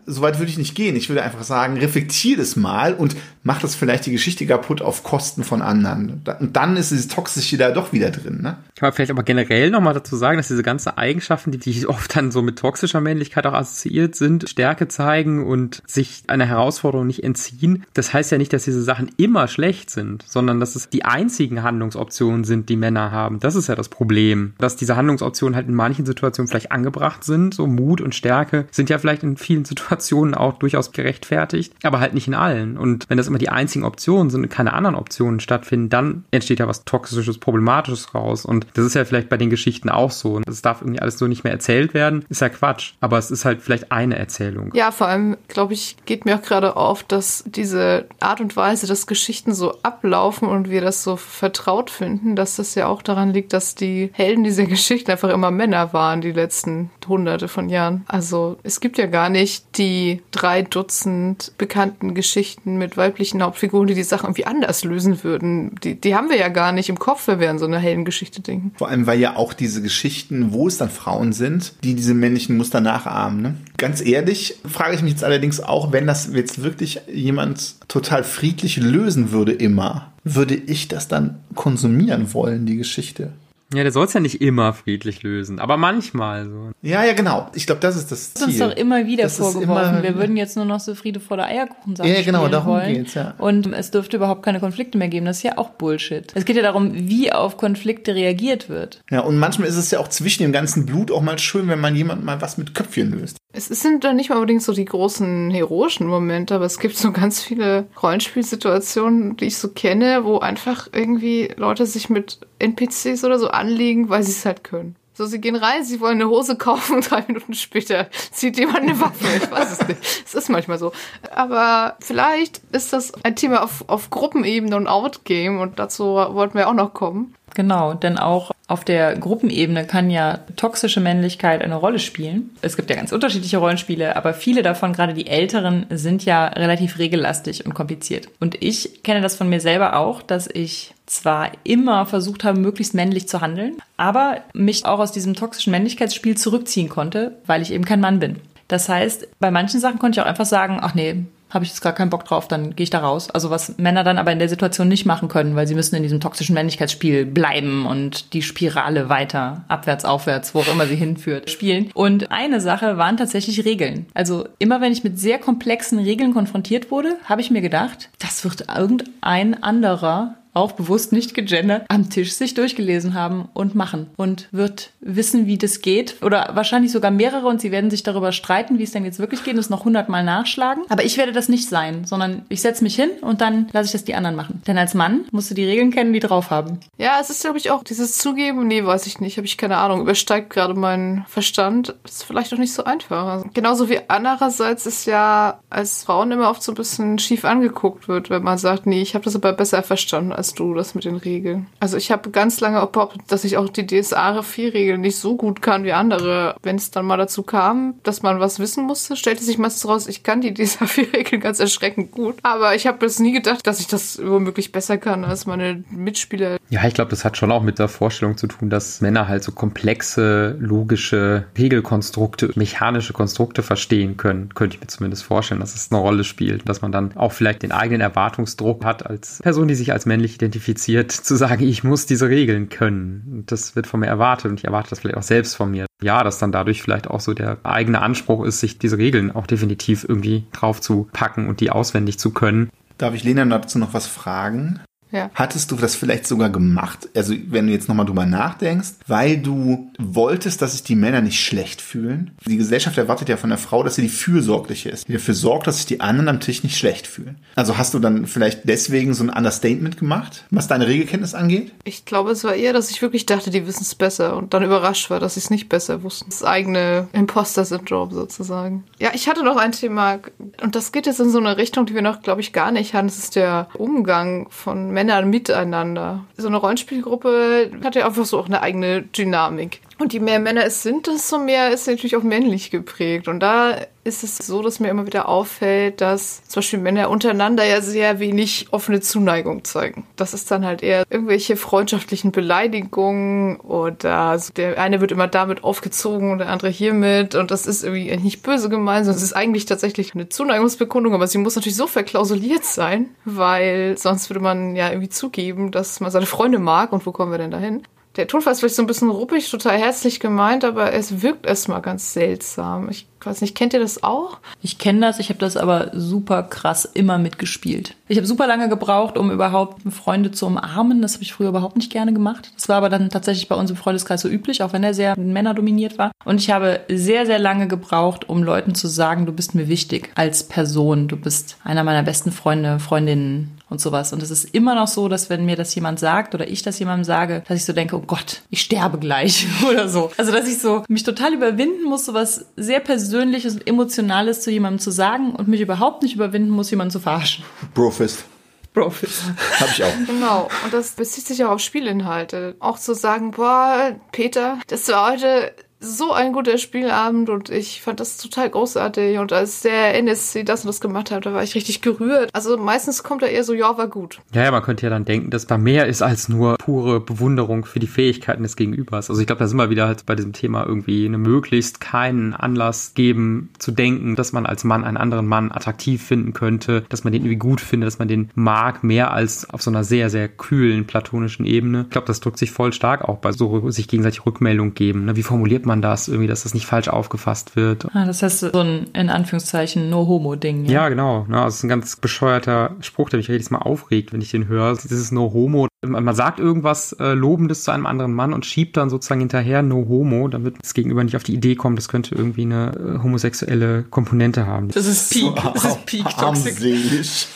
soweit 0.06 0.40
würde 0.40 0.52
ich 0.52 0.58
nicht 0.58 0.76
gehen. 0.76 0.96
Ich 0.96 1.10
würde 1.10 1.24
einfach 1.24 1.44
sagen, 1.44 1.78
reflektiert 1.78 2.40
es 2.40 2.56
mal 2.56 2.94
und 2.94 3.16
macht 3.44 3.64
es 3.64 3.76
vielleicht 3.76 4.06
die 4.06 4.12
Geschichte 4.12 4.46
kaputt 4.46 4.82
auf 4.82 5.04
Kosten 5.04 5.44
von 5.44 5.62
anderen. 5.62 6.22
Und 6.40 6.56
dann 6.56 6.78
ist 6.78 6.92
dieses 6.92 7.08
Toxische 7.08 7.58
da 7.58 7.72
doch 7.72 7.92
wieder 7.92 8.12
drin. 8.12 8.42
Ne? 8.42 8.58
Kann 8.76 8.88
man 8.88 8.94
vielleicht 8.94 9.12
aber 9.12 9.24
generell 9.24 9.72
nochmal 9.72 9.94
dazu 9.94 10.16
sagen, 10.16 10.38
dass 10.38 10.48
diese 10.48 10.64
ganzen 10.64 10.90
Eigenschaften, 10.90 11.52
die, 11.52 11.58
die 11.58 11.88
oft 11.88 12.16
dann 12.16 12.32
so 12.32 12.42
mit 12.42 12.60
toxischer 12.60 13.02
Männlichkeit 13.02 13.46
auch 13.48 13.54
assoziiert 13.54 14.16
sind, 14.16 14.48
Stärke 14.48 14.88
zeigen 14.88 15.46
und 15.46 15.82
sich 15.88 16.24
einer 16.28 16.46
Herausforderung 16.46 17.08
nicht 17.08 17.24
entziehen, 17.24 17.86
das 17.94 18.14
heißt 18.14 18.32
ja 18.32 18.38
nicht, 18.38 18.54
dass 18.54 18.66
diese 18.66 18.84
Sachen 18.84 19.10
immer 19.18 19.48
schlecht 19.48 19.90
sind, 19.90 20.24
sondern 20.28 20.60
dass 20.60 20.76
es 20.76 20.90
die 20.90 21.06
einzigen 21.06 21.64
Handlungsoptionen 21.64 22.44
sind, 22.44 22.70
die 22.70 22.76
Männer 22.76 23.12
haben. 23.12 23.40
Das 23.40 23.56
ist 23.56 23.68
ja 23.68 23.76
das 23.76 23.90
Problem. 23.90 24.54
Dass 24.60 24.76
diese 24.76 24.96
Handlungsoptionen 24.96 25.56
halt 25.56 25.68
in 25.68 25.74
manchen 25.74 26.06
Situationen 26.06 26.48
vielleicht 26.48 26.72
angebracht 26.72 27.24
sind, 27.24 27.54
so 27.54 27.66
Mut 27.66 28.02
und 28.02 28.14
Stärke, 28.14 28.68
sind 28.72 28.90
ja 28.90 29.00
vielleicht 29.00 29.24
in 29.24 29.38
vielen 29.42 29.66
Situationen 29.66 30.36
auch 30.36 30.54
durchaus 30.54 30.92
gerechtfertigt, 30.92 31.74
aber 31.84 32.00
halt 32.00 32.14
nicht 32.14 32.28
in 32.28 32.34
allen. 32.34 32.78
Und 32.78 33.10
wenn 33.10 33.18
das 33.18 33.28
immer 33.28 33.38
die 33.38 33.50
einzigen 33.50 33.86
Optionen 33.86 34.30
sind 34.30 34.44
und 34.44 34.50
keine 34.50 34.74
anderen 34.74 34.96
Optionen 34.96 35.40
stattfinden, 35.40 35.90
dann 35.90 36.26
entsteht 36.32 36.60
ja 36.60 36.68
was 36.68 36.86
Toxisches, 36.86 37.38
Problematisches 37.38 38.14
raus. 38.14 38.46
Und 38.46 38.68
das 38.74 38.86
ist 38.86 38.96
ja 38.96 39.06
vielleicht 39.06 39.30
bei 39.30 39.38
den 39.38 39.50
Geschichten 39.50 39.90
auch 39.90 40.12
so. 40.12 40.36
Und 40.36 40.48
es 40.48 40.62
darf 40.62 40.82
irgendwie 40.82 41.02
alles 41.02 41.18
so 41.18 41.28
nicht 41.28 41.44
mehr 41.44 41.54
erzählt 41.54 41.94
werden, 41.94 42.26
ist 42.30 42.42
ja 42.42 42.50
Quatsch. 42.50 42.94
Aber 43.00 43.18
es 43.18 43.32
ist 43.32 43.46
halt 43.46 43.62
vielleicht 43.62 43.92
eine 43.92 44.18
Erzählung. 44.18 44.72
Ja, 44.74 44.92
vor 44.92 45.08
allem, 45.08 45.38
glaube 45.48 45.74
ich, 45.74 45.98
geht 46.06 46.26
mir 46.26 46.36
auch 46.36 46.42
gerade 46.42 46.76
auf, 46.78 47.04
dass 47.04 47.44
diese 47.48 48.06
Art 48.20 48.42
und 48.42 48.56
Weise, 48.56 48.88
dass 48.88 49.08
Geschichten 49.08 49.54
so 49.54 49.74
ablaufen 49.84 50.48
und 50.48 50.70
wir 50.70 50.82
das 50.82 51.04
so 51.04 51.16
vertraut 51.16 51.90
finden, 51.90 52.36
dass 52.36 52.56
das 52.56 52.76
ja 52.76 52.88
auch 52.88 53.02
daran 53.02 53.32
liegt, 53.32 53.54
dass 53.54 53.76
die 53.76 54.10
Helden 54.14 54.44
dieser 54.44 54.66
Geschichten 54.66 55.12
einfach 55.12 55.30
immer 55.30 55.52
Männer 55.52 55.94
waren, 55.94 56.22
die 56.22 56.32
letzten 56.32 56.92
hunderte 57.08 57.48
von 57.48 57.70
Jahren. 57.70 58.04
Also 58.08 58.58
es 58.64 58.80
gibt 58.80 58.98
ja 58.98 59.06
gar 59.06 59.30
nicht 59.32 59.78
die 59.78 60.22
drei 60.32 60.62
Dutzend 60.62 61.54
bekannten 61.58 62.14
Geschichten 62.14 62.78
mit 62.78 62.98
weiblichen 62.98 63.42
Hauptfiguren, 63.42 63.88
die 63.88 63.96
die 63.96 64.04
Sachen 64.04 64.26
irgendwie 64.26 64.46
anders 64.46 64.84
lösen 64.84 65.24
würden. 65.24 65.76
Die, 65.84 65.96
die 66.00 66.16
haben 66.16 66.30
wir 66.30 66.38
ja 66.38 66.50
gar 66.50 66.72
nicht 66.72 66.90
im 66.90 67.00
Kopf, 67.00 67.28
wenn 67.28 67.40
wir 67.40 67.50
an 67.50 67.60
so 67.60 67.66
eine 67.66 67.80
Heldengeschichte 67.80 68.42
denken. 68.42 68.74
Vor 68.78 68.90
allem, 68.90 69.08
weil 69.08 69.20
ja 69.20 69.36
auch 69.36 69.54
diese 69.54 69.82
Geschichten, 69.82 70.54
wo 70.54 70.68
es 70.68 70.78
dann 70.78 70.90
Frauen 70.90 71.34
sind, 71.34 71.74
die 71.84 71.96
diese 71.96 72.14
männlichen 72.14 72.58
Muster 72.58 72.82
nachahmen. 72.82 73.42
Ne? 73.42 73.56
Ganz 73.78 74.06
ehrlich 74.06 74.56
frage 74.68 74.96
ich 74.96 75.02
mich 75.02 75.14
jetzt 75.14 75.24
allerdings 75.24 75.60
auch, 75.60 75.92
wenn 75.92 76.08
das 76.08 76.30
jetzt 76.34 76.64
wirklich 76.64 77.02
jemand 77.12 77.76
total 77.88 78.24
friedlich 78.24 78.78
lösen 78.78 79.32
würde 79.32 79.52
immer, 79.52 80.12
würde 80.24 80.56
ich 80.56 80.88
das 80.88 81.08
dann 81.08 81.40
konsumieren 81.56 82.34
wollen, 82.34 82.66
die 82.66 82.78
Geschichte? 82.78 83.34
Ja, 83.74 83.84
der 83.84 83.92
soll 83.92 84.06
es 84.06 84.14
ja 84.14 84.20
nicht 84.20 84.42
immer 84.42 84.74
friedlich 84.74 85.24
lösen, 85.24 85.60
aber 85.60 85.78
manchmal 85.78 86.46
so. 86.50 86.72
Ja, 86.82 87.04
ja, 87.06 87.14
genau. 87.14 87.50
Ich 87.54 87.66
glaube, 87.66 87.82
das 87.82 87.96
ist 87.96 88.12
das 88.12 88.34
Ziel. 88.34 88.48
Das 88.48 88.56
ist 88.56 88.62
uns 88.62 88.72
doch 88.72 88.78
immer 88.78 89.06
wieder 89.08 89.24
Das 89.24 89.38
vorgeworfen. 89.38 89.94
immer- 89.96 90.04
wir 90.04 90.16
würden 90.18 90.36
jetzt 90.38 90.56
nur 90.58 90.66
noch 90.66 90.80
so 90.80 90.94
friedevolle 90.96 91.44
Eierkuchensachen 91.46 92.12
Ja, 92.14 92.22
genau, 92.22 92.48
darum 92.48 92.74
wollen. 92.74 92.94
geht's, 92.94 93.14
ja. 93.14 93.34
Und 93.38 93.72
es 93.74 93.92
dürfte 93.92 94.18
überhaupt 94.18 94.44
keine 94.44 94.60
Konflikte 94.60 94.98
mehr 94.98 95.08
geben. 95.08 95.26
Das 95.26 95.38
ist 95.38 95.44
ja 95.44 95.58
auch 95.58 95.70
Bullshit. 95.70 96.32
Es 96.36 96.46
geht 96.46 96.56
ja 96.58 96.62
darum, 96.64 96.92
wie 96.94 97.32
auf 97.32 97.58
Konflikte 97.58 98.14
reagiert 98.16 98.68
wird. 98.70 99.02
Ja, 99.10 99.22
und 99.22 99.38
manchmal 99.40 99.68
ist 99.70 99.78
es 99.78 99.92
ja 99.92 100.00
auch 100.00 100.08
zwischen 100.10 100.44
dem 100.44 100.52
ganzen 100.52 100.86
Blut 100.86 101.12
auch 101.12 101.22
mal 101.22 101.40
schön, 101.40 101.68
wenn 101.68 101.80
man 101.80 101.96
jemand 101.96 102.24
mal 102.26 102.42
was 102.42 102.58
mit 102.58 102.74
Köpfchen 102.76 103.12
löst. 103.12 103.38
Es 103.54 103.68
sind 103.68 104.04
dann 104.06 104.16
nicht 104.16 104.30
mal 104.30 104.36
unbedingt 104.36 104.64
so 104.64 104.72
die 104.74 104.86
großen 104.86 105.52
heroischen 105.52 106.08
Momente, 106.08 106.56
aber 106.56 106.66
es 106.66 106.80
gibt 106.80 106.96
so 106.98 107.12
ganz 107.12 107.42
viele 107.44 107.88
Rollenspielsituationen, 108.02 109.38
die 109.38 109.46
ich 109.46 109.58
so 109.58 109.70
kenne, 109.70 110.22
wo 110.24 110.40
einfach 110.40 110.88
irgendwie 110.94 111.50
Leute 111.58 111.86
sich 111.86 112.10
mit 112.10 112.40
NPCs 112.62 113.24
oder 113.24 113.40
so 113.40 113.50
anlegen, 113.50 114.10
weil 114.10 114.24
sie 114.24 114.32
es 114.32 114.46
halt 114.46 114.64
können. 114.64 114.96
So, 115.14 115.26
sie 115.26 115.42
gehen 115.42 115.56
rein, 115.56 115.84
sie 115.84 116.00
wollen 116.00 116.22
eine 116.22 116.30
Hose 116.30 116.56
kaufen, 116.56 117.02
drei 117.08 117.24
Minuten 117.28 117.54
später 117.54 118.08
zieht 118.32 118.58
jemand 118.58 118.80
eine 118.80 119.00
Waffe. 119.00 119.26
Ich 119.36 119.52
weiß 119.52 119.80
es 119.80 119.88
nicht. 119.88 120.00
Es 120.26 120.34
ist 120.34 120.50
manchmal 120.50 120.78
so. 120.78 120.94
Aber 121.36 121.98
vielleicht 122.00 122.62
ist 122.72 122.94
das 122.94 123.14
ein 123.24 123.36
Thema 123.36 123.64
auf, 123.64 123.84
auf 123.88 124.10
Gruppenebene 124.10 124.76
und 124.76 124.88
Outgame 124.88 125.60
und 125.60 125.80
dazu 125.80 126.06
wollten 126.06 126.58
wir 126.58 126.70
auch 126.70 126.74
noch 126.74 126.94
kommen. 126.94 127.36
Genau, 127.54 127.94
denn 127.94 128.18
auch 128.18 128.52
auf 128.68 128.86
der 128.86 129.18
Gruppenebene 129.18 129.86
kann 129.86 130.10
ja 130.10 130.40
toxische 130.56 131.02
Männlichkeit 131.02 131.62
eine 131.62 131.76
Rolle 131.76 132.00
spielen. 132.00 132.52
Es 132.62 132.78
gibt 132.78 132.90
ja 132.90 132.96
ganz 132.96 133.12
unterschiedliche 133.12 133.58
Rollenspiele, 133.58 134.16
aber 134.16 134.34
viele 134.34 134.62
davon, 134.62 134.94
gerade 134.94 135.14
die 135.14 135.28
älteren, 135.28 135.86
sind 135.90 136.24
ja 136.24 136.48
relativ 136.48 136.98
regellastig 136.98 137.66
und 137.66 137.74
kompliziert. 137.74 138.30
Und 138.40 138.64
ich 138.64 139.04
kenne 139.04 139.20
das 139.20 139.36
von 139.36 139.50
mir 139.50 139.60
selber 139.60 139.98
auch, 139.98 140.22
dass 140.22 140.48
ich 140.48 140.94
zwar 141.12 141.52
immer 141.64 142.06
versucht 142.06 142.44
habe, 142.44 142.60
möglichst 142.60 142.94
männlich 142.94 143.28
zu 143.28 143.42
handeln, 143.42 143.78
aber 143.98 144.38
mich 144.54 144.86
auch 144.86 145.00
aus 145.00 145.12
diesem 145.12 145.34
toxischen 145.34 145.72
Männlichkeitsspiel 145.72 146.38
zurückziehen 146.38 146.90
konnte, 146.90 147.38
weil 147.46 147.62
ich 147.62 147.72
eben 147.72 147.86
kein 147.86 148.00
Mann 148.00 148.20
bin. 148.20 148.38
Das 148.68 148.88
heißt, 148.88 149.28
bei 149.40 149.52
manchen 149.52 149.82
Sachen 149.82 150.00
konnte 150.00 150.20
ich 150.20 150.24
auch 150.24 150.30
einfach 150.30 150.46
sagen, 150.46 150.80
ach 150.82 150.96
nee, 150.96 151.26
habe 151.50 151.66
ich 151.66 151.72
jetzt 151.72 151.82
gar 151.82 151.92
keinen 151.92 152.10
Bock 152.10 152.24
drauf, 152.24 152.48
dann 152.48 152.76
gehe 152.78 152.86
ich 152.86 152.90
da 152.90 153.00
raus. 153.00 153.30
Also 153.30 153.50
was 153.50 153.78
Männer 153.78 154.06
dann 154.06 154.18
aber 154.18 154.32
in 154.32 154.40
der 154.40 154.48
Situation 154.48 154.88
nicht 154.88 155.06
machen 155.06 155.28
können, 155.28 155.56
weil 155.58 155.68
sie 155.68 155.76
müssen 155.76 155.96
in 155.96 156.04
diesem 156.04 156.22
toxischen 156.22 156.56
Männlichkeitsspiel 156.56 157.26
bleiben 157.26 157.86
und 157.86 158.34
die 158.34 158.42
Spirale 158.42 159.10
weiter, 159.10 159.66
abwärts, 159.68 160.06
aufwärts, 160.06 160.56
wo 160.56 160.60
auch 160.60 160.72
immer 160.72 160.86
sie 160.86 160.96
hinführt, 160.96 161.50
spielen. 161.50 161.92
Und 161.94 162.32
eine 162.32 162.62
Sache 162.62 162.98
waren 162.98 163.18
tatsächlich 163.18 163.66
Regeln. 163.66 164.06
Also 164.14 164.48
immer 164.60 164.80
wenn 164.80 164.94
ich 164.94 165.04
mit 165.04 165.20
sehr 165.20 165.40
komplexen 165.40 166.00
Regeln 166.00 166.34
konfrontiert 166.34 166.90
wurde, 166.90 167.18
habe 167.26 167.42
ich 167.42 167.52
mir 167.52 167.62
gedacht, 167.62 168.10
das 168.20 168.46
wird 168.46 168.70
irgendein 168.74 169.62
anderer 169.62 170.36
auch 170.54 170.74
bewusst 170.74 171.12
nicht 171.12 171.34
gegendert, 171.34 171.86
am 171.88 172.10
Tisch 172.10 172.34
sich 172.34 172.54
durchgelesen 172.54 173.14
haben 173.14 173.48
und 173.54 173.76
machen 173.76 174.10
und 174.18 174.48
wird 174.52 174.92
wissen, 175.00 175.46
wie 175.48 175.58
das 175.58 175.82
geht. 175.82 176.22
Oder 176.22 176.52
wahrscheinlich 176.54 176.92
sogar 176.92 177.12
mehrere 177.12 177.48
und 177.48 177.62
sie 177.62 177.72
werden 177.72 177.90
sich 177.90 178.04
darüber 178.04 178.32
streiten, 178.32 178.78
wie 178.78 178.84
es 178.84 178.92
denn 178.92 179.06
jetzt 179.06 179.20
wirklich 179.20 179.44
geht 179.44 179.54
und 179.54 179.60
es 179.60 179.70
noch 179.70 179.86
hundertmal 179.86 180.24
nachschlagen. 180.24 180.84
Aber 180.90 181.04
ich 181.04 181.18
werde 181.18 181.32
das 181.32 181.50
nicht 181.50 181.70
sein, 181.70 182.06
sondern 182.06 182.46
ich 182.50 182.62
setze 182.62 182.84
mich 182.84 182.96
hin 182.96 183.10
und 183.22 183.42
dann 183.42 183.70
lasse 183.72 183.88
ich 183.88 183.92
das 183.92 184.04
die 184.04 184.16
anderen 184.16 184.36
machen. 184.36 184.62
Denn 184.68 184.78
als 184.78 184.94
Mann 184.94 185.26
musst 185.32 185.50
du 185.50 185.56
die 185.56 185.66
Regeln 185.66 185.92
kennen, 185.92 186.14
die 186.14 186.20
drauf 186.20 186.50
haben. 186.50 186.80
Ja, 186.98 187.18
es 187.20 187.30
ist, 187.30 187.42
glaube 187.42 187.58
ich, 187.58 187.72
auch 187.72 187.84
dieses 187.84 188.18
Zugeben, 188.18 188.68
nee, 188.68 188.84
weiß 188.84 189.08
ich 189.08 189.20
nicht, 189.20 189.38
habe 189.38 189.48
ich 189.48 189.58
keine 189.58 189.78
Ahnung, 189.78 190.02
übersteigt 190.02 190.50
gerade 190.50 190.74
meinen 190.74 191.26
Verstand. 191.28 191.96
Ist 192.04 192.24
vielleicht 192.24 192.54
auch 192.54 192.58
nicht 192.58 192.74
so 192.74 192.84
einfach. 192.84 193.26
Also, 193.26 193.46
genauso 193.54 193.90
wie 193.90 194.00
andererseits 194.08 194.86
ist 194.86 195.06
ja 195.06 195.60
als 195.70 196.04
Frauen 196.04 196.32
immer 196.32 196.50
oft 196.50 196.62
so 196.62 196.72
ein 196.74 196.76
bisschen 196.76 197.20
schief 197.20 197.46
angeguckt 197.46 198.08
wird, 198.08 198.30
wenn 198.30 198.44
man 198.44 198.58
sagt, 198.58 198.86
nee, 198.86 199.02
ich 199.02 199.14
habe 199.16 199.24
das 199.26 199.36
aber 199.36 199.54
besser 199.54 199.84
verstanden 199.84 200.32
als 200.42 200.56
du, 200.56 200.74
das 200.74 200.96
mit 200.96 201.06
den 201.06 201.18
Regeln. 201.18 201.68
Also 201.80 201.98
ich 201.98 202.12
habe 202.12 202.32
ganz 202.32 202.60
lange 202.62 202.82
auch 202.82 202.90
behauptet, 202.90 203.22
dass 203.28 203.44
ich 203.44 203.58
auch 203.58 203.70
die 203.70 203.86
DSA 203.86 204.42
4 204.42 204.74
Regeln 204.74 205.02
nicht 205.02 205.18
so 205.18 205.36
gut 205.38 205.62
kann 205.62 205.84
wie 205.84 205.94
andere. 205.94 206.56
Wenn 206.64 206.78
es 206.78 206.90
dann 206.90 207.06
mal 207.06 207.18
dazu 207.18 207.44
kam, 207.44 207.94
dass 208.02 208.24
man 208.24 208.40
was 208.40 208.58
wissen 208.58 208.86
musste, 208.86 209.16
stellte 209.16 209.44
sich 209.44 209.60
meistens 209.60 209.88
raus, 209.88 210.08
ich 210.08 210.24
kann 210.24 210.42
die 210.42 210.54
DSA 210.56 210.88
4 210.88 211.14
Regeln 211.14 211.42
ganz 211.42 211.60
erschreckend 211.60 212.12
gut. 212.12 212.38
Aber 212.42 212.74
ich 212.74 212.88
habe 212.88 213.06
es 213.06 213.20
nie 213.20 213.34
gedacht, 213.34 213.68
dass 213.68 213.80
ich 213.80 213.88
das 213.88 214.20
womöglich 214.24 214.72
besser 214.72 214.98
kann 214.98 215.24
als 215.26 215.46
meine 215.46 215.84
Mitspieler. 215.92 216.58
Ja, 216.70 216.88
ich 216.88 216.96
glaube, 216.96 217.12
das 217.12 217.24
hat 217.24 217.38
schon 217.38 217.52
auch 217.52 217.62
mit 217.62 217.78
der 217.78 217.88
Vorstellung 217.88 218.36
zu 218.36 218.48
tun, 218.48 218.72
dass 218.72 219.00
Männer 219.02 219.28
halt 219.28 219.44
so 219.44 219.52
komplexe, 219.52 220.56
logische 220.60 221.46
Regelkonstrukte, 221.56 222.52
mechanische 222.56 223.14
Konstrukte 223.14 223.62
verstehen 223.62 224.18
können. 224.18 224.50
Könnte 224.56 224.78
ich 224.78 224.82
mir 224.82 224.88
zumindest 224.88 225.24
vorstellen, 225.24 225.62
dass 225.62 225.76
es 225.76 225.92
eine 225.92 226.02
Rolle 226.02 226.24
spielt. 226.24 226.68
Dass 226.68 226.82
man 226.82 226.92
dann 226.92 227.16
auch 227.16 227.32
vielleicht 227.32 227.62
den 227.62 227.72
eigenen 227.72 228.02
Erwartungsdruck 228.02 228.84
hat, 228.84 229.06
als 229.06 229.40
Person, 229.40 229.68
die 229.68 229.76
sich 229.76 229.92
als 229.92 230.06
männlich 230.06 230.31
identifiziert, 230.36 231.12
zu 231.12 231.36
sagen, 231.36 231.64
ich 231.64 231.84
muss 231.84 232.06
diese 232.06 232.30
Regeln 232.30 232.70
können. 232.70 233.44
Das 233.48 233.76
wird 233.76 233.88
von 233.88 234.00
mir 234.00 234.08
erwartet 234.08 234.52
und 234.52 234.60
ich 234.60 234.66
erwarte 234.66 234.90
das 234.92 235.00
vielleicht 235.00 235.18
auch 235.18 235.24
selbst 235.24 235.56
von 235.56 235.72
mir. 235.72 235.86
Ja, 236.02 236.24
dass 236.24 236.40
dann 236.40 236.52
dadurch 236.52 236.82
vielleicht 236.82 237.08
auch 237.08 237.20
so 237.20 237.34
der 237.34 237.58
eigene 237.64 238.02
Anspruch 238.02 238.46
ist, 238.46 238.60
sich 238.60 238.80
diese 238.80 238.98
Regeln 238.98 239.32
auch 239.32 239.48
definitiv 239.48 240.06
irgendwie 240.08 240.46
drauf 240.52 240.82
zu 240.82 241.08
packen 241.14 241.48
und 241.48 241.60
die 241.60 241.70
auswendig 241.70 242.18
zu 242.20 242.32
können. 242.32 242.70
Darf 242.98 243.14
ich 243.14 243.24
Lena 243.24 243.46
dazu 243.46 243.80
noch 243.80 243.94
was 243.94 244.08
fragen? 244.08 244.80
Ja. 245.12 245.30
Hattest 245.34 245.72
du 245.72 245.76
das 245.76 245.96
vielleicht 245.96 246.26
sogar 246.26 246.50
gemacht, 246.50 247.10
also 247.16 247.34
wenn 247.48 247.68
du 247.68 247.74
jetzt 247.74 247.90
nochmal 247.90 248.06
drüber 248.06 248.26
nachdenkst, 248.26 248.90
weil 249.08 249.38
du 249.38 249.92
wolltest, 250.00 250.62
dass 250.62 250.72
sich 250.72 250.84
die 250.84 250.96
Männer 250.96 251.22
nicht 251.22 251.40
schlecht 251.40 251.82
fühlen? 251.82 252.32
Die 252.46 252.58
Gesellschaft 252.58 252.98
erwartet 252.98 253.30
ja 253.30 253.38
von 253.38 253.50
der 253.50 253.58
Frau, 253.58 253.84
dass 253.84 253.96
sie 253.96 254.04
die 254.04 254.10
Fürsorgliche 254.10 254.90
ist, 254.90 255.08
die 255.08 255.14
dafür 255.14 255.34
sorgt, 255.34 255.68
dass 255.68 255.78
sich 255.78 255.86
die 255.86 256.00
anderen 256.00 256.30
am 256.30 256.40
Tisch 256.40 256.64
nicht 256.64 256.78
schlecht 256.78 257.08
fühlen. 257.08 257.38
Also 257.56 257.78
hast 257.78 257.94
du 257.94 258.00
dann 258.00 258.26
vielleicht 258.28 258.62
deswegen 258.68 259.14
so 259.14 259.24
ein 259.24 259.30
Understatement 259.30 259.98
gemacht, 259.98 260.46
was 260.50 260.68
deine 260.68 260.88
Regelkenntnis 260.88 261.34
angeht? 261.34 261.74
Ich 261.84 262.06
glaube, 262.06 262.32
es 262.32 262.44
war 262.44 262.56
eher, 262.56 262.74
dass 262.74 262.90
ich 262.90 263.02
wirklich 263.02 263.26
dachte, 263.26 263.50
die 263.50 263.68
wissen 263.68 263.84
es 263.84 263.96
besser 263.96 264.38
und 264.38 264.54
dann 264.54 264.64
überrascht 264.64 265.10
war, 265.10 265.20
dass 265.20 265.34
sie 265.34 265.42
es 265.42 265.50
nicht 265.50 265.68
besser 265.68 266.04
wussten. 266.04 266.30
Das 266.30 266.44
eigene 266.44 267.08
Imposter-Syndrom 267.12 268.12
sozusagen. 268.12 268.86
Ja, 269.00 269.10
ich 269.14 269.28
hatte 269.28 269.44
noch 269.44 269.58
ein 269.58 269.74
Thema 269.74 270.20
und 270.62 270.76
das 270.76 270.92
geht 270.92 271.06
jetzt 271.06 271.20
in 271.20 271.30
so 271.30 271.40
eine 271.40 271.58
Richtung, 271.58 271.86
die 271.86 271.96
wir 271.96 272.02
noch, 272.02 272.22
glaube 272.22 272.42
ich, 272.42 272.54
gar 272.54 272.72
nicht 272.72 272.94
hatten. 272.94 273.08
Das 273.08 273.18
ist 273.18 273.36
der 273.36 273.68
Umgang 273.74 274.48
von 274.50 274.92
Männern 274.92 275.01
miteinander. 275.26 276.26
So 276.38 276.48
eine 276.48 276.58
Rollenspielgruppe 276.58 277.72
hat 277.84 277.96
ja 277.96 278.06
einfach 278.06 278.26
so 278.26 278.40
auch 278.40 278.48
eine 278.48 278.62
eigene 278.62 279.04
Dynamik. 279.04 279.82
Und 279.98 280.14
je 280.14 280.20
mehr 280.20 280.40
Männer 280.40 280.66
es 280.66 280.82
sind, 280.84 281.08
desto 281.08 281.38
mehr 281.38 281.70
ist 281.70 281.86
sie 281.86 281.92
natürlich 281.92 282.16
auch 282.16 282.24
männlich 282.24 282.72
geprägt. 282.72 283.28
Und 283.28 283.40
da 283.40 283.78
ist 284.04 284.24
es 284.24 284.38
so, 284.38 284.64
dass 284.64 284.80
mir 284.80 284.90
immer 284.90 285.06
wieder 285.06 285.30
auffällt, 285.30 286.02
dass 286.02 286.44
zum 286.48 286.62
Beispiel 286.62 286.80
Männer 286.80 287.10
untereinander 287.10 287.64
ja 287.64 287.82
sehr 287.82 288.20
wenig 288.20 288.68
offene 288.72 289.00
Zuneigung 289.02 289.64
zeigen. 289.64 290.08
Das 290.16 290.34
ist 290.34 290.50
dann 290.50 290.66
halt 290.66 290.82
eher 290.82 291.04
irgendwelche 291.10 291.56
freundschaftlichen 291.56 292.32
Beleidigungen 292.32 293.60
oder 293.60 294.40
so 294.40 294.52
der 294.54 294.80
eine 294.80 295.02
wird 295.02 295.12
immer 295.12 295.28
damit 295.28 295.64
aufgezogen 295.64 296.32
und 296.32 296.40
der 296.40 296.50
andere 296.50 296.70
hiermit. 296.70 297.36
Und 297.36 297.52
das 297.52 297.68
ist 297.68 297.84
irgendwie 297.84 298.18
nicht 298.18 298.42
böse 298.42 298.70
gemeint, 298.70 299.06
sondern 299.06 299.18
es 299.18 299.24
ist 299.24 299.34
eigentlich 299.34 299.66
tatsächlich 299.66 300.16
eine 300.16 300.30
Zuneigungsbekundung, 300.30 301.14
aber 301.14 301.28
sie 301.28 301.38
muss 301.38 301.56
natürlich 301.56 301.78
so 301.78 301.86
verklausuliert 301.86 302.66
sein, 302.66 303.10
weil 303.24 303.98
sonst 304.00 304.32
würde 304.32 304.40
man 304.40 304.76
ja 304.76 304.90
irgendwie 304.90 305.10
zugeben, 305.10 305.70
dass 305.72 306.00
man 306.00 306.10
seine 306.10 306.26
Freunde 306.26 306.58
mag. 306.58 306.92
Und 306.92 307.06
wo 307.06 307.12
kommen 307.12 307.32
wir 307.32 307.38
denn 307.38 307.52
dahin? 307.52 307.84
Der 308.18 308.28
Tonfall 308.28 308.52
ist 308.52 308.60
vielleicht 308.60 308.76
so 308.76 308.84
ein 308.84 308.88
bisschen 308.88 309.10
ruppig, 309.10 309.50
total 309.50 309.78
herzlich 309.78 310.20
gemeint, 310.20 310.66
aber 310.66 310.92
es 310.92 311.22
wirkt 311.22 311.46
erstmal 311.46 311.82
ganz 311.82 312.12
seltsam. 312.12 312.90
Ich 312.90 313.08
weiß 313.24 313.40
nicht, 313.40 313.56
kennt 313.56 313.74
ihr 313.74 313.80
das 313.80 314.04
auch? 314.04 314.40
Ich 314.62 314.78
kenne 314.78 315.00
das, 315.00 315.20
ich 315.20 315.30
habe 315.30 315.40
das 315.40 315.56
aber 315.56 315.92
super 315.94 316.44
krass 316.44 316.84
immer 316.84 317.18
mitgespielt. 317.18 317.96
Ich 318.10 318.18
habe 318.18 318.28
super 318.28 318.48
lange 318.48 318.68
gebraucht, 318.68 319.18
um 319.18 319.32
überhaupt 319.32 319.82
Freunde 319.94 320.32
zu 320.32 320.46
umarmen. 320.46 321.02
Das 321.02 321.14
habe 321.14 321.24
ich 321.24 321.32
früher 321.32 321.50
überhaupt 321.50 321.78
nicht 321.78 321.92
gerne 321.92 322.12
gemacht. 322.12 322.52
Das 322.56 322.68
war 322.68 322.76
aber 322.76 322.90
dann 322.90 323.10
tatsächlich 323.10 323.48
bei 323.48 323.56
uns 323.56 323.70
im 323.70 323.78
Freundeskreis 323.78 324.22
so 324.22 324.28
üblich, 324.28 324.62
auch 324.62 324.74
wenn 324.74 324.84
er 324.84 324.94
sehr 324.94 325.18
männerdominiert 325.18 325.98
war. 325.98 326.12
Und 326.26 326.42
ich 326.42 326.52
habe 326.52 326.82
sehr, 326.90 327.26
sehr 327.26 327.40
lange 327.40 327.70
gebraucht, 327.70 328.28
um 328.28 328.44
Leuten 328.44 328.76
zu 328.76 328.88
sagen, 328.88 329.26
du 329.26 329.32
bist 329.32 329.56
mir 329.56 329.70
wichtig 329.70 330.12
als 330.16 330.44
Person. 330.44 331.08
Du 331.08 331.16
bist 331.16 331.56
einer 331.64 331.86
meiner 331.86 332.04
besten 332.04 332.34
Freunde, 332.34 332.80
Freundinnen 332.80 333.61
und 333.72 333.80
sowas. 333.80 334.12
Und 334.12 334.22
es 334.22 334.30
ist 334.30 334.54
immer 334.54 334.76
noch 334.76 334.90
so, 334.90 335.08
dass 335.08 335.30
wenn 335.30 335.46
mir 335.46 335.56
das 335.56 335.74
jemand 335.74 335.98
sagt 335.98 336.36
oder 336.36 336.48
ich 336.48 336.62
das 336.62 336.78
jemandem 336.78 337.06
sage, 337.06 337.42
dass 337.48 337.58
ich 337.58 337.66
so 337.66 337.72
denke, 337.72 337.96
oh 337.96 338.04
Gott, 338.06 338.42
ich 338.50 338.62
sterbe 338.62 339.00
gleich 339.00 339.48
oder 339.68 339.88
so. 339.88 340.12
Also 340.18 340.34
dass 340.34 340.48
ich 340.48 340.60
so 340.60 340.84
mich 340.90 341.04
total 341.04 341.34
überwinden 341.34 341.86
muss, 341.86 342.06
so 342.06 342.14
was 342.14 342.48
sehr 342.58 342.82
Persönliches 342.82 343.56
und 343.56 343.68
Emotionales 343.68 344.42
zu 344.42 344.52
jemandem 344.52 344.80
zu 344.80 344.92
sagen 344.92 345.34
und 345.34 345.48
mich 345.48 345.62
überhaupt 345.62 346.04
nicht 346.04 346.14
überwinden 346.16 346.50
muss, 346.50 346.70
jemanden 346.70 346.92
zu 346.92 347.00
verarschen. 347.00 347.46
Brofist. 347.74 348.26
Brofist. 348.74 349.24
Hab 349.60 349.70
ich 349.72 349.84
auch. 349.84 349.94
Genau. 350.06 350.50
Und 350.66 350.74
das 350.74 350.92
bezieht 350.92 351.26
sich 351.26 351.44
auch 351.46 351.52
auf 351.52 351.60
Spielinhalte. 351.62 352.56
Auch 352.60 352.78
zu 352.78 352.94
sagen, 352.94 353.32
boah, 353.32 353.96
Peter, 354.12 354.60
das 354.68 354.88
war 354.90 355.14
heute 355.14 355.54
so 355.82 356.14
ein 356.14 356.32
guter 356.32 356.60
Spielabend 356.60 357.30
und 357.30 357.50
ich 357.50 357.82
fand 357.82 358.00
das 358.00 358.18
total 358.18 358.50
großartig. 358.50 359.18
Und 359.18 359.34
als 359.34 359.62
der 359.62 359.96
NSC 359.96 360.44
das 360.44 360.62
und 360.62 360.68
das 360.68 360.80
gemacht 360.80 361.10
hat, 361.12 361.26
da 361.26 361.34
war 361.34 361.44
ich 361.44 361.56
richtig 361.56 361.82
gerührt. 361.82 362.30
Also 362.34 362.58
meistens 362.58 363.04
kommt 363.04 363.24
da 363.24 363.28
eher 363.28 363.44
so, 363.44 363.54
ja, 363.54 363.78
war 363.78 363.88
gut. 363.88 364.20
Ja, 364.34 364.44
ja, 364.44 364.52
man 364.52 364.62
könnte 364.62 364.86
ja 364.86 364.92
dann 364.92 365.06
denken, 365.06 365.32
dass 365.32 365.48
da 365.48 365.58
mehr 365.58 365.88
ist 365.88 366.04
als 366.04 366.30
nur 366.30 366.56
pure 366.58 367.00
Bewunderung 367.00 367.66
für 367.66 367.80
die 367.80 367.88
Fähigkeiten 367.88 368.44
des 368.44 368.56
Gegenübers. 368.56 369.10
Also 369.10 369.20
ich 369.22 369.28
glaube, 369.28 369.40
da 369.40 369.48
sind 369.48 369.58
wir 369.58 369.72
wieder 369.72 369.88
halt 369.88 370.06
bei 370.06 370.16
diesem 370.16 370.34
Thema 370.34 370.66
irgendwie 370.66 371.06
eine 371.06 371.18
möglichst 371.18 371.82
keinen 371.82 372.34
Anlass 372.34 372.94
geben 372.94 373.50
zu 373.58 373.72
denken, 373.72 374.16
dass 374.16 374.34
man 374.34 374.46
als 374.46 374.64
Mann 374.64 374.84
einen 374.84 374.98
anderen 374.98 375.26
Mann 375.26 375.52
attraktiv 375.52 376.04
finden 376.04 376.34
könnte, 376.34 376.84
dass 376.90 377.04
man 377.04 377.12
den 377.12 377.24
irgendwie 377.24 377.38
gut 377.38 377.60
findet, 377.60 377.88
dass 377.88 378.00
man 378.00 378.08
den 378.08 378.30
mag, 378.36 378.84
mehr 378.84 379.12
als 379.12 379.50
auf 379.50 379.64
so 379.64 379.72
einer 379.72 379.84
sehr, 379.84 380.12
sehr 380.12 380.28
kühlen 380.30 380.86
platonischen 380.86 381.46
Ebene. 381.46 381.82
Ich 381.86 381.90
glaube, 381.90 382.08
das 382.08 382.20
drückt 382.20 382.38
sich 382.38 382.52
voll 382.52 382.72
stark 382.72 383.02
auch 383.02 383.18
bei 383.18 383.32
so 383.32 383.70
sich 383.72 383.88
gegenseitig 383.88 384.26
Rückmeldung 384.26 384.76
geben. 384.76 385.06
Ne? 385.06 385.16
Wie 385.16 385.24
formuliert 385.24 385.66
man 385.66 385.71
man 385.72 385.82
das 385.82 386.10
irgendwie, 386.10 386.28
dass 386.28 386.44
das 386.44 386.54
nicht 386.54 386.66
falsch 386.66 386.90
aufgefasst 386.90 387.56
wird. 387.56 387.88
Ah, 387.94 388.06
das 388.06 388.22
heißt 388.22 388.40
so 388.40 388.60
ein, 388.60 388.88
in 388.94 389.10
Anführungszeichen, 389.10 389.90
No-Homo-Ding. 389.90 390.66
Ja? 390.66 390.72
ja, 390.72 390.90
genau. 390.90 391.26
Ne? 391.30 391.46
Es 391.46 391.56
ist 391.56 391.64
ein 391.64 391.70
ganz 391.70 391.96
bescheuerter 391.96 392.76
Spruch, 392.82 393.10
der 393.10 393.18
mich 393.18 393.30
jedes 393.30 393.50
Mal 393.50 393.60
aufregt, 393.60 394.12
wenn 394.12 394.22
ich 394.22 394.32
den 394.32 394.48
höre. 394.48 394.74
Das 394.74 394.86
ist 394.86 395.12
No-Homo. 395.12 395.68
Man 395.84 396.14
sagt 396.14 396.40
irgendwas 396.40 396.94
äh, 396.94 397.14
Lobendes 397.14 397.64
zu 397.64 397.72
einem 397.72 397.88
anderen 397.88 398.14
Mann 398.14 398.34
und 398.34 398.46
schiebt 398.46 398.78
dann 398.78 398.92
sozusagen 398.92 399.22
hinterher 399.22 399.64
No-Homo, 399.64 400.28
damit 400.28 400.56
das 400.62 400.76
Gegenüber 400.76 401.04
nicht 401.04 401.16
auf 401.16 401.24
die 401.24 401.34
Idee 401.34 401.56
kommt, 401.56 401.80
das 401.80 401.90
könnte 401.90 402.14
irgendwie 402.14 402.44
eine 402.44 402.72
äh, 402.76 403.04
homosexuelle 403.04 403.84
Komponente 403.90 404.46
haben. 404.46 404.68
Das 404.70 404.86
ist 404.86 405.12
Peak. 405.12 405.24
So, 405.24 405.52
das 405.54 405.66
ist 405.66 405.86
Peak 405.88 406.08
Toxic. 406.18 406.60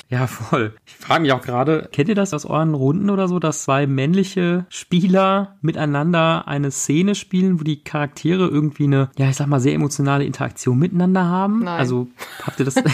Ja, 0.10 0.28
voll. 0.28 0.76
Ich 0.86 0.94
frage 0.94 1.24
mich 1.24 1.32
auch 1.32 1.42
gerade, 1.42 1.90
kennt 1.92 2.08
ihr 2.08 2.16
das 2.16 2.36
aus 2.36 2.46
euren 2.46 2.76
Runden 2.76 3.10
oder 3.10 3.28
so, 3.28 3.40
dass 3.40 3.64
zwei 3.64 3.88
männliche 3.88 4.68
Spieler 4.70 5.56
miteinander 5.62 6.48
eine 6.48 6.70
Szene 6.70 7.16
spielen, 7.16 7.60
wo 7.60 7.64
die 7.64 7.84
Charaktere 7.84 8.48
irgendwie 8.48 8.84
eine, 8.84 9.10
ja, 9.18 9.28
ich 9.28 9.38
sag 9.38 9.48
mal, 9.48 9.60
sehr 9.60 9.74
emotionale 9.74 10.24
Interaktion 10.24 10.78
miteinander 10.78 11.26
haben? 11.26 11.64
Nein. 11.64 11.80
Also, 11.80 12.08
habt 12.44 12.60
ihr 12.60 12.66
das... 12.66 12.76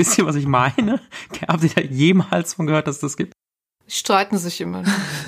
Wisst 0.00 0.16
ihr, 0.16 0.24
was 0.24 0.36
ich 0.36 0.46
meine? 0.46 0.98
Habt 1.46 1.62
ihr 1.62 1.68
da 1.74 1.82
jemals 1.82 2.54
von 2.54 2.66
gehört, 2.66 2.86
dass 2.86 3.00
das 3.00 3.18
gibt? 3.18 3.34
Die 3.86 3.92
streiten 3.92 4.38
sich 4.38 4.58
immer. 4.62 4.82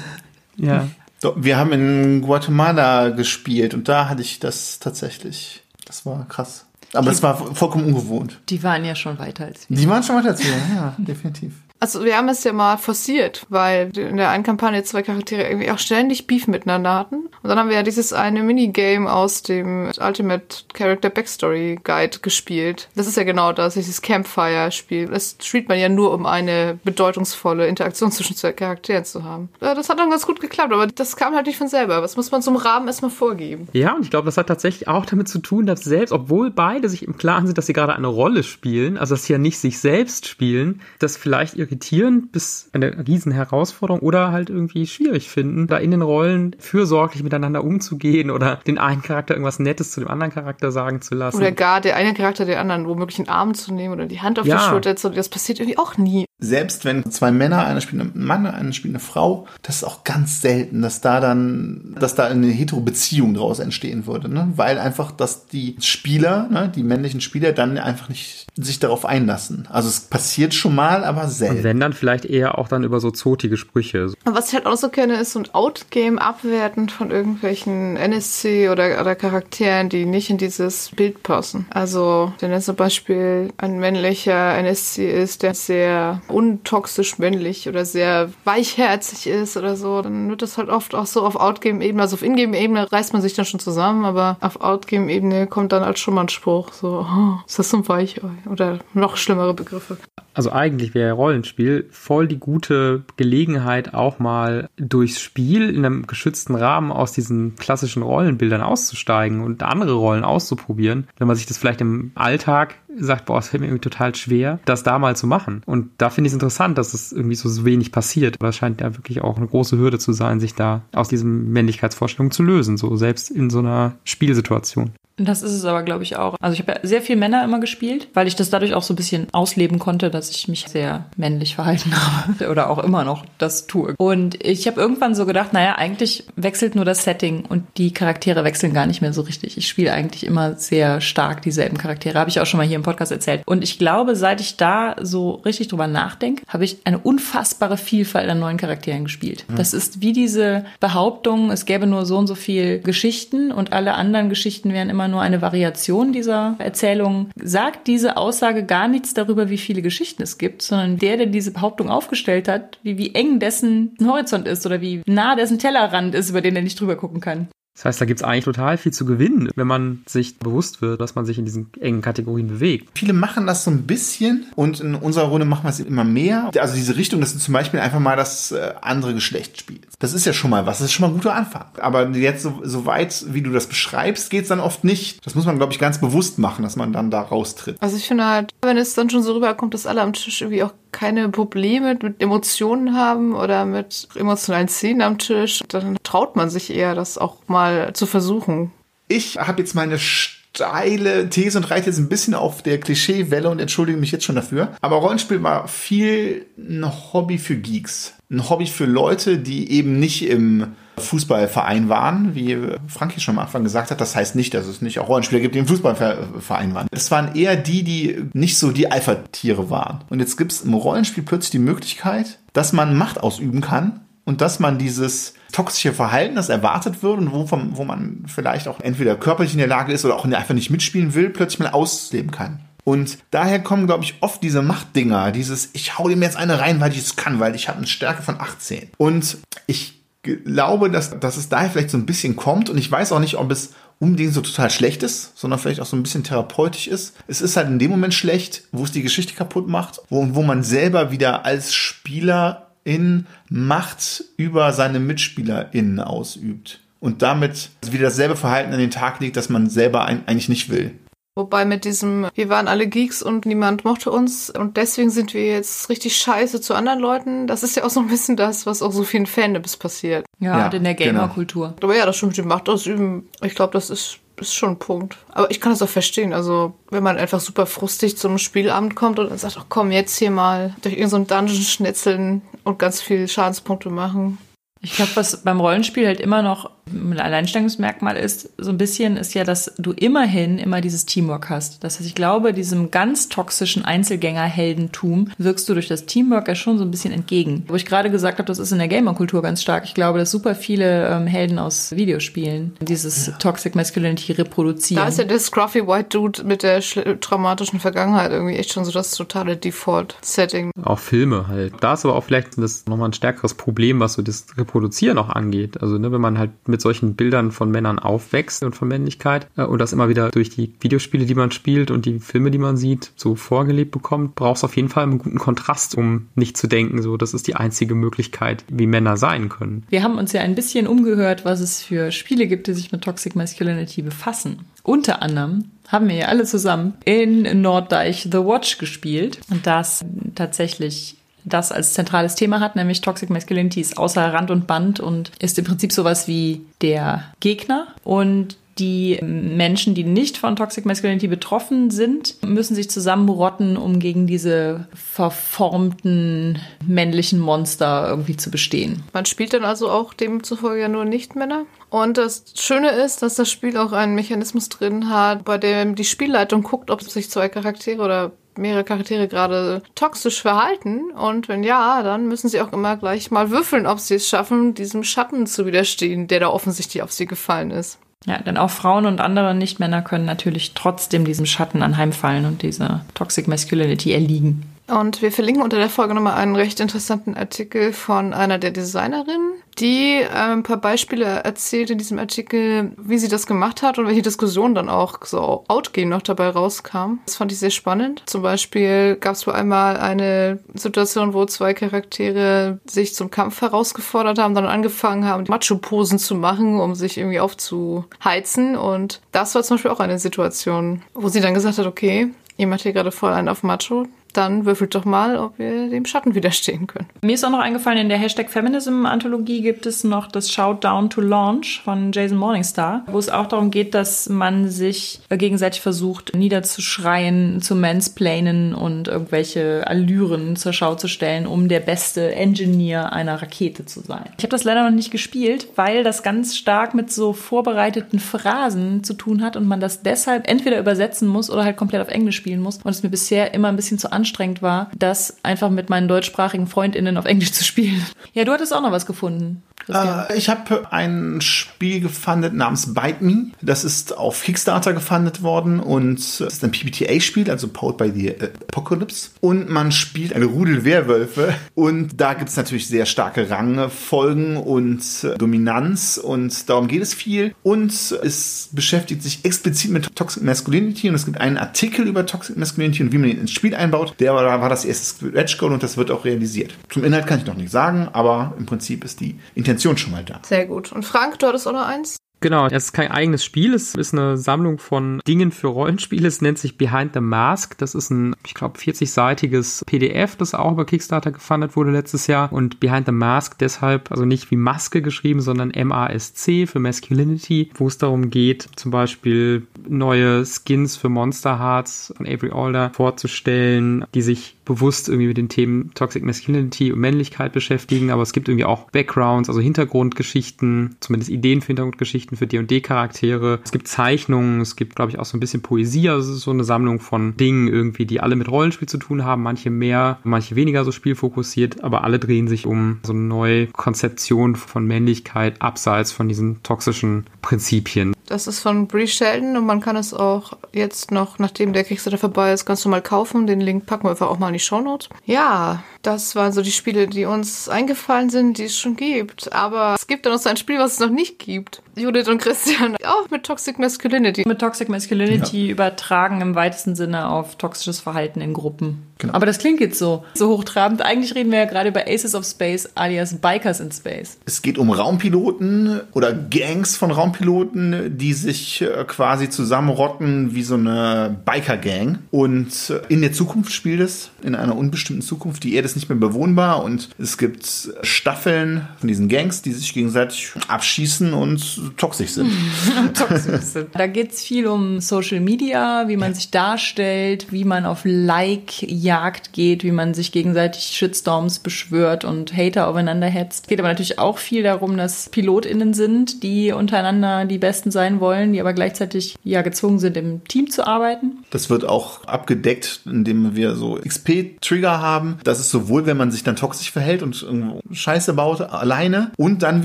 ja. 0.56 0.88
Wir 1.36 1.58
haben 1.58 1.72
in 1.72 2.22
Guatemala 2.22 3.10
gespielt 3.10 3.74
und 3.74 3.86
da 3.86 4.08
hatte 4.08 4.22
ich 4.22 4.40
das 4.40 4.78
tatsächlich. 4.78 5.62
Das 5.84 6.06
war 6.06 6.26
krass. 6.26 6.64
Aber 6.94 7.10
es 7.10 7.22
war 7.22 7.54
vollkommen 7.54 7.84
ungewohnt. 7.84 8.40
Die 8.48 8.62
waren 8.62 8.86
ja 8.86 8.94
schon 8.94 9.18
weiter 9.18 9.44
als 9.44 9.68
wir. 9.68 9.76
Die 9.76 9.86
waren 9.86 10.02
schon 10.02 10.16
weiter 10.16 10.30
als 10.30 10.42
wir, 10.42 10.56
ja, 10.74 10.96
definitiv. 10.96 11.52
Also 11.82 12.04
wir 12.04 12.16
haben 12.16 12.28
es 12.28 12.44
ja 12.44 12.52
mal 12.52 12.78
forciert, 12.78 13.44
weil 13.48 13.90
in 13.98 14.16
der 14.16 14.30
einen 14.30 14.44
Kampagne 14.44 14.84
zwei 14.84 15.02
Charaktere 15.02 15.48
irgendwie 15.48 15.68
auch 15.72 15.80
ständig 15.80 16.28
Beef 16.28 16.46
miteinander 16.46 16.94
hatten. 16.94 17.16
Und 17.16 17.48
dann 17.48 17.58
haben 17.58 17.70
wir 17.70 17.74
ja 17.74 17.82
dieses 17.82 18.12
eine 18.12 18.44
Minigame 18.44 19.12
aus 19.12 19.42
dem 19.42 19.90
Ultimate 19.98 20.58
Character 20.74 21.10
Backstory 21.10 21.80
Guide 21.82 22.20
gespielt. 22.22 22.88
Das 22.94 23.08
ist 23.08 23.16
ja 23.16 23.24
genau 23.24 23.52
das, 23.52 23.74
dieses 23.74 24.00
Campfire-Spiel. 24.00 25.08
Das 25.08 25.36
spielt 25.42 25.68
man 25.68 25.76
ja 25.76 25.88
nur, 25.88 26.14
um 26.14 26.24
eine 26.24 26.78
bedeutungsvolle 26.84 27.66
Interaktion 27.66 28.12
zwischen 28.12 28.36
zwei 28.36 28.52
Charakteren 28.52 29.04
zu 29.04 29.24
haben. 29.24 29.48
Das 29.58 29.88
hat 29.88 29.98
dann 29.98 30.08
ganz 30.08 30.24
gut 30.24 30.40
geklappt, 30.40 30.72
aber 30.72 30.86
das 30.86 31.16
kam 31.16 31.34
halt 31.34 31.46
nicht 31.46 31.58
von 31.58 31.66
selber. 31.66 32.00
Was 32.00 32.16
muss 32.16 32.30
man 32.30 32.42
zum 32.42 32.54
Rahmen 32.54 32.86
erstmal 32.86 33.10
vorgeben? 33.10 33.66
Ja, 33.72 33.94
und 33.94 34.04
ich 34.04 34.10
glaube, 34.10 34.26
das 34.26 34.36
hat 34.36 34.46
tatsächlich 34.46 34.86
auch 34.86 35.04
damit 35.04 35.26
zu 35.26 35.40
tun, 35.40 35.66
dass 35.66 35.80
selbst, 35.80 36.12
obwohl 36.12 36.52
beide 36.52 36.88
sich 36.88 37.02
im 37.02 37.16
Klaren 37.16 37.46
sind, 37.46 37.58
dass 37.58 37.66
sie 37.66 37.72
gerade 37.72 37.96
eine 37.96 38.06
Rolle 38.06 38.44
spielen, 38.44 38.98
also 38.98 39.16
dass 39.16 39.24
sie 39.24 39.32
ja 39.32 39.40
nicht 39.40 39.58
sich 39.58 39.80
selbst 39.80 40.28
spielen, 40.28 40.80
dass 41.00 41.16
vielleicht 41.16 41.56
ihre 41.56 41.71
irritierend 41.72 42.32
bis 42.32 42.68
eine 42.72 43.06
riesen 43.06 43.32
Herausforderung 43.32 44.00
oder 44.00 44.30
halt 44.30 44.50
irgendwie 44.50 44.86
schwierig 44.86 45.30
finden, 45.30 45.66
da 45.66 45.78
in 45.78 45.90
den 45.90 46.02
Rollen 46.02 46.54
fürsorglich 46.58 47.22
miteinander 47.22 47.64
umzugehen 47.64 48.30
oder 48.30 48.56
den 48.66 48.78
einen 48.78 49.02
Charakter 49.02 49.34
irgendwas 49.34 49.58
Nettes 49.58 49.90
zu 49.90 50.00
dem 50.00 50.08
anderen 50.08 50.32
Charakter 50.32 50.70
sagen 50.70 51.00
zu 51.00 51.14
lassen. 51.14 51.38
Oder 51.38 51.52
gar 51.52 51.80
der 51.80 51.96
eine 51.96 52.14
Charakter 52.14 52.44
den 52.44 52.58
anderen 52.58 52.86
womöglich 52.86 53.18
einen 53.18 53.28
Arm 53.28 53.54
zu 53.54 53.72
nehmen 53.72 53.94
oder 53.94 54.06
die 54.06 54.20
Hand 54.20 54.38
auf 54.38 54.46
ja. 54.46 54.56
die 54.56 54.62
Schulter 54.62 54.96
zu 54.96 55.10
Das 55.10 55.28
passiert 55.28 55.60
irgendwie 55.60 55.78
auch 55.78 55.96
nie. 55.96 56.26
Selbst 56.42 56.84
wenn 56.84 57.10
zwei 57.10 57.30
Männer, 57.30 57.64
einer 57.64 57.80
spielt 57.80 58.02
einen 58.02 58.12
Mann, 58.14 58.46
einer 58.46 58.72
spielt 58.72 58.92
eine 58.94 59.00
Frau, 59.00 59.46
das 59.62 59.76
ist 59.76 59.84
auch 59.84 60.04
ganz 60.04 60.40
selten, 60.40 60.82
dass 60.82 61.00
da 61.00 61.20
dann, 61.20 61.96
dass 61.98 62.14
da 62.14 62.26
eine 62.26 62.48
hetero 62.48 62.80
Beziehung 62.80 63.34
daraus 63.34 63.60
entstehen 63.60 64.06
würde, 64.06 64.28
ne? 64.28 64.52
Weil 64.56 64.78
einfach, 64.78 65.12
dass 65.12 65.46
die 65.46 65.76
Spieler, 65.80 66.48
ne, 66.50 66.70
die 66.74 66.82
männlichen 66.82 67.20
Spieler 67.20 67.52
dann 67.52 67.78
einfach 67.78 68.08
nicht 68.08 68.46
sich 68.56 68.78
darauf 68.80 69.06
einlassen. 69.06 69.68
Also 69.70 69.88
es 69.88 70.00
passiert 70.00 70.52
schon 70.52 70.74
mal, 70.74 71.04
aber 71.04 71.28
selten. 71.28 71.58
Und 71.58 71.64
wenn 71.64 71.80
dann 71.80 71.92
vielleicht 71.92 72.24
eher 72.24 72.58
auch 72.58 72.68
dann 72.68 72.84
über 72.84 73.00
so 73.00 73.10
zotige 73.10 73.56
Sprüche. 73.56 74.12
Was 74.24 74.48
ich 74.48 74.54
halt 74.54 74.66
auch 74.66 74.76
so 74.76 74.88
kenne, 74.88 75.14
ist 75.20 75.32
so 75.32 75.38
ein 75.38 75.48
Outgame 75.52 76.20
abwerten 76.20 76.88
von 76.88 77.10
irgendwelchen 77.10 77.96
NSC 77.96 78.68
oder, 78.68 79.00
oder 79.00 79.14
Charakteren, 79.14 79.88
die 79.88 80.04
nicht 80.04 80.28
in 80.30 80.38
dieses 80.38 80.90
Bild 80.90 81.22
passen. 81.22 81.66
Also, 81.70 82.32
wenn 82.40 82.50
jetzt 82.50 82.66
zum 82.66 82.76
Beispiel 82.76 83.52
ein 83.56 83.78
männlicher 83.78 84.56
NSC 84.58 85.10
ist, 85.10 85.42
der 85.42 85.54
sehr 85.54 86.20
untoxisch 86.32 87.18
männlich 87.18 87.68
oder 87.68 87.84
sehr 87.84 88.30
weichherzig 88.44 89.26
ist 89.26 89.56
oder 89.56 89.76
so, 89.76 90.02
dann 90.02 90.28
wird 90.30 90.42
das 90.42 90.58
halt 90.58 90.68
oft 90.68 90.94
auch 90.94 91.06
so 91.06 91.22
auf 91.22 91.36
Outgame-Ebene, 91.36 92.02
also 92.02 92.14
auf 92.14 92.22
Ingame-Ebene 92.22 92.90
reißt 92.90 93.12
man 93.12 93.22
sich 93.22 93.34
dann 93.34 93.44
schon 93.44 93.60
zusammen, 93.60 94.04
aber 94.04 94.36
auf 94.40 94.60
Outgame-Ebene 94.60 95.46
kommt 95.46 95.72
dann 95.72 95.84
halt 95.84 95.98
schon 95.98 96.14
mal 96.14 96.22
ein 96.22 96.28
Spruch, 96.28 96.72
so, 96.72 97.06
oh, 97.08 97.34
ist 97.46 97.58
das 97.58 97.70
so 97.70 97.78
ein 97.78 97.88
Weichei? 97.88 98.20
Oder 98.50 98.78
noch 98.94 99.16
schlimmere 99.16 99.54
Begriffe. 99.54 99.96
Also 100.34 100.50
eigentlich 100.50 100.94
wäre 100.94 101.12
Rollenspiel 101.12 101.88
voll 101.90 102.26
die 102.26 102.38
gute 102.38 103.02
Gelegenheit, 103.16 103.92
auch 103.92 104.18
mal 104.18 104.68
durchs 104.76 105.20
Spiel 105.20 105.68
in 105.68 105.84
einem 105.84 106.06
geschützten 106.06 106.54
Rahmen 106.54 106.90
aus 106.90 107.12
diesen 107.12 107.56
klassischen 107.56 108.02
Rollenbildern 108.02 108.62
auszusteigen 108.62 109.42
und 109.42 109.62
andere 109.62 109.92
Rollen 109.92 110.24
auszuprobieren. 110.24 111.06
Wenn 111.18 111.26
man 111.26 111.36
sich 111.36 111.46
das 111.46 111.58
vielleicht 111.58 111.82
im 111.82 112.12
Alltag 112.14 112.76
sagt, 112.98 113.26
boah, 113.26 113.38
es 113.38 113.48
fällt 113.48 113.60
mir 113.60 113.68
irgendwie 113.68 113.88
total 113.88 114.14
schwer, 114.14 114.58
das 114.64 114.82
da 114.82 114.98
mal 114.98 115.16
zu 115.16 115.26
machen. 115.26 115.62
Und 115.66 115.90
da 115.98 116.10
finde 116.10 116.21
ich 116.24 116.30
es 116.30 116.34
interessant, 116.34 116.78
dass 116.78 116.94
es 116.94 117.12
irgendwie 117.12 117.34
so, 117.34 117.48
so 117.48 117.64
wenig 117.64 117.92
passiert. 117.92 118.36
Aber 118.40 118.48
es 118.48 118.56
scheint 118.56 118.80
ja 118.80 118.96
wirklich 118.96 119.22
auch 119.22 119.36
eine 119.36 119.46
große 119.46 119.76
Hürde 119.78 119.98
zu 119.98 120.12
sein, 120.12 120.40
sich 120.40 120.54
da 120.54 120.82
aus 120.92 121.08
diesen 121.08 121.52
Männlichkeitsvorstellungen 121.52 122.32
zu 122.32 122.42
lösen, 122.42 122.76
so 122.76 122.96
selbst 122.96 123.30
in 123.30 123.50
so 123.50 123.60
einer 123.60 123.96
Spielsituation. 124.04 124.92
Das 125.16 125.42
ist 125.42 125.52
es 125.52 125.64
aber, 125.64 125.82
glaube 125.82 126.02
ich, 126.02 126.16
auch. 126.16 126.36
Also 126.40 126.54
ich 126.54 126.60
habe 126.60 126.72
ja 126.72 126.78
sehr 126.82 127.02
viel 127.02 127.16
Männer 127.16 127.44
immer 127.44 127.60
gespielt, 127.60 128.08
weil 128.14 128.26
ich 128.26 128.36
das 128.36 128.50
dadurch 128.50 128.74
auch 128.74 128.82
so 128.82 128.94
ein 128.94 128.96
bisschen 128.96 129.26
ausleben 129.32 129.78
konnte, 129.78 130.10
dass 130.10 130.30
ich 130.30 130.48
mich 130.48 130.66
sehr 130.68 131.06
männlich 131.16 131.54
verhalten 131.54 131.92
habe 132.26 132.50
oder 132.50 132.70
auch 132.70 132.78
immer 132.78 133.04
noch 133.04 133.24
das 133.38 133.66
tue. 133.66 133.94
Und 133.98 134.42
ich 134.44 134.66
habe 134.66 134.80
irgendwann 134.80 135.14
so 135.14 135.26
gedacht, 135.26 135.52
naja, 135.52 135.76
eigentlich 135.76 136.24
wechselt 136.36 136.74
nur 136.74 136.84
das 136.84 137.04
Setting 137.04 137.44
und 137.44 137.64
die 137.76 137.92
Charaktere 137.92 138.44
wechseln 138.44 138.72
gar 138.72 138.86
nicht 138.86 139.02
mehr 139.02 139.12
so 139.12 139.22
richtig. 139.22 139.56
Ich 139.58 139.68
spiele 139.68 139.92
eigentlich 139.92 140.26
immer 140.26 140.54
sehr 140.54 141.00
stark 141.00 141.42
dieselben 141.42 141.78
Charaktere. 141.78 142.18
Habe 142.18 142.30
ich 142.30 142.40
auch 142.40 142.46
schon 142.46 142.58
mal 142.58 142.66
hier 142.66 142.76
im 142.76 142.82
Podcast 142.82 143.12
erzählt. 143.12 143.42
Und 143.46 143.62
ich 143.62 143.78
glaube, 143.78 144.16
seit 144.16 144.40
ich 144.40 144.56
da 144.56 144.96
so 145.00 145.32
richtig 145.44 145.68
drüber 145.68 145.86
nachdenke, 145.86 146.42
habe 146.48 146.64
ich 146.64 146.78
eine 146.84 146.98
unfassbare 146.98 147.76
Vielfalt 147.76 148.28
an 148.28 148.40
neuen 148.40 148.56
Charakteren 148.56 149.04
gespielt. 149.04 149.44
Mhm. 149.48 149.56
Das 149.56 149.74
ist 149.74 150.00
wie 150.00 150.12
diese 150.12 150.64
Behauptung, 150.80 151.50
es 151.50 151.64
gäbe 151.64 151.86
nur 151.86 152.06
so 152.06 152.18
und 152.18 152.26
so 152.26 152.34
viel 152.34 152.80
Geschichten 152.80 153.52
und 153.52 153.72
alle 153.72 153.94
anderen 153.94 154.28
Geschichten 154.28 154.72
wären 154.72 154.90
immer 154.90 155.08
nur 155.12 155.20
eine 155.20 155.40
Variation 155.42 156.12
dieser 156.12 156.56
Erzählung, 156.58 157.30
sagt 157.36 157.86
diese 157.86 158.16
Aussage 158.16 158.64
gar 158.64 158.88
nichts 158.88 159.14
darüber, 159.14 159.48
wie 159.48 159.58
viele 159.58 159.82
Geschichten 159.82 160.22
es 160.22 160.38
gibt, 160.38 160.62
sondern 160.62 160.98
der, 160.98 161.16
der 161.16 161.26
diese 161.26 161.52
Behauptung 161.52 161.88
aufgestellt 161.88 162.48
hat, 162.48 162.78
wie, 162.82 162.98
wie 162.98 163.14
eng 163.14 163.38
dessen 163.38 163.94
Horizont 164.04 164.48
ist 164.48 164.66
oder 164.66 164.80
wie 164.80 165.02
nah 165.06 165.36
dessen 165.36 165.60
Tellerrand 165.60 166.16
ist, 166.16 166.30
über 166.30 166.40
den 166.40 166.56
er 166.56 166.62
nicht 166.62 166.80
drüber 166.80 166.96
gucken 166.96 167.20
kann. 167.20 167.48
Das 167.74 167.86
heißt, 167.86 168.00
da 168.00 168.04
gibt 168.04 168.20
es 168.20 168.24
eigentlich 168.24 168.44
total 168.44 168.76
viel 168.76 168.92
zu 168.92 169.04
gewinnen, 169.04 169.50
wenn 169.54 169.66
man 169.66 170.02
sich 170.06 170.38
bewusst 170.38 170.82
wird, 170.82 171.00
dass 171.00 171.14
man 171.14 171.24
sich 171.24 171.38
in 171.38 171.44
diesen 171.44 171.72
engen 171.80 172.02
Kategorien 172.02 172.48
bewegt. 172.48 172.90
Viele 172.94 173.12
machen 173.12 173.46
das 173.46 173.64
so 173.64 173.70
ein 173.70 173.82
bisschen 173.84 174.46
und 174.56 174.80
in 174.80 174.94
unserer 174.94 175.26
Runde 175.26 175.46
machen 175.46 175.64
wir 175.64 175.70
es 175.70 175.80
immer 175.80 176.04
mehr. 176.04 176.50
Also 176.58 176.74
diese 176.74 176.96
Richtung, 176.96 177.20
dass 177.20 177.32
du 177.32 177.38
zum 177.38 177.54
Beispiel 177.54 177.80
einfach 177.80 177.98
mal 177.98 178.16
das 178.16 178.52
äh, 178.52 178.74
andere 178.82 179.14
Geschlecht 179.14 179.58
spielst. 179.58 179.96
Das 179.98 180.12
ist 180.12 180.26
ja 180.26 180.32
schon 180.32 180.50
mal 180.50 180.66
was, 180.66 180.78
das 180.78 180.86
ist 180.86 180.92
schon 180.92 181.06
mal 181.06 181.12
ein 181.12 181.16
guter 181.16 181.34
Anfang. 181.34 181.66
Aber 181.80 182.08
jetzt 182.10 182.42
so, 182.42 182.60
so 182.62 182.84
weit, 182.84 183.24
wie 183.28 183.42
du 183.42 183.50
das 183.50 183.66
beschreibst, 183.66 184.30
geht 184.30 184.42
es 184.42 184.48
dann 184.48 184.60
oft 184.60 184.84
nicht. 184.84 185.24
Das 185.24 185.34
muss 185.34 185.46
man, 185.46 185.56
glaube 185.56 185.72
ich, 185.72 185.78
ganz 185.78 186.00
bewusst 186.00 186.38
machen, 186.38 186.62
dass 186.62 186.76
man 186.76 186.92
dann 186.92 187.10
da 187.10 187.22
raustritt. 187.22 187.76
Also 187.80 187.96
ich 187.96 188.06
finde 188.06 188.26
halt, 188.26 188.52
wenn 188.62 188.76
es 188.76 188.94
dann 188.94 189.08
schon 189.08 189.22
so 189.22 189.32
rüberkommt, 189.32 189.74
dass 189.74 189.86
alle 189.86 190.02
am 190.02 190.12
Tisch 190.12 190.42
irgendwie 190.42 190.62
auch 190.62 190.72
keine 190.92 191.28
Probleme 191.30 191.98
mit 192.00 192.22
Emotionen 192.22 192.94
haben 192.94 193.34
oder 193.34 193.64
mit 193.64 194.08
emotionalen 194.14 194.68
Szenen 194.68 195.02
am 195.02 195.18
Tisch, 195.18 195.62
dann 195.68 195.96
traut 196.02 196.36
man 196.36 196.50
sich 196.50 196.74
eher, 196.74 196.94
das 196.94 197.18
auch 197.18 197.36
mal 197.48 197.92
zu 197.94 198.06
versuchen. 198.06 198.70
Ich 199.08 199.38
habe 199.38 199.60
jetzt 199.60 199.74
meine 199.74 199.98
steile 199.98 201.28
These 201.30 201.58
und 201.58 201.70
reite 201.70 201.86
jetzt 201.86 201.98
ein 201.98 202.08
bisschen 202.08 202.34
auf 202.34 202.62
der 202.62 202.78
Klischeewelle 202.78 203.48
und 203.48 203.58
entschuldige 203.58 203.98
mich 203.98 204.12
jetzt 204.12 204.24
schon 204.24 204.36
dafür. 204.36 204.72
Aber 204.80 204.96
Rollenspiel 204.96 205.42
war 205.42 205.66
viel 205.66 206.46
ein 206.58 206.84
Hobby 207.12 207.38
für 207.38 207.56
Geeks. 207.56 208.14
Ein 208.30 208.48
Hobby 208.48 208.66
für 208.66 208.84
Leute, 208.84 209.38
die 209.38 209.70
eben 209.72 209.98
nicht 209.98 210.28
im 210.28 210.76
Fußballverein 210.98 211.88
waren, 211.88 212.34
wie 212.34 212.58
Frankie 212.86 213.20
schon 213.20 213.36
am 213.36 213.44
Anfang 213.44 213.64
gesagt 213.64 213.90
hat. 213.90 214.00
Das 214.00 214.14
heißt 214.14 214.36
nicht, 214.36 214.54
dass 214.54 214.66
es 214.66 214.82
nicht 214.82 214.98
auch 214.98 215.08
Rollenspieler 215.08 215.40
gibt, 215.40 215.54
die 215.54 215.60
im 215.60 215.66
Fußballverein 215.66 216.74
waren. 216.74 216.88
Es 216.90 217.10
waren 217.10 217.34
eher 217.34 217.56
die, 217.56 217.82
die 217.82 218.24
nicht 218.32 218.58
so 218.58 218.72
die 218.72 218.90
Alpha-Tiere 218.90 219.70
waren. 219.70 220.04
Und 220.10 220.20
jetzt 220.20 220.36
gibt 220.36 220.52
es 220.52 220.62
im 220.62 220.74
Rollenspiel 220.74 221.24
plötzlich 221.24 221.50
die 221.50 221.58
Möglichkeit, 221.58 222.38
dass 222.52 222.72
man 222.72 222.96
Macht 222.96 223.22
ausüben 223.22 223.60
kann 223.60 224.00
und 224.24 224.40
dass 224.40 224.60
man 224.60 224.78
dieses 224.78 225.34
toxische 225.52 225.92
Verhalten, 225.92 226.36
das 226.36 226.48
erwartet 226.48 227.02
wird 227.02 227.18
und 227.18 227.32
wo, 227.32 227.46
wo 227.50 227.84
man 227.84 228.24
vielleicht 228.26 228.68
auch 228.68 228.80
entweder 228.80 229.16
körperlich 229.16 229.52
in 229.52 229.58
der 229.58 229.68
Lage 229.68 229.92
ist 229.92 230.04
oder 230.04 230.16
auch 230.16 230.24
einfach 230.24 230.54
nicht 230.54 230.70
mitspielen 230.70 231.14
will, 231.14 231.30
plötzlich 231.30 231.60
mal 231.60 231.70
ausleben 231.70 232.30
kann. 232.30 232.60
Und 232.84 233.18
daher 233.30 233.62
kommen, 233.62 233.86
glaube 233.86 234.04
ich, 234.04 234.16
oft 234.20 234.42
diese 234.42 234.62
Machtdinger, 234.62 235.30
dieses, 235.30 235.70
ich 235.72 235.98
hau 235.98 236.08
dem 236.08 236.22
jetzt 236.22 236.36
eine 236.36 236.58
rein, 236.58 236.80
weil 236.80 236.90
ich 236.92 236.98
es 236.98 237.16
kann, 237.16 237.38
weil 237.38 237.54
ich 237.54 237.68
habe 237.68 237.78
eine 237.78 237.86
Stärke 237.86 238.22
von 238.22 238.40
18. 238.40 238.90
Und 238.98 239.38
ich 239.66 240.01
glaube, 240.22 240.90
dass, 240.90 241.18
dass 241.18 241.36
es 241.36 241.48
daher 241.48 241.70
vielleicht 241.70 241.90
so 241.90 241.98
ein 241.98 242.06
bisschen 242.06 242.36
kommt 242.36 242.70
und 242.70 242.78
ich 242.78 242.90
weiß 242.90 243.12
auch 243.12 243.18
nicht, 243.18 243.36
ob 243.36 243.50
es 243.50 243.72
unbedingt 243.98 244.34
so 244.34 244.40
total 244.40 244.70
schlecht 244.70 245.02
ist, 245.02 245.36
sondern 245.38 245.60
vielleicht 245.60 245.80
auch 245.80 245.86
so 245.86 245.96
ein 245.96 246.02
bisschen 246.02 246.24
therapeutisch 246.24 246.88
ist. 246.88 247.14
Es 247.28 247.40
ist 247.40 247.56
halt 247.56 247.68
in 247.68 247.78
dem 247.78 247.90
Moment 247.90 248.14
schlecht, 248.14 248.64
wo 248.72 248.84
es 248.84 248.92
die 248.92 249.02
Geschichte 249.02 249.34
kaputt 249.34 249.68
macht, 249.68 250.00
wo, 250.10 250.34
wo 250.34 250.42
man 250.42 250.62
selber 250.62 251.10
wieder 251.10 251.44
als 251.44 251.74
Spieler 251.74 252.72
in 252.84 253.26
Macht 253.48 254.24
über 254.36 254.72
seine 254.72 254.98
MitspielerInnen 254.98 256.00
ausübt 256.00 256.80
und 256.98 257.22
damit 257.22 257.70
wieder 257.90 258.04
dasselbe 258.04 258.36
Verhalten 258.36 258.72
an 258.72 258.78
den 258.78 258.90
Tag 258.90 259.20
legt, 259.20 259.36
das 259.36 259.48
man 259.48 259.68
selber 259.68 260.04
eigentlich 260.04 260.48
nicht 260.48 260.68
will. 260.68 260.92
Wobei 261.34 261.64
mit 261.64 261.86
diesem, 261.86 262.28
wir 262.34 262.50
waren 262.50 262.68
alle 262.68 262.86
Geeks 262.86 263.22
und 263.22 263.46
niemand 263.46 263.86
mochte 263.86 264.10
uns 264.10 264.50
und 264.50 264.76
deswegen 264.76 265.08
sind 265.08 265.32
wir 265.32 265.46
jetzt 265.46 265.88
richtig 265.88 266.14
scheiße 266.18 266.60
zu 266.60 266.74
anderen 266.74 267.00
Leuten. 267.00 267.46
Das 267.46 267.62
ist 267.62 267.74
ja 267.74 267.84
auch 267.84 267.90
so 267.90 268.00
ein 268.00 268.08
bisschen 268.08 268.36
das, 268.36 268.66
was 268.66 268.82
auch 268.82 268.92
so 268.92 269.02
vielen 269.02 269.24
Fandoms 269.24 269.78
passiert. 269.78 270.26
Ja, 270.40 270.58
ja 270.58 270.66
und 270.66 270.74
in 270.74 270.84
der 270.84 270.94
genau. 270.94 271.20
Gamer-Kultur. 271.20 271.68
Genau. 271.68 271.86
Aber 271.86 271.96
ja, 271.96 272.04
das 272.04 272.18
schon 272.18 272.28
mit 272.28 272.36
dem 272.36 272.48
Macht 272.48 272.68
ausüben, 272.68 273.30
ich 273.40 273.54
glaube, 273.54 273.72
das 273.72 273.88
ist, 273.88 274.18
ist 274.36 274.54
schon 274.54 274.70
ein 274.70 274.78
Punkt. 274.78 275.16
Aber 275.30 275.50
ich 275.50 275.58
kann 275.58 275.72
das 275.72 275.80
auch 275.80 275.88
verstehen. 275.88 276.34
Also, 276.34 276.74
wenn 276.90 277.02
man 277.02 277.16
einfach 277.16 277.40
super 277.40 277.64
frustig 277.64 278.18
zum 278.18 278.36
Spielabend 278.36 278.94
kommt 278.94 279.18
und 279.18 279.30
dann 279.30 279.38
sagt, 279.38 279.56
ach 279.58 279.66
komm, 279.70 279.90
jetzt 279.90 280.18
hier 280.18 280.30
mal 280.30 280.74
durch 280.82 280.96
irgendeinen 280.96 281.26
so 281.26 281.34
Dungeon 281.34 281.62
schnetzeln 281.62 282.42
und 282.64 282.78
ganz 282.78 283.00
viel 283.00 283.26
Schadenspunkte 283.26 283.88
machen. 283.88 284.36
Ich 284.82 284.96
glaube, 284.96 285.12
was 285.14 285.42
beim 285.42 285.60
Rollenspiel 285.60 286.06
halt 286.06 286.20
immer 286.20 286.42
noch 286.42 286.68
ein 286.90 287.18
Alleinstellungsmerkmal 287.18 288.16
ist, 288.16 288.50
so 288.58 288.70
ein 288.70 288.78
bisschen, 288.78 289.16
ist 289.16 289.34
ja, 289.34 289.44
dass 289.44 289.72
du 289.78 289.92
immerhin 289.92 290.58
immer 290.58 290.80
dieses 290.80 291.06
Teamwork 291.06 291.48
hast. 291.48 291.84
Das 291.84 291.98
heißt, 291.98 292.06
ich 292.06 292.14
glaube, 292.14 292.52
diesem 292.52 292.90
ganz 292.90 293.28
toxischen 293.28 293.84
Einzelgänger-Heldentum 293.84 295.30
wirkst 295.38 295.68
du 295.68 295.74
durch 295.74 295.88
das 295.88 296.06
Teamwork 296.06 296.48
ja 296.48 296.54
schon 296.54 296.78
so 296.78 296.84
ein 296.84 296.90
bisschen 296.90 297.12
entgegen. 297.12 297.64
Wo 297.68 297.74
ich 297.74 297.86
gerade 297.86 298.10
gesagt 298.10 298.38
habe, 298.38 298.46
das 298.46 298.58
ist 298.58 298.72
in 298.72 298.78
der 298.78 298.88
Gamer-Kultur 298.88 299.42
ganz 299.42 299.62
stark. 299.62 299.84
Ich 299.84 299.94
glaube, 299.94 300.18
dass 300.18 300.30
super 300.30 300.54
viele 300.54 301.08
ähm, 301.08 301.26
Helden 301.26 301.58
aus 301.58 301.92
Videospielen 301.92 302.72
dieses 302.80 303.28
ja. 303.28 303.32
Toxic 303.34 303.74
Masculinity 303.74 304.32
reproduzieren. 304.32 305.02
Da 305.02 305.08
ist 305.08 305.18
ja 305.18 305.24
der 305.24 305.38
Scruffy 305.38 305.86
White 305.86 306.08
Dude 306.10 306.44
mit 306.44 306.62
der 306.62 306.80
traumatischen 307.20 307.80
Vergangenheit 307.80 308.32
irgendwie 308.32 308.56
echt 308.56 308.72
schon 308.72 308.84
so 308.84 308.90
das 308.90 309.12
totale 309.12 309.56
Default-Setting. 309.56 310.72
Auch 310.82 310.98
Filme 310.98 311.46
halt. 311.48 311.74
Da 311.80 311.94
ist 311.94 312.04
aber 312.04 312.16
auch 312.16 312.24
vielleicht 312.24 312.58
das 312.58 312.86
nochmal 312.86 313.10
ein 313.10 313.12
stärkeres 313.12 313.54
Problem, 313.54 314.00
was 314.00 314.14
so 314.14 314.22
das 314.22 314.46
Reproduzieren 314.56 315.18
auch 315.18 315.28
angeht. 315.28 315.80
Also, 315.80 315.98
ne, 315.98 316.10
wenn 316.10 316.20
man 316.20 316.38
halt 316.38 316.50
mit 316.72 316.80
solchen 316.80 317.14
Bildern 317.14 317.52
von 317.52 317.70
Männern 317.70 318.00
aufwächst 318.00 318.64
und 318.64 318.74
von 318.74 318.88
Männlichkeit 318.88 319.46
äh, 319.56 319.62
und 319.62 319.78
das 319.78 319.92
immer 319.92 320.08
wieder 320.08 320.30
durch 320.30 320.50
die 320.50 320.74
Videospiele, 320.80 321.26
die 321.26 321.36
man 321.36 321.52
spielt 321.52 321.92
und 321.92 322.04
die 322.04 322.18
Filme, 322.18 322.50
die 322.50 322.58
man 322.58 322.76
sieht, 322.76 323.12
so 323.14 323.36
vorgelebt 323.36 323.92
bekommt, 323.92 324.34
braucht 324.34 324.56
es 324.56 324.64
auf 324.64 324.74
jeden 324.74 324.88
Fall 324.88 325.04
einen 325.04 325.18
guten 325.18 325.38
Kontrast, 325.38 325.94
um 325.96 326.26
nicht 326.34 326.56
zu 326.56 326.66
denken, 326.66 327.00
so 327.02 327.16
das 327.16 327.34
ist 327.34 327.46
die 327.46 327.54
einzige 327.54 327.94
Möglichkeit, 327.94 328.64
wie 328.68 328.86
Männer 328.86 329.16
sein 329.16 329.48
können. 329.48 329.84
Wir 329.88 330.02
haben 330.02 330.18
uns 330.18 330.32
ja 330.32 330.40
ein 330.40 330.56
bisschen 330.56 330.88
umgehört, 330.88 331.44
was 331.44 331.60
es 331.60 331.82
für 331.82 332.10
Spiele 332.10 332.46
gibt, 332.48 332.66
die 332.66 332.74
sich 332.74 332.90
mit 332.90 333.02
Toxic 333.02 333.36
Masculinity 333.36 334.02
befassen. 334.02 334.60
Unter 334.82 335.22
anderem 335.22 335.66
haben 335.88 336.08
wir 336.08 336.16
ja 336.16 336.26
alle 336.26 336.44
zusammen 336.44 336.94
in 337.04 337.60
Norddeich 337.60 338.28
The 338.32 338.38
Watch 338.38 338.78
gespielt 338.78 339.40
und 339.50 339.66
das 339.66 340.04
tatsächlich 340.34 341.16
das 341.44 341.72
als 341.72 341.94
zentrales 341.94 342.34
Thema 342.34 342.60
hat, 342.60 342.76
nämlich 342.76 343.00
Toxic 343.00 343.30
Masculinity 343.30 343.80
ist 343.80 343.98
außer 343.98 344.32
Rand 344.32 344.50
und 344.50 344.66
Band 344.66 345.00
und 345.00 345.32
ist 345.40 345.58
im 345.58 345.64
Prinzip 345.64 345.92
sowas 345.92 346.28
wie 346.28 346.62
der 346.80 347.24
Gegner 347.40 347.88
und 348.04 348.56
die 348.78 349.18
Menschen, 349.22 349.94
die 349.94 350.04
nicht 350.04 350.38
von 350.38 350.56
Toxic 350.56 350.86
Masculinity 350.86 351.28
betroffen 351.28 351.90
sind, 351.90 352.36
müssen 352.42 352.74
sich 352.74 352.88
zusammenrotten, 352.88 353.76
um 353.76 353.98
gegen 353.98 354.26
diese 354.26 354.86
verformten 354.94 356.58
männlichen 356.86 357.38
Monster 357.38 358.06
irgendwie 358.08 358.36
zu 358.36 358.50
bestehen. 358.50 359.02
Man 359.12 359.26
spielt 359.26 359.52
dann 359.52 359.64
also 359.64 359.90
auch 359.90 360.14
demzufolge 360.14 360.80
ja 360.80 360.88
nur 360.88 361.04
Nicht-Männer. 361.04 361.66
Und 361.90 362.16
das 362.16 362.44
Schöne 362.56 362.90
ist, 362.90 363.22
dass 363.22 363.34
das 363.34 363.50
Spiel 363.50 363.76
auch 363.76 363.92
einen 363.92 364.14
Mechanismus 364.14 364.70
drin 364.70 365.10
hat, 365.10 365.44
bei 365.44 365.58
dem 365.58 365.94
die 365.94 366.04
Spielleitung 366.04 366.62
guckt, 366.62 366.90
ob 366.90 367.02
sich 367.02 367.28
zwei 367.28 367.50
Charaktere 367.50 368.02
oder 368.02 368.32
mehrere 368.56 368.84
Charaktere 368.84 369.28
gerade 369.28 369.82
toxisch 369.94 370.42
verhalten? 370.42 371.10
Und 371.12 371.48
wenn 371.48 371.62
ja, 371.62 372.02
dann 372.02 372.28
müssen 372.28 372.48
sie 372.48 372.60
auch 372.60 372.72
immer 372.72 372.96
gleich 372.96 373.30
mal 373.30 373.50
würfeln, 373.50 373.86
ob 373.86 374.00
sie 374.00 374.14
es 374.14 374.28
schaffen, 374.28 374.74
diesem 374.74 375.04
Schatten 375.04 375.46
zu 375.46 375.66
widerstehen, 375.66 376.28
der 376.28 376.40
da 376.40 376.48
offensichtlich 376.48 377.02
auf 377.02 377.12
sie 377.12 377.26
gefallen 377.26 377.70
ist. 377.70 377.98
Ja, 378.24 378.38
denn 378.38 378.56
auch 378.56 378.70
Frauen 378.70 379.06
und 379.06 379.20
andere 379.20 379.54
Nichtmänner 379.54 380.02
können 380.02 380.24
natürlich 380.24 380.74
trotzdem 380.74 381.24
diesem 381.24 381.46
Schatten 381.46 381.82
anheimfallen 381.82 382.46
und 382.46 382.62
dieser 382.62 383.04
Toxic 383.14 383.48
Masculinity 383.48 384.12
erliegen. 384.12 384.71
Und 384.92 385.22
wir 385.22 385.32
verlinken 385.32 385.62
unter 385.62 385.78
der 385.78 385.88
Folge 385.88 386.12
nochmal 386.12 386.34
einen 386.34 386.54
recht 386.54 386.78
interessanten 386.78 387.34
Artikel 387.34 387.94
von 387.94 388.34
einer 388.34 388.58
der 388.58 388.72
Designerinnen, 388.72 389.54
die 389.78 390.20
äh, 390.20 390.28
ein 390.28 390.64
paar 390.64 390.76
Beispiele 390.76 391.24
erzählt 391.24 391.88
in 391.88 391.96
diesem 391.96 392.18
Artikel, 392.18 392.92
wie 392.98 393.16
sie 393.16 393.28
das 393.28 393.46
gemacht 393.46 393.80
hat 393.80 393.98
und 393.98 394.06
welche 394.06 394.20
Diskussionen 394.20 394.74
dann 394.74 394.90
auch 394.90 395.24
so 395.24 395.64
Outgame 395.68 396.10
noch 396.10 396.20
dabei 396.20 396.50
rauskam. 396.50 397.20
Das 397.24 397.36
fand 397.36 397.52
ich 397.52 397.58
sehr 397.58 397.70
spannend. 397.70 398.22
Zum 398.26 398.42
Beispiel 398.42 399.16
gab 399.16 399.34
es 399.34 399.46
wohl 399.46 399.54
einmal 399.54 399.96
eine 399.96 400.58
Situation, 400.74 401.32
wo 401.32 401.46
zwei 401.46 401.72
Charaktere 401.72 402.78
sich 402.84 403.14
zum 403.14 403.30
Kampf 403.30 403.62
herausgefordert 403.62 404.38
haben, 404.38 404.54
dann 404.54 404.66
angefangen 404.66 405.24
haben, 405.24 405.44
Macho-Posen 405.48 406.18
zu 406.18 406.34
machen, 406.34 406.78
um 406.78 406.94
sich 406.94 407.16
irgendwie 407.16 407.40
aufzuheizen. 407.40 408.76
Und 408.76 409.22
das 409.32 409.54
war 409.54 409.62
zum 409.62 409.76
Beispiel 409.78 409.90
auch 409.90 410.00
eine 410.00 410.18
Situation, 410.18 411.00
wo 411.14 411.30
sie 411.30 411.40
dann 411.40 411.54
gesagt 411.54 411.78
hat, 411.78 411.86
okay, 411.86 412.28
ihr 412.58 412.66
macht 412.66 412.82
hier 412.82 412.92
gerade 412.92 413.10
voll 413.10 413.32
einen 413.32 413.48
auf 413.48 413.62
Macho, 413.62 414.06
dann 414.32 414.64
würfelt 414.64 414.94
doch 414.94 415.04
mal, 415.04 415.36
ob 415.36 415.58
wir 415.58 415.88
dem 415.90 416.04
Schatten 416.04 416.34
widerstehen 416.34 416.86
können. 416.86 417.08
Mir 417.22 417.34
ist 417.34 417.44
auch 417.44 417.50
noch 417.50 417.60
eingefallen, 417.60 417.98
in 417.98 418.08
der 418.08 418.18
Hashtag 418.18 418.50
Feminism-Anthologie 418.50 419.60
gibt 419.62 419.86
es 419.86 420.04
noch 420.04 420.26
das 420.26 420.50
Shoutdown 420.50 421.10
to 421.10 421.20
Launch 421.20 421.82
von 421.84 422.12
Jason 422.12 422.38
Morningstar, 422.38 423.04
wo 423.06 423.18
es 423.18 423.28
auch 423.28 423.46
darum 423.46 423.70
geht, 423.70 423.94
dass 423.94 424.28
man 424.28 424.68
sich 424.68 425.20
gegenseitig 425.30 425.80
versucht, 425.80 426.34
niederzuschreien, 426.34 427.60
zu 427.60 427.74
mansplainen 427.74 428.74
und 428.74 429.08
irgendwelche 429.08 429.86
Allüren 429.86 430.56
zur 430.56 430.72
Schau 430.72 430.94
zu 430.94 431.08
stellen, 431.08 431.46
um 431.46 431.68
der 431.68 431.80
beste 431.80 432.34
Engineer 432.34 433.12
einer 433.12 433.40
Rakete 433.40 433.84
zu 433.86 434.00
sein. 434.00 434.24
Ich 434.38 434.44
habe 434.44 434.50
das 434.50 434.64
leider 434.64 434.84
noch 434.84 434.94
nicht 434.94 435.10
gespielt, 435.10 435.68
weil 435.76 436.04
das 436.04 436.22
ganz 436.22 436.56
stark 436.56 436.94
mit 436.94 437.12
so 437.12 437.32
vorbereiteten 437.32 438.18
Phrasen 438.18 439.04
zu 439.04 439.14
tun 439.14 439.42
hat 439.42 439.56
und 439.56 439.66
man 439.66 439.80
das 439.80 440.02
deshalb 440.02 440.48
entweder 440.48 440.78
übersetzen 440.78 441.28
muss 441.28 441.50
oder 441.50 441.64
halt 441.64 441.76
komplett 441.76 442.02
auf 442.02 442.08
Englisch 442.08 442.36
spielen 442.36 442.60
muss 442.60 442.78
und 442.82 442.90
es 442.90 443.02
mir 443.02 443.10
bisher 443.10 443.54
immer 443.54 443.68
ein 443.68 443.76
bisschen 443.76 443.98
zu 443.98 444.10
an 444.12 444.21
anstrengend 444.22 444.62
war, 444.62 444.90
das 444.96 445.36
einfach 445.42 445.68
mit 445.68 445.90
meinen 445.90 446.06
deutschsprachigen 446.06 446.68
FreundInnen 446.68 447.16
auf 447.16 447.24
Englisch 447.24 447.52
zu 447.52 447.64
spielen. 447.64 448.04
Ja, 448.34 448.44
du 448.44 448.52
hattest 448.52 448.72
auch 448.72 448.80
noch 448.80 448.92
was 448.92 449.04
gefunden. 449.04 449.62
Äh, 449.88 450.36
ich 450.36 450.48
habe 450.48 450.92
ein 450.92 451.40
Spiel 451.40 452.00
gefundet 452.00 452.54
namens 452.54 452.94
Bite 452.94 453.22
Me. 453.22 453.50
Das 453.60 453.84
ist 453.84 454.16
auf 454.16 454.42
Kickstarter 454.42 454.92
gefundet 454.92 455.42
worden 455.42 455.80
und 455.80 456.18
es 456.18 456.40
ist 456.40 456.64
ein 456.64 456.70
PBTA-Spiel, 456.70 457.50
also 457.50 457.68
Powered 457.68 457.96
by 457.96 458.12
the 458.14 458.34
Apocalypse. 458.68 459.30
Und 459.40 459.68
man 459.68 459.92
spielt 459.92 460.34
eine 460.34 460.46
Rudel 460.46 460.84
Werwölfe 460.84 461.54
und 461.74 462.20
da 462.20 462.34
gibt 462.34 462.50
es 462.50 462.56
natürlich 462.56 462.88
sehr 462.88 463.06
starke 463.06 463.50
Rangfolgen 463.50 464.56
und 464.56 465.02
äh, 465.24 465.36
Dominanz 465.36 466.18
und 466.18 466.68
darum 466.68 466.88
geht 466.88 467.02
es 467.02 467.14
viel. 467.14 467.54
Und 467.62 467.92
es 467.92 468.68
beschäftigt 468.72 469.22
sich 469.22 469.44
explizit 469.44 469.90
mit 469.90 470.14
Toxic 470.16 470.42
Masculinity 470.42 471.08
und 471.08 471.14
es 471.14 471.26
gibt 471.26 471.40
einen 471.40 471.56
Artikel 471.56 472.06
über 472.06 472.26
Toxic 472.26 472.56
Masculinity 472.56 473.02
und 473.02 473.12
wie 473.12 473.18
man 473.18 473.30
ihn 473.30 473.40
ins 473.40 473.52
Spiel 473.52 473.74
einbaut. 473.74 474.11
Der 474.18 474.34
war, 474.34 474.68
das 474.68 474.84
erste 474.84 475.28
Stretch 475.28 475.58
Goal 475.58 475.72
und 475.72 475.82
das 475.82 475.96
wird 475.96 476.10
auch 476.10 476.24
realisiert. 476.24 476.74
Zum 476.88 477.04
Inhalt 477.04 477.26
kann 477.26 477.40
ich 477.40 477.46
noch 477.46 477.54
nicht 477.54 477.70
sagen, 477.70 478.08
aber 478.12 478.54
im 478.58 478.66
Prinzip 478.66 479.04
ist 479.04 479.20
die 479.20 479.38
Intention 479.54 479.96
schon 479.96 480.12
mal 480.12 480.24
da. 480.24 480.40
Sehr 480.42 480.66
gut. 480.66 480.92
Und 480.92 481.04
Frank, 481.04 481.38
du 481.38 481.46
hattest 481.46 481.66
auch 481.66 481.72
noch 481.72 481.86
eins? 481.86 482.16
Genau, 482.42 482.66
es 482.66 482.86
ist 482.86 482.92
kein 482.92 483.10
eigenes 483.10 483.44
Spiel, 483.44 483.72
es 483.72 483.94
ist 483.94 484.12
eine 484.12 484.36
Sammlung 484.36 484.78
von 484.78 485.22
Dingen 485.28 485.52
für 485.52 485.68
Rollenspiele. 485.68 486.26
Es 486.26 486.40
nennt 486.40 486.58
sich 486.58 486.76
Behind 486.76 487.14
the 487.14 487.20
Mask. 487.20 487.78
Das 487.78 487.94
ist 487.94 488.10
ein, 488.10 488.34
ich 488.44 488.54
glaube, 488.54 488.78
40-seitiges 488.78 489.84
PDF, 489.86 490.34
das 490.34 490.54
auch 490.54 490.72
über 490.72 490.84
Kickstarter 490.84 491.30
gefundet 491.30 491.76
wurde 491.76 491.92
letztes 491.92 492.26
Jahr. 492.26 492.52
Und 492.52 492.80
Behind 492.80 493.06
the 493.06 493.12
Mask 493.12 493.58
deshalb, 493.58 494.10
also 494.10 494.24
nicht 494.24 494.50
wie 494.50 494.56
Maske 494.56 495.02
geschrieben, 495.02 495.40
sondern 495.40 495.70
M-A-S-C 495.70 496.66
für 496.66 496.80
Masculinity, 496.80 497.70
wo 497.76 497.86
es 497.86 497.98
darum 497.98 498.30
geht, 498.30 498.68
zum 498.74 498.90
Beispiel 498.90 499.66
neue 499.88 500.44
Skins 500.44 500.96
für 500.96 501.08
Monster 501.08 501.60
Hearts 501.60 502.12
von 502.16 502.26
Avery 502.26 502.50
Alder 502.50 502.90
vorzustellen, 502.92 504.04
die 504.14 504.22
sich 504.22 504.56
bewusst 504.64 505.08
irgendwie 505.08 505.28
mit 505.28 505.36
den 505.36 505.48
Themen 505.48 505.92
Toxic 505.94 506.22
Masculinity 506.22 506.92
und 506.92 507.00
Männlichkeit 507.00 507.52
beschäftigen, 507.52 508.10
aber 508.10 508.22
es 508.22 508.32
gibt 508.32 508.48
irgendwie 508.48 508.64
auch 508.64 508.90
Backgrounds, 508.90 509.48
also 509.48 509.60
Hintergrundgeschichten, 509.60 510.96
zumindest 511.00 511.30
Ideen 511.30 511.60
für 511.60 511.68
Hintergrundgeschichten 511.68 512.36
für 512.36 512.46
D&D-Charaktere. 512.46 513.60
Es 513.64 513.72
gibt 513.72 513.88
Zeichnungen, 513.88 514.60
es 514.60 514.76
gibt, 514.76 514.96
glaube 514.96 515.10
ich, 515.10 515.18
auch 515.18 515.24
so 515.24 515.36
ein 515.36 515.40
bisschen 515.40 515.62
Poesie, 515.62 516.08
also 516.08 516.34
so 516.34 516.50
eine 516.50 516.64
Sammlung 516.64 517.00
von 517.00 517.36
Dingen 517.36 517.68
irgendwie, 517.68 518.06
die 518.06 518.20
alle 518.20 518.36
mit 518.36 518.50
Rollenspiel 518.50 518.88
zu 518.88 518.98
tun 518.98 519.24
haben, 519.24 519.42
manche 519.42 519.70
mehr, 519.70 520.18
manche 520.24 520.56
weniger 520.56 520.84
so 520.84 520.92
spielfokussiert, 520.92 521.82
aber 521.82 522.04
alle 522.04 522.18
drehen 522.18 522.48
sich 522.48 522.66
um 522.66 523.00
so 523.02 523.12
eine 523.12 523.22
neue 523.22 523.66
Konzeption 523.68 524.56
von 524.56 524.86
Männlichkeit 524.86 525.60
abseits 525.60 526.12
von 526.12 526.28
diesen 526.28 526.62
toxischen 526.62 527.26
Prinzipien. 527.40 528.14
Das 528.32 528.46
ist 528.46 528.60
von 528.60 528.86
Bree 528.86 529.06
Sheldon 529.06 529.58
und 529.58 529.66
man 529.66 529.82
kann 529.82 529.94
es 529.94 530.14
auch 530.14 530.54
jetzt 530.72 531.10
noch, 531.10 531.38
nachdem 531.38 531.74
der 531.74 531.84
Kickstarter 531.84 532.16
vorbei 532.16 532.54
ist, 532.54 532.64
ganz 532.64 532.82
normal 532.82 533.02
kaufen. 533.02 533.46
Den 533.46 533.60
Link 533.60 533.84
packen 533.84 534.04
wir 534.04 534.10
einfach 534.12 534.30
auch 534.30 534.38
mal 534.38 534.46
in 534.46 534.54
die 534.54 534.58
Shownotes. 534.58 535.10
Ja, 535.26 535.84
das 536.00 536.34
waren 536.34 536.52
so 536.52 536.62
die 536.62 536.72
Spiele, 536.72 537.08
die 537.08 537.26
uns 537.26 537.68
eingefallen 537.68 538.30
sind, 538.30 538.56
die 538.56 538.64
es 538.64 538.76
schon 538.78 538.96
gibt. 538.96 539.52
Aber 539.52 539.96
es 539.96 540.06
gibt 540.06 540.24
da 540.24 540.30
noch 540.30 540.38
so 540.38 540.48
ein 540.48 540.56
Spiel, 540.56 540.78
was 540.78 540.94
es 540.94 541.00
noch 541.00 541.10
nicht 541.10 541.40
gibt. 541.40 541.82
Judith 541.94 542.28
und 542.28 542.38
Christian, 542.38 542.96
auch 543.04 543.28
mit 543.30 543.44
Toxic 543.44 543.78
Masculinity. 543.78 544.44
Mit 544.48 544.60
Toxic 544.60 544.88
Masculinity 544.88 545.66
ja. 545.66 545.72
übertragen 545.72 546.40
im 546.40 546.54
weitesten 546.54 546.96
Sinne 546.96 547.28
auf 547.28 547.56
toxisches 547.56 548.00
Verhalten 548.00 548.40
in 548.40 548.54
Gruppen. 548.54 549.06
Genau. 549.18 549.34
Aber 549.34 549.46
das 549.46 549.58
klingt 549.58 549.80
jetzt 549.80 549.98
so, 549.98 550.24
so 550.34 550.48
hochtrabend. 550.48 551.02
Eigentlich 551.02 551.34
reden 551.36 551.52
wir 551.52 551.60
ja 551.60 551.64
gerade 551.66 551.90
über 551.90 552.08
Aces 552.08 552.34
of 552.34 552.44
Space 552.44 552.90
alias 552.96 553.34
Bikers 553.34 553.78
in 553.78 553.92
Space. 553.92 554.38
Es 554.46 554.62
geht 554.62 554.78
um 554.78 554.90
Raumpiloten 554.90 556.00
oder 556.12 556.32
Gangs 556.32 556.96
von 556.96 557.12
Raumpiloten, 557.12 558.18
die 558.22 558.32
sich 558.32 558.82
äh, 558.82 559.04
quasi 559.06 559.50
zusammenrotten 559.50 560.54
wie 560.54 560.62
so 560.62 560.74
eine 560.74 561.36
Biker-Gang. 561.44 562.20
Und 562.30 562.68
äh, 562.88 563.00
in 563.08 563.20
der 563.20 563.32
Zukunft 563.32 563.72
spielt 563.72 564.00
es, 564.00 564.30
in 564.42 564.54
einer 564.54 564.76
unbestimmten 564.76 565.22
Zukunft. 565.22 565.64
Die 565.64 565.74
Erde 565.74 565.86
ist 565.86 565.96
nicht 565.96 566.08
mehr 566.08 566.18
bewohnbar 566.18 566.84
und 566.84 567.08
es 567.18 567.36
gibt 567.36 567.66
Staffeln 568.02 568.86
von 568.98 569.08
diesen 569.08 569.28
Gangs, 569.28 569.62
die 569.62 569.72
sich 569.72 569.92
gegenseitig 569.92 570.52
abschießen 570.68 571.34
und 571.34 571.96
toxisch 571.96 572.30
sind. 572.30 572.52
toxisch 573.14 573.60
sind. 573.60 573.88
Da 573.92 574.06
geht 574.06 574.32
es 574.32 574.42
viel 574.42 574.68
um 574.68 575.00
Social 575.00 575.40
Media, 575.40 576.04
wie 576.06 576.16
man 576.16 576.30
ja. 576.30 576.34
sich 576.36 576.50
darstellt, 576.52 577.48
wie 577.50 577.64
man 577.64 577.84
auf 577.84 578.02
Like-Jagd 578.04 579.52
geht, 579.52 579.82
wie 579.82 579.90
man 579.90 580.14
sich 580.14 580.30
gegenseitig 580.30 580.84
Shitstorms 580.84 581.58
beschwört 581.58 582.24
und 582.24 582.56
Hater 582.56 582.86
aufeinander 582.86 583.26
hetzt. 583.26 583.64
Es 583.64 583.68
geht 583.68 583.80
aber 583.80 583.88
natürlich 583.88 584.20
auch 584.20 584.38
viel 584.38 584.62
darum, 584.62 584.96
dass 584.96 585.28
PilotInnen 585.30 585.92
sind, 585.92 586.44
die 586.44 586.70
untereinander 586.70 587.46
die 587.46 587.58
Besten 587.58 587.90
sein 588.02 588.20
wollen, 588.20 588.52
die 588.52 588.60
aber 588.60 588.72
gleichzeitig 588.72 589.36
ja 589.44 589.62
gezwungen 589.62 590.00
sind, 590.00 590.16
im 590.16 590.42
Team 590.44 590.70
zu 590.70 590.86
arbeiten. 590.86 591.44
Das 591.50 591.70
wird 591.70 591.84
auch 591.84 592.24
abgedeckt, 592.24 593.00
indem 593.06 593.54
wir 593.54 593.76
so 593.76 593.94
XP-Trigger 593.94 595.00
haben. 595.00 595.38
Das 595.44 595.60
ist 595.60 595.70
sowohl, 595.70 596.06
wenn 596.06 596.16
man 596.16 596.32
sich 596.32 596.42
dann 596.42 596.56
toxisch 596.56 596.90
verhält 596.90 597.22
und 597.22 597.46
Scheiße 597.92 598.32
baut, 598.34 598.60
alleine 598.60 599.30
und 599.36 599.62
dann 599.62 599.84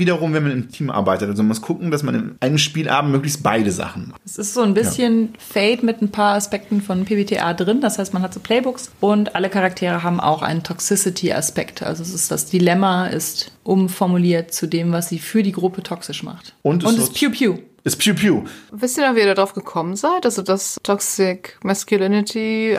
wiederum, 0.00 0.34
wenn 0.34 0.42
man 0.42 0.52
im 0.52 0.68
Team 0.70 0.90
arbeitet. 0.90 1.28
Also 1.30 1.42
man 1.42 1.48
muss 1.48 1.62
gucken, 1.62 1.92
dass 1.92 2.02
man 2.02 2.14
in 2.14 2.34
einem 2.40 2.58
Spielabend 2.58 3.12
möglichst 3.12 3.42
beide 3.42 3.70
Sachen 3.70 4.08
macht. 4.08 4.20
Es 4.24 4.36
ist 4.36 4.54
so 4.54 4.62
ein 4.62 4.74
bisschen 4.74 5.26
ja. 5.26 5.28
Fade 5.38 5.86
mit 5.86 6.02
ein 6.02 6.10
paar 6.10 6.34
Aspekten 6.34 6.82
von 6.82 7.04
PBTA 7.04 7.54
drin. 7.54 7.80
Das 7.80 7.98
heißt, 7.98 8.12
man 8.12 8.22
hat 8.22 8.34
so 8.34 8.40
Playbooks 8.40 8.90
und 9.00 9.36
alle 9.36 9.48
Charaktere 9.48 10.02
haben 10.02 10.18
auch 10.18 10.42
einen 10.42 10.64
Toxicity-Aspekt. 10.64 11.82
Also 11.84 12.02
es 12.02 12.12
ist 12.12 12.30
das 12.30 12.46
Dilemma 12.46 13.06
ist 13.06 13.52
umformuliert 13.62 14.52
zu 14.54 14.66
dem, 14.66 14.92
was 14.92 15.10
sie 15.10 15.18
für 15.18 15.42
die 15.42 15.52
Gruppe 15.52 15.82
toxisch 15.82 16.22
macht. 16.22 16.54
Und 16.62 16.82
es, 16.82 16.88
und 16.88 16.98
es 16.98 17.04
ist 17.04 17.14
Pew 17.14 17.30
Pew 17.30 17.58
ist 17.88 17.96
Pew 17.96 18.14
Pew. 18.14 18.44
Wisst 18.70 18.98
ihr 18.98 19.08
noch, 19.08 19.16
wie 19.16 19.20
ihr 19.20 19.34
darauf 19.34 19.54
gekommen 19.54 19.96
seid? 19.96 20.24
Also, 20.24 20.42
dass 20.42 20.78
Toxic 20.82 21.58
Masculinity 21.62 22.78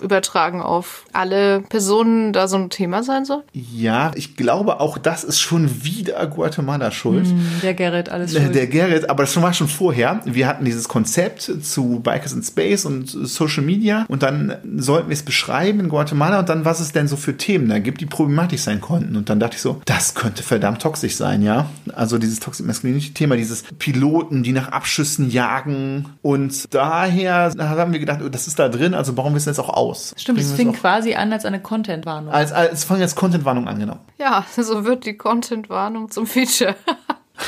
übertragen 0.00 0.60
auf 0.60 1.04
alle 1.12 1.60
Personen 1.68 2.32
da 2.32 2.48
so 2.48 2.56
ein 2.56 2.70
Thema 2.70 3.02
sein 3.02 3.24
soll? 3.24 3.42
Ja, 3.52 4.12
ich 4.14 4.36
glaube 4.36 4.80
auch 4.80 4.98
das 4.98 5.24
ist 5.24 5.40
schon 5.40 5.84
wieder 5.84 6.26
Guatemala 6.26 6.90
schuld. 6.90 7.26
Mm, 7.26 7.60
der 7.62 7.74
Gerrit, 7.74 8.08
alles 8.08 8.32
schuld. 8.32 8.54
Der 8.54 8.66
Gerrit, 8.66 9.08
aber 9.10 9.22
das 9.22 9.40
war 9.40 9.52
schon 9.52 9.68
vorher. 9.68 10.20
Wir 10.24 10.46
hatten 10.46 10.64
dieses 10.64 10.88
Konzept 10.88 11.50
zu 11.62 12.00
Bikers 12.00 12.32
in 12.32 12.42
Space 12.42 12.84
und 12.84 13.08
Social 13.08 13.62
Media 13.62 14.04
und 14.08 14.22
dann 14.22 14.56
sollten 14.76 15.08
wir 15.08 15.14
es 15.14 15.22
beschreiben 15.22 15.80
in 15.80 15.88
Guatemala 15.88 16.40
und 16.40 16.48
dann, 16.48 16.64
was 16.64 16.80
es 16.80 16.92
denn 16.92 17.08
so 17.08 17.16
für 17.16 17.36
Themen 17.36 17.68
da 17.68 17.78
gibt, 17.78 18.00
die 18.00 18.06
problematisch 18.06 18.62
sein 18.62 18.80
konnten. 18.80 19.16
Und 19.16 19.30
dann 19.30 19.40
dachte 19.40 19.56
ich 19.56 19.62
so, 19.62 19.80
das 19.84 20.14
könnte 20.14 20.42
verdammt 20.42 20.82
toxisch 20.82 21.16
sein, 21.16 21.42
ja. 21.42 21.70
Also 21.94 22.18
dieses 22.18 22.40
Toxic 22.40 22.66
Masculinity-Thema, 22.66 23.36
dieses 23.36 23.64
Piloten, 23.78 24.42
die 24.42 24.52
nach 24.52 24.68
Abschüssen 24.68 25.30
jagen 25.30 26.06
und 26.22 26.74
daher 26.74 27.52
haben 27.58 27.92
wir 27.92 28.00
gedacht, 28.00 28.20
oh, 28.24 28.28
das 28.28 28.46
ist 28.46 28.58
da 28.58 28.68
drin, 28.68 28.94
also 28.94 29.12
bauen 29.12 29.32
wir 29.32 29.38
es 29.38 29.44
jetzt 29.44 29.60
auch 29.60 29.68
auf 29.68 29.85
aus. 29.86 30.14
Stimmt, 30.16 30.40
es 30.40 30.52
fing 30.52 30.72
quasi 30.72 31.14
an 31.14 31.32
als 31.32 31.44
eine 31.44 31.60
Content-Warnung. 31.60 32.32
Als, 32.32 32.52
als, 32.52 32.72
es 32.72 32.84
fing 32.84 33.00
als 33.00 33.14
Content-Warnung 33.14 33.68
an, 33.68 33.78
genau. 33.78 33.98
Ja, 34.18 34.44
so 34.56 34.84
wird 34.84 35.06
die 35.06 35.16
Content-Warnung 35.16 36.10
zum 36.10 36.26
Feature. 36.26 36.74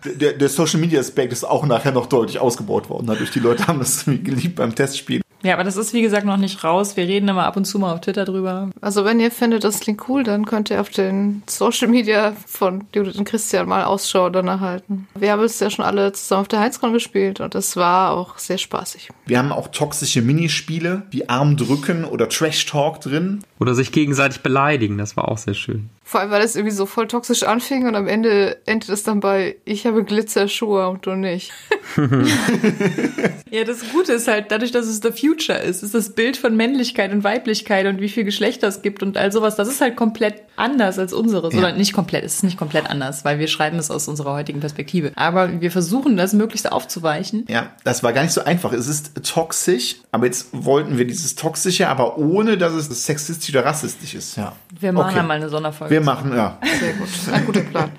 der, 0.04 0.32
der 0.34 0.48
Social 0.48 0.80
Media 0.80 1.00
Aspekt 1.00 1.32
ist 1.32 1.44
auch 1.44 1.64
nachher 1.66 1.92
noch 1.92 2.06
deutlich 2.06 2.38
ausgebaut 2.38 2.90
worden. 2.90 3.06
Dadurch 3.06 3.30
die 3.30 3.40
Leute 3.40 3.66
haben 3.66 3.78
das 3.78 4.04
geliebt 4.04 4.56
beim 4.56 4.74
Testspiel. 4.74 5.21
Ja, 5.42 5.54
aber 5.54 5.64
das 5.64 5.76
ist 5.76 5.92
wie 5.92 6.02
gesagt 6.02 6.24
noch 6.24 6.36
nicht 6.36 6.62
raus. 6.64 6.96
Wir 6.96 7.04
reden 7.04 7.28
immer 7.28 7.44
ab 7.44 7.56
und 7.56 7.64
zu 7.64 7.78
mal 7.78 7.92
auf 7.92 8.00
Twitter 8.00 8.24
drüber. 8.24 8.70
Also 8.80 9.04
wenn 9.04 9.20
ihr 9.20 9.30
findet, 9.30 9.64
das 9.64 9.80
klingt 9.80 10.08
cool, 10.08 10.22
dann 10.22 10.46
könnt 10.46 10.70
ihr 10.70 10.80
auf 10.80 10.90
den 10.90 11.42
Social 11.46 11.88
Media 11.88 12.34
von 12.46 12.84
Judith 12.94 13.16
und 13.16 13.24
Christian 13.24 13.68
mal 13.68 13.84
Ausschau 13.84 14.30
danach 14.30 14.60
halten. 14.60 15.08
Wir 15.14 15.32
haben 15.32 15.42
es 15.42 15.58
ja 15.60 15.70
schon 15.70 15.84
alle 15.84 16.12
zusammen 16.12 16.42
auf 16.42 16.48
der 16.48 16.60
Heizkron 16.60 16.92
gespielt 16.92 17.40
und 17.40 17.54
es 17.54 17.76
war 17.76 18.12
auch 18.12 18.38
sehr 18.38 18.58
spaßig. 18.58 19.08
Wir 19.26 19.38
haben 19.38 19.52
auch 19.52 19.68
toxische 19.68 20.22
Minispiele 20.22 21.02
wie 21.10 21.28
Arm 21.28 21.56
drücken 21.56 22.04
oder 22.04 22.28
Trash 22.28 22.66
Talk 22.66 23.00
drin. 23.00 23.42
Oder 23.58 23.74
sich 23.74 23.92
gegenseitig 23.92 24.40
beleidigen, 24.42 24.98
das 24.98 25.16
war 25.16 25.28
auch 25.28 25.38
sehr 25.38 25.54
schön. 25.54 25.88
Vor 26.12 26.20
allem, 26.20 26.30
weil 26.30 26.42
das 26.42 26.56
irgendwie 26.56 26.76
so 26.76 26.84
voll 26.84 27.08
toxisch 27.08 27.42
anfing 27.42 27.86
und 27.86 27.96
am 27.96 28.06
Ende 28.06 28.58
endet 28.66 28.90
es 28.90 29.02
dann 29.02 29.20
bei, 29.20 29.56
ich 29.64 29.86
habe 29.86 30.04
Glitzerschuhe 30.04 30.86
und 30.90 31.06
du 31.06 31.14
nicht. 31.14 31.52
ja, 33.50 33.64
das 33.64 33.90
Gute 33.92 34.12
ist 34.12 34.28
halt, 34.28 34.50
dadurch, 34.50 34.72
dass 34.72 34.84
es 34.84 35.00
The 35.00 35.10
Future 35.10 35.58
ist, 35.58 35.82
ist 35.82 35.94
das 35.94 36.10
Bild 36.10 36.36
von 36.36 36.54
Männlichkeit 36.54 37.12
und 37.12 37.24
Weiblichkeit 37.24 37.86
und 37.86 38.02
wie 38.02 38.10
viel 38.10 38.24
Geschlechter 38.24 38.68
es 38.68 38.82
gibt 38.82 39.02
und 39.02 39.16
all 39.16 39.32
sowas, 39.32 39.56
das 39.56 39.68
ist 39.68 39.80
halt 39.80 39.96
komplett 39.96 40.42
anders 40.56 40.98
als 40.98 41.14
unseres. 41.14 41.54
Ja. 41.54 41.60
Oder 41.60 41.72
nicht 41.72 41.94
komplett, 41.94 42.24
es 42.24 42.34
ist 42.34 42.42
nicht 42.42 42.58
komplett 42.58 42.90
anders, 42.90 43.24
weil 43.24 43.38
wir 43.38 43.48
schreiben 43.48 43.78
es 43.78 43.90
aus 43.90 44.06
unserer 44.06 44.34
heutigen 44.34 44.60
Perspektive. 44.60 45.12
Aber 45.16 45.62
wir 45.62 45.70
versuchen 45.70 46.18
das 46.18 46.34
möglichst 46.34 46.70
aufzuweichen. 46.70 47.46
Ja, 47.48 47.70
das 47.84 48.02
war 48.02 48.12
gar 48.12 48.22
nicht 48.22 48.34
so 48.34 48.44
einfach. 48.44 48.74
Es 48.74 48.86
ist 48.86 49.24
toxisch, 49.24 49.96
aber 50.10 50.26
jetzt 50.26 50.48
wollten 50.52 50.98
wir 50.98 51.06
dieses 51.06 51.36
Toxische, 51.36 51.88
aber 51.88 52.18
ohne, 52.18 52.58
dass 52.58 52.74
es 52.74 53.06
sexistisch 53.06 53.48
oder 53.54 53.64
rassistisch 53.64 54.12
ist. 54.12 54.36
Ja. 54.36 54.52
Wir 54.78 54.92
machen 54.92 55.06
okay. 55.06 55.16
ja 55.16 55.22
mal 55.22 55.36
eine 55.38 55.48
Sonderfolge. 55.48 55.94
Wir 55.94 56.01
machen, 56.02 56.34
ja. 56.34 56.58
Sehr 56.80 56.92
gut. 56.94 57.08
Ein 57.32 57.46
guter 57.46 57.60
Plan. 57.60 57.90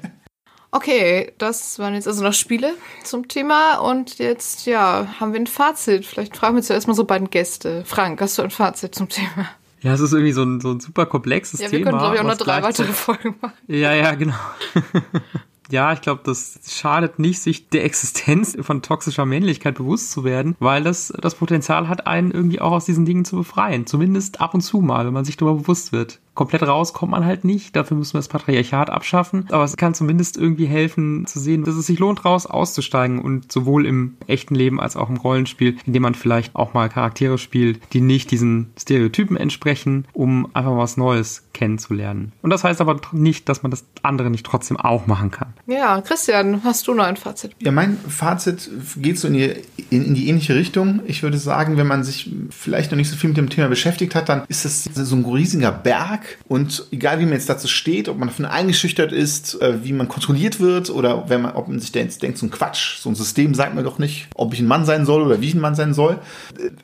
Okay, 0.75 1.31
das 1.37 1.77
waren 1.77 1.93
jetzt 1.93 2.07
also 2.07 2.23
noch 2.23 2.33
Spiele 2.33 2.73
zum 3.03 3.27
Thema 3.27 3.77
und 3.77 4.17
jetzt, 4.17 4.65
ja, 4.65 5.07
haben 5.19 5.31
wir 5.31 5.39
ein 5.39 5.45
Fazit. 5.45 6.03
Vielleicht 6.03 6.35
fragen 6.35 6.55
wir 6.55 6.63
zuerst 6.63 6.87
mal 6.87 6.95
so 6.95 7.03
beiden 7.03 7.29
Gäste. 7.29 7.83
Frank, 7.85 8.19
hast 8.19 8.39
du 8.39 8.41
ein 8.41 8.49
Fazit 8.49 8.95
zum 8.95 9.07
Thema? 9.07 9.49
Ja, 9.83 9.93
es 9.93 9.99
ist 9.99 10.13
irgendwie 10.13 10.31
so 10.31 10.41
ein, 10.41 10.61
so 10.61 10.71
ein 10.71 10.79
super 10.79 11.05
komplexes 11.05 11.59
ja, 11.59 11.67
Thema. 11.67 11.77
Wir 11.77 11.85
können, 11.85 11.99
glaube 11.99 12.15
ich, 12.15 12.21
auch 12.21 12.25
noch 12.25 12.37
drei 12.37 12.63
weitere 12.63 12.91
Folgen 12.91 13.35
machen. 13.39 13.53
Ja, 13.67 13.93
ja, 13.93 14.15
genau. 14.15 14.33
ja, 15.69 15.93
ich 15.93 16.01
glaube, 16.01 16.21
das 16.23 16.59
schadet 16.67 17.19
nicht, 17.19 17.39
sich 17.39 17.69
der 17.69 17.83
Existenz 17.83 18.57
von 18.61 18.81
toxischer 18.81 19.25
Männlichkeit 19.25 19.75
bewusst 19.75 20.11
zu 20.11 20.23
werden, 20.23 20.55
weil 20.59 20.83
das 20.83 21.13
das 21.21 21.35
Potenzial 21.35 21.87
hat, 21.87 22.07
einen 22.07 22.31
irgendwie 22.31 22.61
auch 22.61 22.71
aus 22.71 22.85
diesen 22.85 23.05
Dingen 23.05 23.25
zu 23.25 23.35
befreien. 23.35 23.85
Zumindest 23.85 24.41
ab 24.41 24.55
und 24.55 24.61
zu 24.61 24.79
mal, 24.79 25.05
wenn 25.05 25.13
man 25.13 25.25
sich 25.25 25.37
darüber 25.37 25.59
bewusst 25.59 25.91
wird 25.91 26.19
komplett 26.33 26.63
raus 26.63 26.93
kommt 26.93 27.11
man 27.11 27.25
halt 27.25 27.43
nicht. 27.43 27.75
Dafür 27.75 27.97
müssen 27.97 28.13
wir 28.13 28.19
das 28.19 28.27
Patriarchat 28.27 28.89
abschaffen. 28.89 29.47
Aber 29.51 29.63
es 29.63 29.77
kann 29.77 29.93
zumindest 29.93 30.37
irgendwie 30.37 30.65
helfen 30.65 31.25
zu 31.25 31.39
sehen, 31.39 31.63
dass 31.63 31.75
es 31.75 31.87
sich 31.87 31.99
lohnt, 31.99 32.25
raus 32.25 32.45
auszusteigen 32.45 33.19
und 33.19 33.51
sowohl 33.51 33.85
im 33.85 34.17
echten 34.27 34.55
Leben 34.55 34.79
als 34.79 34.95
auch 34.95 35.09
im 35.09 35.17
Rollenspiel, 35.17 35.77
indem 35.85 36.03
man 36.03 36.15
vielleicht 36.15 36.55
auch 36.55 36.73
mal 36.73 36.89
Charaktere 36.89 37.37
spielt, 37.37 37.79
die 37.93 38.01
nicht 38.01 38.31
diesen 38.31 38.71
Stereotypen 38.79 39.37
entsprechen, 39.37 40.05
um 40.13 40.47
einfach 40.53 40.77
was 40.77 40.97
Neues 40.97 41.43
kennenzulernen. 41.53 42.31
Und 42.41 42.49
das 42.49 42.63
heißt 42.63 42.81
aber 42.81 42.99
nicht, 43.11 43.47
dass 43.47 43.61
man 43.61 43.69
das 43.69 43.85
andere 44.01 44.29
nicht 44.29 44.45
trotzdem 44.45 44.77
auch 44.77 45.05
machen 45.05 45.31
kann. 45.31 45.53
Ja, 45.67 46.01
Christian, 46.01 46.63
hast 46.63 46.87
du 46.87 46.93
noch 46.93 47.05
ein 47.05 47.15
Fazit? 47.15 47.55
Ja, 47.59 47.71
mein 47.71 47.97
Fazit 47.97 48.69
geht 48.97 49.19
so 49.19 49.27
in 49.27 49.35
die, 49.35 49.53
in, 49.89 50.05
in 50.05 50.13
die 50.15 50.29
ähnliche 50.29 50.55
Richtung. 50.55 51.01
Ich 51.05 51.21
würde 51.21 51.37
sagen, 51.37 51.77
wenn 51.77 51.87
man 51.87 52.03
sich 52.03 52.31
vielleicht 52.49 52.91
noch 52.91 52.97
nicht 52.97 53.09
so 53.09 53.15
viel 53.15 53.29
mit 53.29 53.37
dem 53.37 53.49
Thema 53.49 53.67
beschäftigt 53.67 54.15
hat, 54.15 54.29
dann 54.29 54.43
ist 54.47 54.65
das 54.65 54.83
so 54.83 55.15
ein 55.15 55.25
riesiger 55.25 55.71
Berg 55.71 56.22
und 56.47 56.85
egal 56.91 57.19
wie 57.19 57.25
man 57.25 57.33
jetzt 57.33 57.49
dazu 57.49 57.67
steht, 57.67 58.09
ob 58.09 58.17
man 58.17 58.29
davon 58.29 58.45
eingeschüchtert 58.45 59.11
ist, 59.11 59.61
äh, 59.61 59.83
wie 59.83 59.93
man 59.93 60.07
kontrolliert 60.07 60.59
wird 60.59 60.89
oder 60.89 61.29
wenn 61.29 61.41
man, 61.41 61.53
ob 61.53 61.67
man 61.67 61.79
sich 61.79 61.91
denkt, 61.91 62.21
denkt 62.21 62.37
so 62.37 62.45
ein 62.45 62.51
Quatsch, 62.51 62.97
so 62.99 63.09
ein 63.09 63.15
System 63.15 63.53
sagt 63.53 63.75
mir 63.75 63.83
doch 63.83 63.99
nicht, 63.99 64.27
ob 64.35 64.53
ich 64.53 64.59
ein 64.59 64.67
Mann 64.67 64.85
sein 64.85 65.05
soll 65.05 65.21
oder 65.21 65.41
wie 65.41 65.47
ich 65.47 65.53
ein 65.53 65.61
Mann 65.61 65.75
sein 65.75 65.93
soll. 65.93 66.19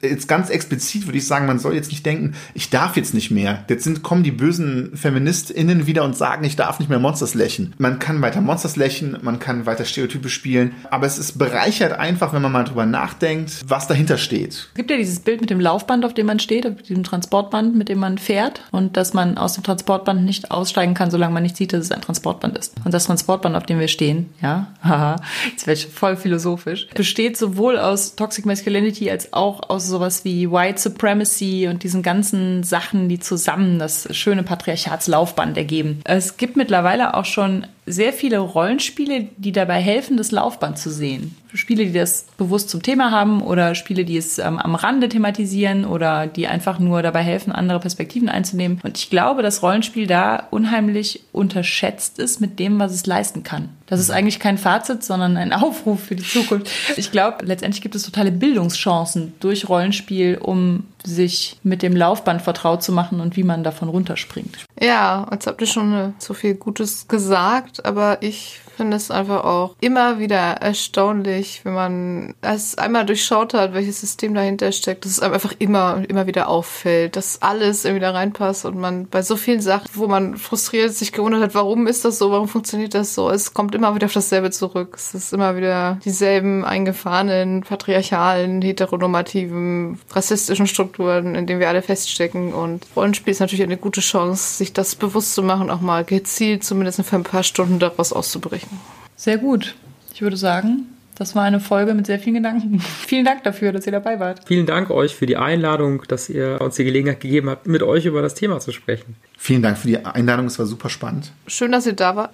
Äh, 0.01 0.07
jetzt 0.07 0.27
ganz 0.27 0.49
explizit 0.49 1.07
würde 1.07 1.17
ich 1.17 1.27
sagen, 1.27 1.45
man 1.45 1.59
soll 1.59 1.73
jetzt 1.73 1.91
nicht 1.91 2.05
denken, 2.05 2.35
ich 2.53 2.69
darf 2.69 2.97
jetzt 2.97 3.13
nicht 3.13 3.31
mehr. 3.31 3.65
Jetzt 3.69 3.83
sind, 3.83 4.03
kommen 4.03 4.23
die 4.23 4.31
bösen 4.31 4.95
FeministInnen 4.95 5.87
wieder 5.87 6.03
und 6.03 6.15
sagen, 6.15 6.43
ich 6.43 6.55
darf 6.55 6.79
nicht 6.79 6.89
mehr 6.89 6.99
Monsters 6.99 7.33
lächeln. 7.33 7.73
Man 7.77 7.99
kann 7.99 8.21
weiter 8.21 8.41
Monsters 8.41 8.75
lächeln, 8.75 9.17
man 9.21 9.39
kann 9.39 9.65
weiter 9.65 9.85
Stereotype 9.85 10.29
spielen, 10.29 10.73
aber 10.89 11.05
es 11.05 11.17
ist 11.17 11.37
bereichert 11.37 11.93
einfach, 11.93 12.33
wenn 12.33 12.41
man 12.41 12.51
mal 12.51 12.63
drüber 12.63 12.85
nachdenkt, 12.85 13.63
was 13.67 13.87
dahinter 13.87 14.17
steht. 14.17 14.69
Es 14.69 14.73
gibt 14.75 14.91
ja 14.91 14.97
dieses 14.97 15.19
Bild 15.19 15.41
mit 15.41 15.49
dem 15.49 15.59
Laufband, 15.59 16.05
auf 16.05 16.13
dem 16.13 16.25
man 16.25 16.39
steht, 16.39 16.65
auf 16.65 16.81
diesem 16.81 17.03
Transportband, 17.03 17.75
mit 17.75 17.89
dem 17.89 17.99
man 17.99 18.17
fährt 18.17 18.61
und 18.71 18.97
dass 18.97 19.13
man 19.13 19.28
aus 19.37 19.53
dem 19.53 19.63
Transportband 19.63 20.23
nicht 20.23 20.51
aussteigen 20.51 20.93
kann, 20.93 21.11
solange 21.11 21.33
man 21.33 21.43
nicht 21.43 21.57
sieht, 21.57 21.73
dass 21.73 21.81
es 21.81 21.91
ein 21.91 22.01
Transportband 22.01 22.57
ist. 22.57 22.75
Und 22.83 22.93
das 22.93 23.05
Transportband, 23.05 23.55
auf 23.55 23.65
dem 23.65 23.79
wir 23.79 23.87
stehen, 23.87 24.29
ja, 24.41 24.67
haha, 24.83 25.17
jetzt 25.49 25.67
werde 25.67 25.79
ich 25.79 25.87
voll 25.87 26.15
philosophisch, 26.15 26.87
besteht 26.95 27.37
sowohl 27.37 27.77
aus 27.77 28.15
Toxic 28.15 28.45
Masculinity 28.45 29.09
als 29.09 29.33
auch 29.33 29.69
aus 29.69 29.87
sowas 29.87 30.25
wie 30.25 30.51
White 30.51 30.79
Supremacy 30.79 31.67
und 31.69 31.83
diesen 31.83 32.01
ganzen 32.01 32.63
Sachen, 32.63 33.09
die 33.09 33.19
zusammen 33.19 33.79
das 33.79 34.07
schöne 34.15 34.43
Patriarchatslaufband 34.43 35.57
ergeben. 35.57 36.01
Es 36.03 36.37
gibt 36.37 36.55
mittlerweile 36.57 37.13
auch 37.13 37.25
schon 37.25 37.65
sehr 37.89 38.13
viele 38.13 38.37
Rollenspiele, 38.39 39.27
die 39.37 39.51
dabei 39.51 39.81
helfen, 39.81 40.15
das 40.15 40.31
Laufband 40.31 40.77
zu 40.77 40.91
sehen. 40.91 41.35
Spiele, 41.53 41.85
die 41.85 41.93
das 41.93 42.27
bewusst 42.37 42.69
zum 42.69 42.83
Thema 42.83 43.09
haben 43.09 43.41
oder 43.41 43.73
Spiele, 43.73 44.05
die 44.05 44.17
es 44.17 44.37
ähm, 44.37 44.59
am 44.59 44.75
Rande 44.75 45.09
thematisieren 45.09 45.85
oder 45.85 46.27
die 46.27 46.47
einfach 46.47 46.77
nur 46.77 47.01
dabei 47.01 47.23
helfen, 47.23 47.51
andere 47.51 47.79
Perspektiven 47.79 48.29
einzunehmen. 48.29 48.79
Und 48.83 48.97
ich 48.97 49.09
glaube, 49.09 49.41
dass 49.41 49.63
Rollenspiel 49.63 50.05
da 50.05 50.47
unheimlich 50.51 51.23
unterschätzt 51.31 52.19
ist 52.19 52.39
mit 52.39 52.59
dem, 52.59 52.77
was 52.79 52.93
es 52.93 53.07
leisten 53.07 53.43
kann. 53.43 53.69
Das 53.89 53.99
ist 53.99 54.11
eigentlich 54.11 54.39
kein 54.39 54.57
Fazit, 54.57 55.03
sondern 55.03 55.35
ein 55.37 55.53
Aufruf 55.53 56.03
für 56.03 56.15
die 56.15 56.23
Zukunft. 56.23 56.69
Ich 56.97 57.11
glaube, 57.11 57.45
letztendlich 57.45 57.81
gibt 57.81 57.95
es 57.95 58.03
totale 58.03 58.31
Bildungschancen 58.31 59.33
durch 59.39 59.67
Rollenspiel, 59.67 60.37
um 60.37 60.85
sich 61.03 61.57
mit 61.63 61.81
dem 61.81 61.95
Laufband 61.95 62.41
vertraut 62.41 62.83
zu 62.83 62.91
machen 62.91 63.19
und 63.19 63.35
wie 63.35 63.43
man 63.43 63.63
davon 63.63 63.89
runterspringt. 63.89 64.57
Ja, 64.79 65.27
jetzt 65.31 65.47
habt 65.47 65.61
ihr 65.61 65.67
schon 65.67 66.13
so 66.19 66.33
viel 66.33 66.55
Gutes 66.55 67.07
gesagt, 67.07 67.85
aber 67.85 68.21
ich 68.21 68.59
finde 68.79 68.95
es 68.95 69.11
einfach 69.11 69.43
auch 69.43 69.75
immer 69.81 70.19
wieder 70.19 70.37
erstaunlich, 70.37 71.59
wenn 71.65 71.73
man 71.73 72.33
es 72.39 72.77
einmal 72.77 73.05
durchschaut 73.05 73.53
hat, 73.53 73.73
welches 73.73 73.99
System 73.99 74.33
dahinter 74.33 74.71
steckt, 74.71 75.03
dass 75.03 75.11
es 75.11 75.19
einfach 75.19 75.53
immer 75.59 76.01
immer 76.07 76.27
wieder 76.27 76.47
auffällt, 76.47 77.17
dass 77.17 77.41
alles 77.41 77.83
irgendwie 77.83 77.99
da 77.99 78.11
reinpasst 78.11 78.63
und 78.63 78.77
man 78.77 79.07
bei 79.07 79.21
so 79.21 79.35
vielen 79.35 79.59
Sachen, 79.59 79.89
wo 79.95 80.07
man 80.07 80.37
frustriert 80.37 80.93
sich 80.93 81.11
gewundert 81.11 81.41
hat, 81.41 81.55
warum 81.55 81.87
ist 81.87 82.05
das 82.05 82.19
so, 82.19 82.31
warum 82.31 82.47
funktioniert 82.47 82.93
das 82.93 83.15
so, 83.15 83.29
es 83.29 83.53
kommt 83.53 83.75
immer 83.75 83.95
wieder 83.95 84.05
auf 84.05 84.13
dasselbe 84.13 84.49
zurück. 84.49 84.93
Es 84.95 85.13
ist 85.13 85.33
immer 85.33 85.57
wieder 85.57 85.99
dieselben 86.05 86.63
eingefahrenen, 86.63 87.63
patriarchalen, 87.63 88.61
heteronormativen, 88.61 89.99
rassistischen 90.11 90.67
Strukturen, 90.67 91.35
in 91.35 91.47
denen 91.47 91.59
wir 91.59 91.67
alle 91.67 91.81
feststecken 91.81 92.53
und 92.53 92.87
Rollenspiel 92.95 93.31
ist 93.31 93.41
natürlich 93.41 93.63
eine 93.63 93.75
gute 93.75 93.99
Chance, 93.99 94.57
sich 94.57 94.71
das 94.71 94.95
bewusst 94.95 95.35
zu 95.35 95.43
machen, 95.43 95.69
auch 95.69 95.81
mal 95.81 96.05
gezielt 96.05 96.63
zumindest 96.63 97.01
für 97.03 97.15
ein 97.17 97.23
paar 97.23 97.43
Stunden 97.43 97.79
daraus 97.79 98.13
auszubrechen. 98.13 98.68
Sehr 99.15 99.37
gut. 99.37 99.75
Ich 100.13 100.21
würde 100.21 100.37
sagen, 100.37 100.85
das 101.15 101.35
war 101.35 101.43
eine 101.43 101.59
Folge 101.59 101.93
mit 101.93 102.05
sehr 102.07 102.19
vielen 102.19 102.35
Gedanken. 102.35 102.79
Vielen 103.07 103.25
Dank 103.25 103.43
dafür, 103.43 103.73
dass 103.73 103.85
ihr 103.85 103.91
dabei 103.91 104.19
wart. 104.19 104.41
Vielen 104.47 104.65
Dank 104.65 104.89
euch 104.89 105.15
für 105.15 105.25
die 105.25 105.35
Einladung, 105.35 106.03
dass 106.07 106.29
ihr 106.29 106.59
uns 106.61 106.75
die 106.75 106.85
Gelegenheit 106.85 107.19
gegeben 107.19 107.49
habt, 107.49 107.67
mit 107.67 107.83
euch 107.83 108.05
über 108.05 108.21
das 108.21 108.35
Thema 108.35 108.59
zu 108.59 108.71
sprechen. 108.71 109.17
Vielen 109.37 109.61
Dank 109.61 109.77
für 109.77 109.87
die 109.87 109.97
Einladung, 109.97 110.45
es 110.45 110.57
war 110.59 110.65
super 110.65 110.89
spannend. 110.89 111.33
Schön, 111.45 111.73
dass 111.73 111.85
ihr 111.85 111.93
da 111.93 112.15
wart. 112.15 112.31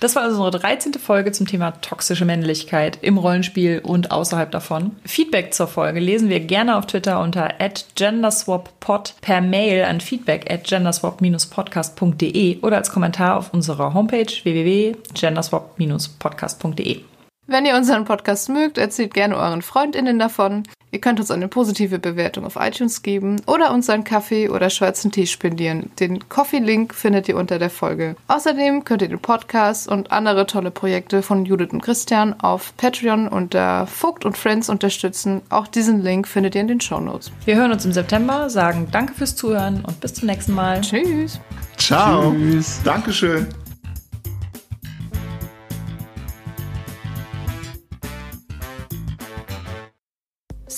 Das 0.00 0.16
war 0.16 0.24
also 0.24 0.44
unsere 0.44 0.62
13. 0.62 0.94
Folge 0.94 1.30
zum 1.32 1.46
Thema 1.46 1.70
toxische 1.80 2.24
Männlichkeit 2.24 2.98
im 3.00 3.16
Rollenspiel 3.16 3.80
und 3.82 4.10
außerhalb 4.10 4.50
davon. 4.50 4.96
Feedback 5.04 5.54
zur 5.54 5.68
Folge 5.68 6.00
lesen 6.00 6.28
wir 6.28 6.40
gerne 6.40 6.76
auf 6.76 6.86
Twitter 6.86 7.20
unter 7.20 7.54
genderswappod 7.94 9.14
per 9.20 9.40
Mail 9.40 9.84
an 9.84 10.00
feedback 10.00 10.50
at 10.50 10.64
genderswap-podcast.de 10.64 12.58
oder 12.60 12.76
als 12.76 12.90
Kommentar 12.90 13.36
auf 13.38 13.54
unserer 13.54 13.94
Homepage 13.94 14.32
www.genderswap-podcast.de. 14.42 17.13
Wenn 17.46 17.66
ihr 17.66 17.76
unseren 17.76 18.04
Podcast 18.04 18.48
mögt, 18.48 18.78
erzählt 18.78 19.12
gerne 19.12 19.36
euren 19.36 19.60
FreundInnen 19.60 20.18
davon. 20.18 20.62
Ihr 20.94 21.00
könnt 21.00 21.18
uns 21.18 21.32
eine 21.32 21.48
positive 21.48 21.98
Bewertung 21.98 22.46
auf 22.46 22.56
iTunes 22.56 23.02
geben 23.02 23.42
oder 23.46 23.74
uns 23.74 23.90
einen 23.90 24.04
Kaffee 24.04 24.48
oder 24.48 24.70
schwarzen 24.70 25.10
Tee 25.10 25.26
spendieren. 25.26 25.90
Den 25.98 26.28
Coffee-Link 26.28 26.94
findet 26.94 27.28
ihr 27.28 27.36
unter 27.36 27.58
der 27.58 27.68
Folge. 27.68 28.14
Außerdem 28.28 28.84
könnt 28.84 29.02
ihr 29.02 29.08
den 29.08 29.18
Podcast 29.18 29.88
und 29.88 30.12
andere 30.12 30.46
tolle 30.46 30.70
Projekte 30.70 31.22
von 31.22 31.44
Judith 31.44 31.72
und 31.72 31.82
Christian 31.82 32.38
auf 32.40 32.76
Patreon 32.76 33.26
unter 33.26 33.88
Vogt 33.88 34.24
und 34.24 34.38
Friends 34.38 34.68
unterstützen. 34.68 35.42
Auch 35.50 35.66
diesen 35.66 36.00
Link 36.00 36.28
findet 36.28 36.54
ihr 36.54 36.60
in 36.60 36.68
den 36.68 36.80
Show 36.80 37.00
Notes. 37.00 37.32
Wir 37.44 37.56
hören 37.56 37.72
uns 37.72 37.84
im 37.84 37.92
September, 37.92 38.48
sagen 38.48 38.86
danke 38.92 39.14
fürs 39.14 39.34
Zuhören 39.34 39.84
und 39.84 40.00
bis 40.00 40.14
zum 40.14 40.28
nächsten 40.28 40.54
Mal. 40.54 40.80
Tschüss. 40.80 41.40
Ciao. 41.76 42.30
Tschüss. 42.30 42.80
Dankeschön. 42.84 43.48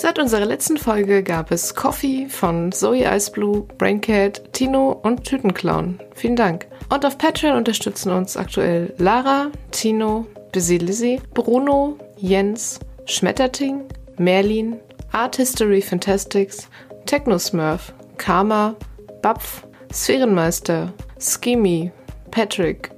Seit 0.07 0.21
unserer 0.21 0.47
letzten 0.47 0.77
Folge 0.77 1.25
gab 1.25 1.51
es 1.51 1.75
Coffee 1.75 2.29
von 2.29 2.71
Zoe 2.71 3.03
Iceblue, 3.05 3.67
Braincat, 3.77 4.53
Tino 4.53 4.93
und 5.03 5.25
Tütenclown. 5.25 5.99
Vielen 6.15 6.37
Dank. 6.37 6.69
Und 6.91 7.05
auf 7.05 7.19
Patreon 7.19 7.57
unterstützen 7.57 8.13
uns 8.13 8.37
aktuell 8.37 8.95
Lara, 8.99 9.51
Tino, 9.73 10.25
Busy 10.53 10.77
Lizzy, 10.77 11.21
Bruno, 11.35 11.99
Jens, 12.19 12.79
Schmetterting, 13.07 13.83
Merlin, 14.17 14.79
Art 15.11 15.35
History 15.35 15.83
Fantastics, 15.83 16.69
Technosmurf, 17.07 17.93
Karma, 18.17 18.77
Bapf, 19.23 19.67
Sphärenmeister, 19.93 20.93
Skimmy, 21.19 21.91
Patrick, 22.31 22.93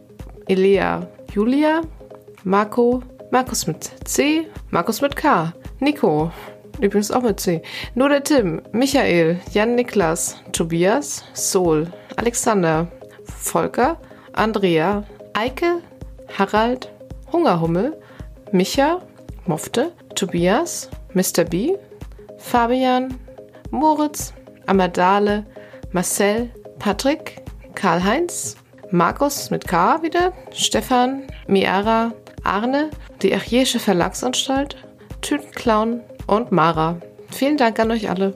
Elea, 0.46 1.08
Julia, 1.32 1.80
Marco, 2.44 3.02
Markus 3.30 3.66
mit 3.66 3.90
C, 4.06 4.46
Markus 4.68 5.00
mit 5.00 5.16
K, 5.16 5.54
Nico, 5.80 6.30
übrigens 6.80 7.10
auch 7.10 7.22
mit 7.22 7.40
C. 7.40 7.62
Nur 7.94 8.08
der 8.08 8.24
Tim, 8.24 8.62
Michael, 8.72 9.40
Jan 9.52 9.74
Niklas, 9.74 10.36
Tobias, 10.52 11.24
Sol, 11.34 11.86
Alexander, 12.16 12.88
Volker, 13.24 14.00
Andrea, 14.32 15.04
Eike, 15.34 15.82
Harald, 16.36 16.90
Hungerhummel, 17.32 17.98
Micha, 18.52 19.00
Mofte, 19.46 19.92
Tobias, 20.14 20.90
Mr. 21.14 21.44
B, 21.44 21.76
Fabian, 22.38 23.18
Moritz, 23.70 24.32
Amadale, 24.66 25.46
Marcel, 25.92 26.50
Patrick, 26.78 27.42
Karl-Heinz, 27.74 28.56
Markus 28.90 29.50
mit 29.50 29.66
K 29.66 30.02
wieder, 30.02 30.32
Stefan, 30.52 31.24
Miara, 31.46 32.12
Arne, 32.44 32.90
die 33.22 33.34
Archäische 33.34 33.78
Verlagsanstalt, 33.78 34.76
Tütenclown, 35.20 36.02
und 36.28 36.52
Mara. 36.52 37.00
Vielen 37.30 37.56
Dank 37.56 37.80
an 37.80 37.90
euch 37.90 38.08
alle. 38.08 38.34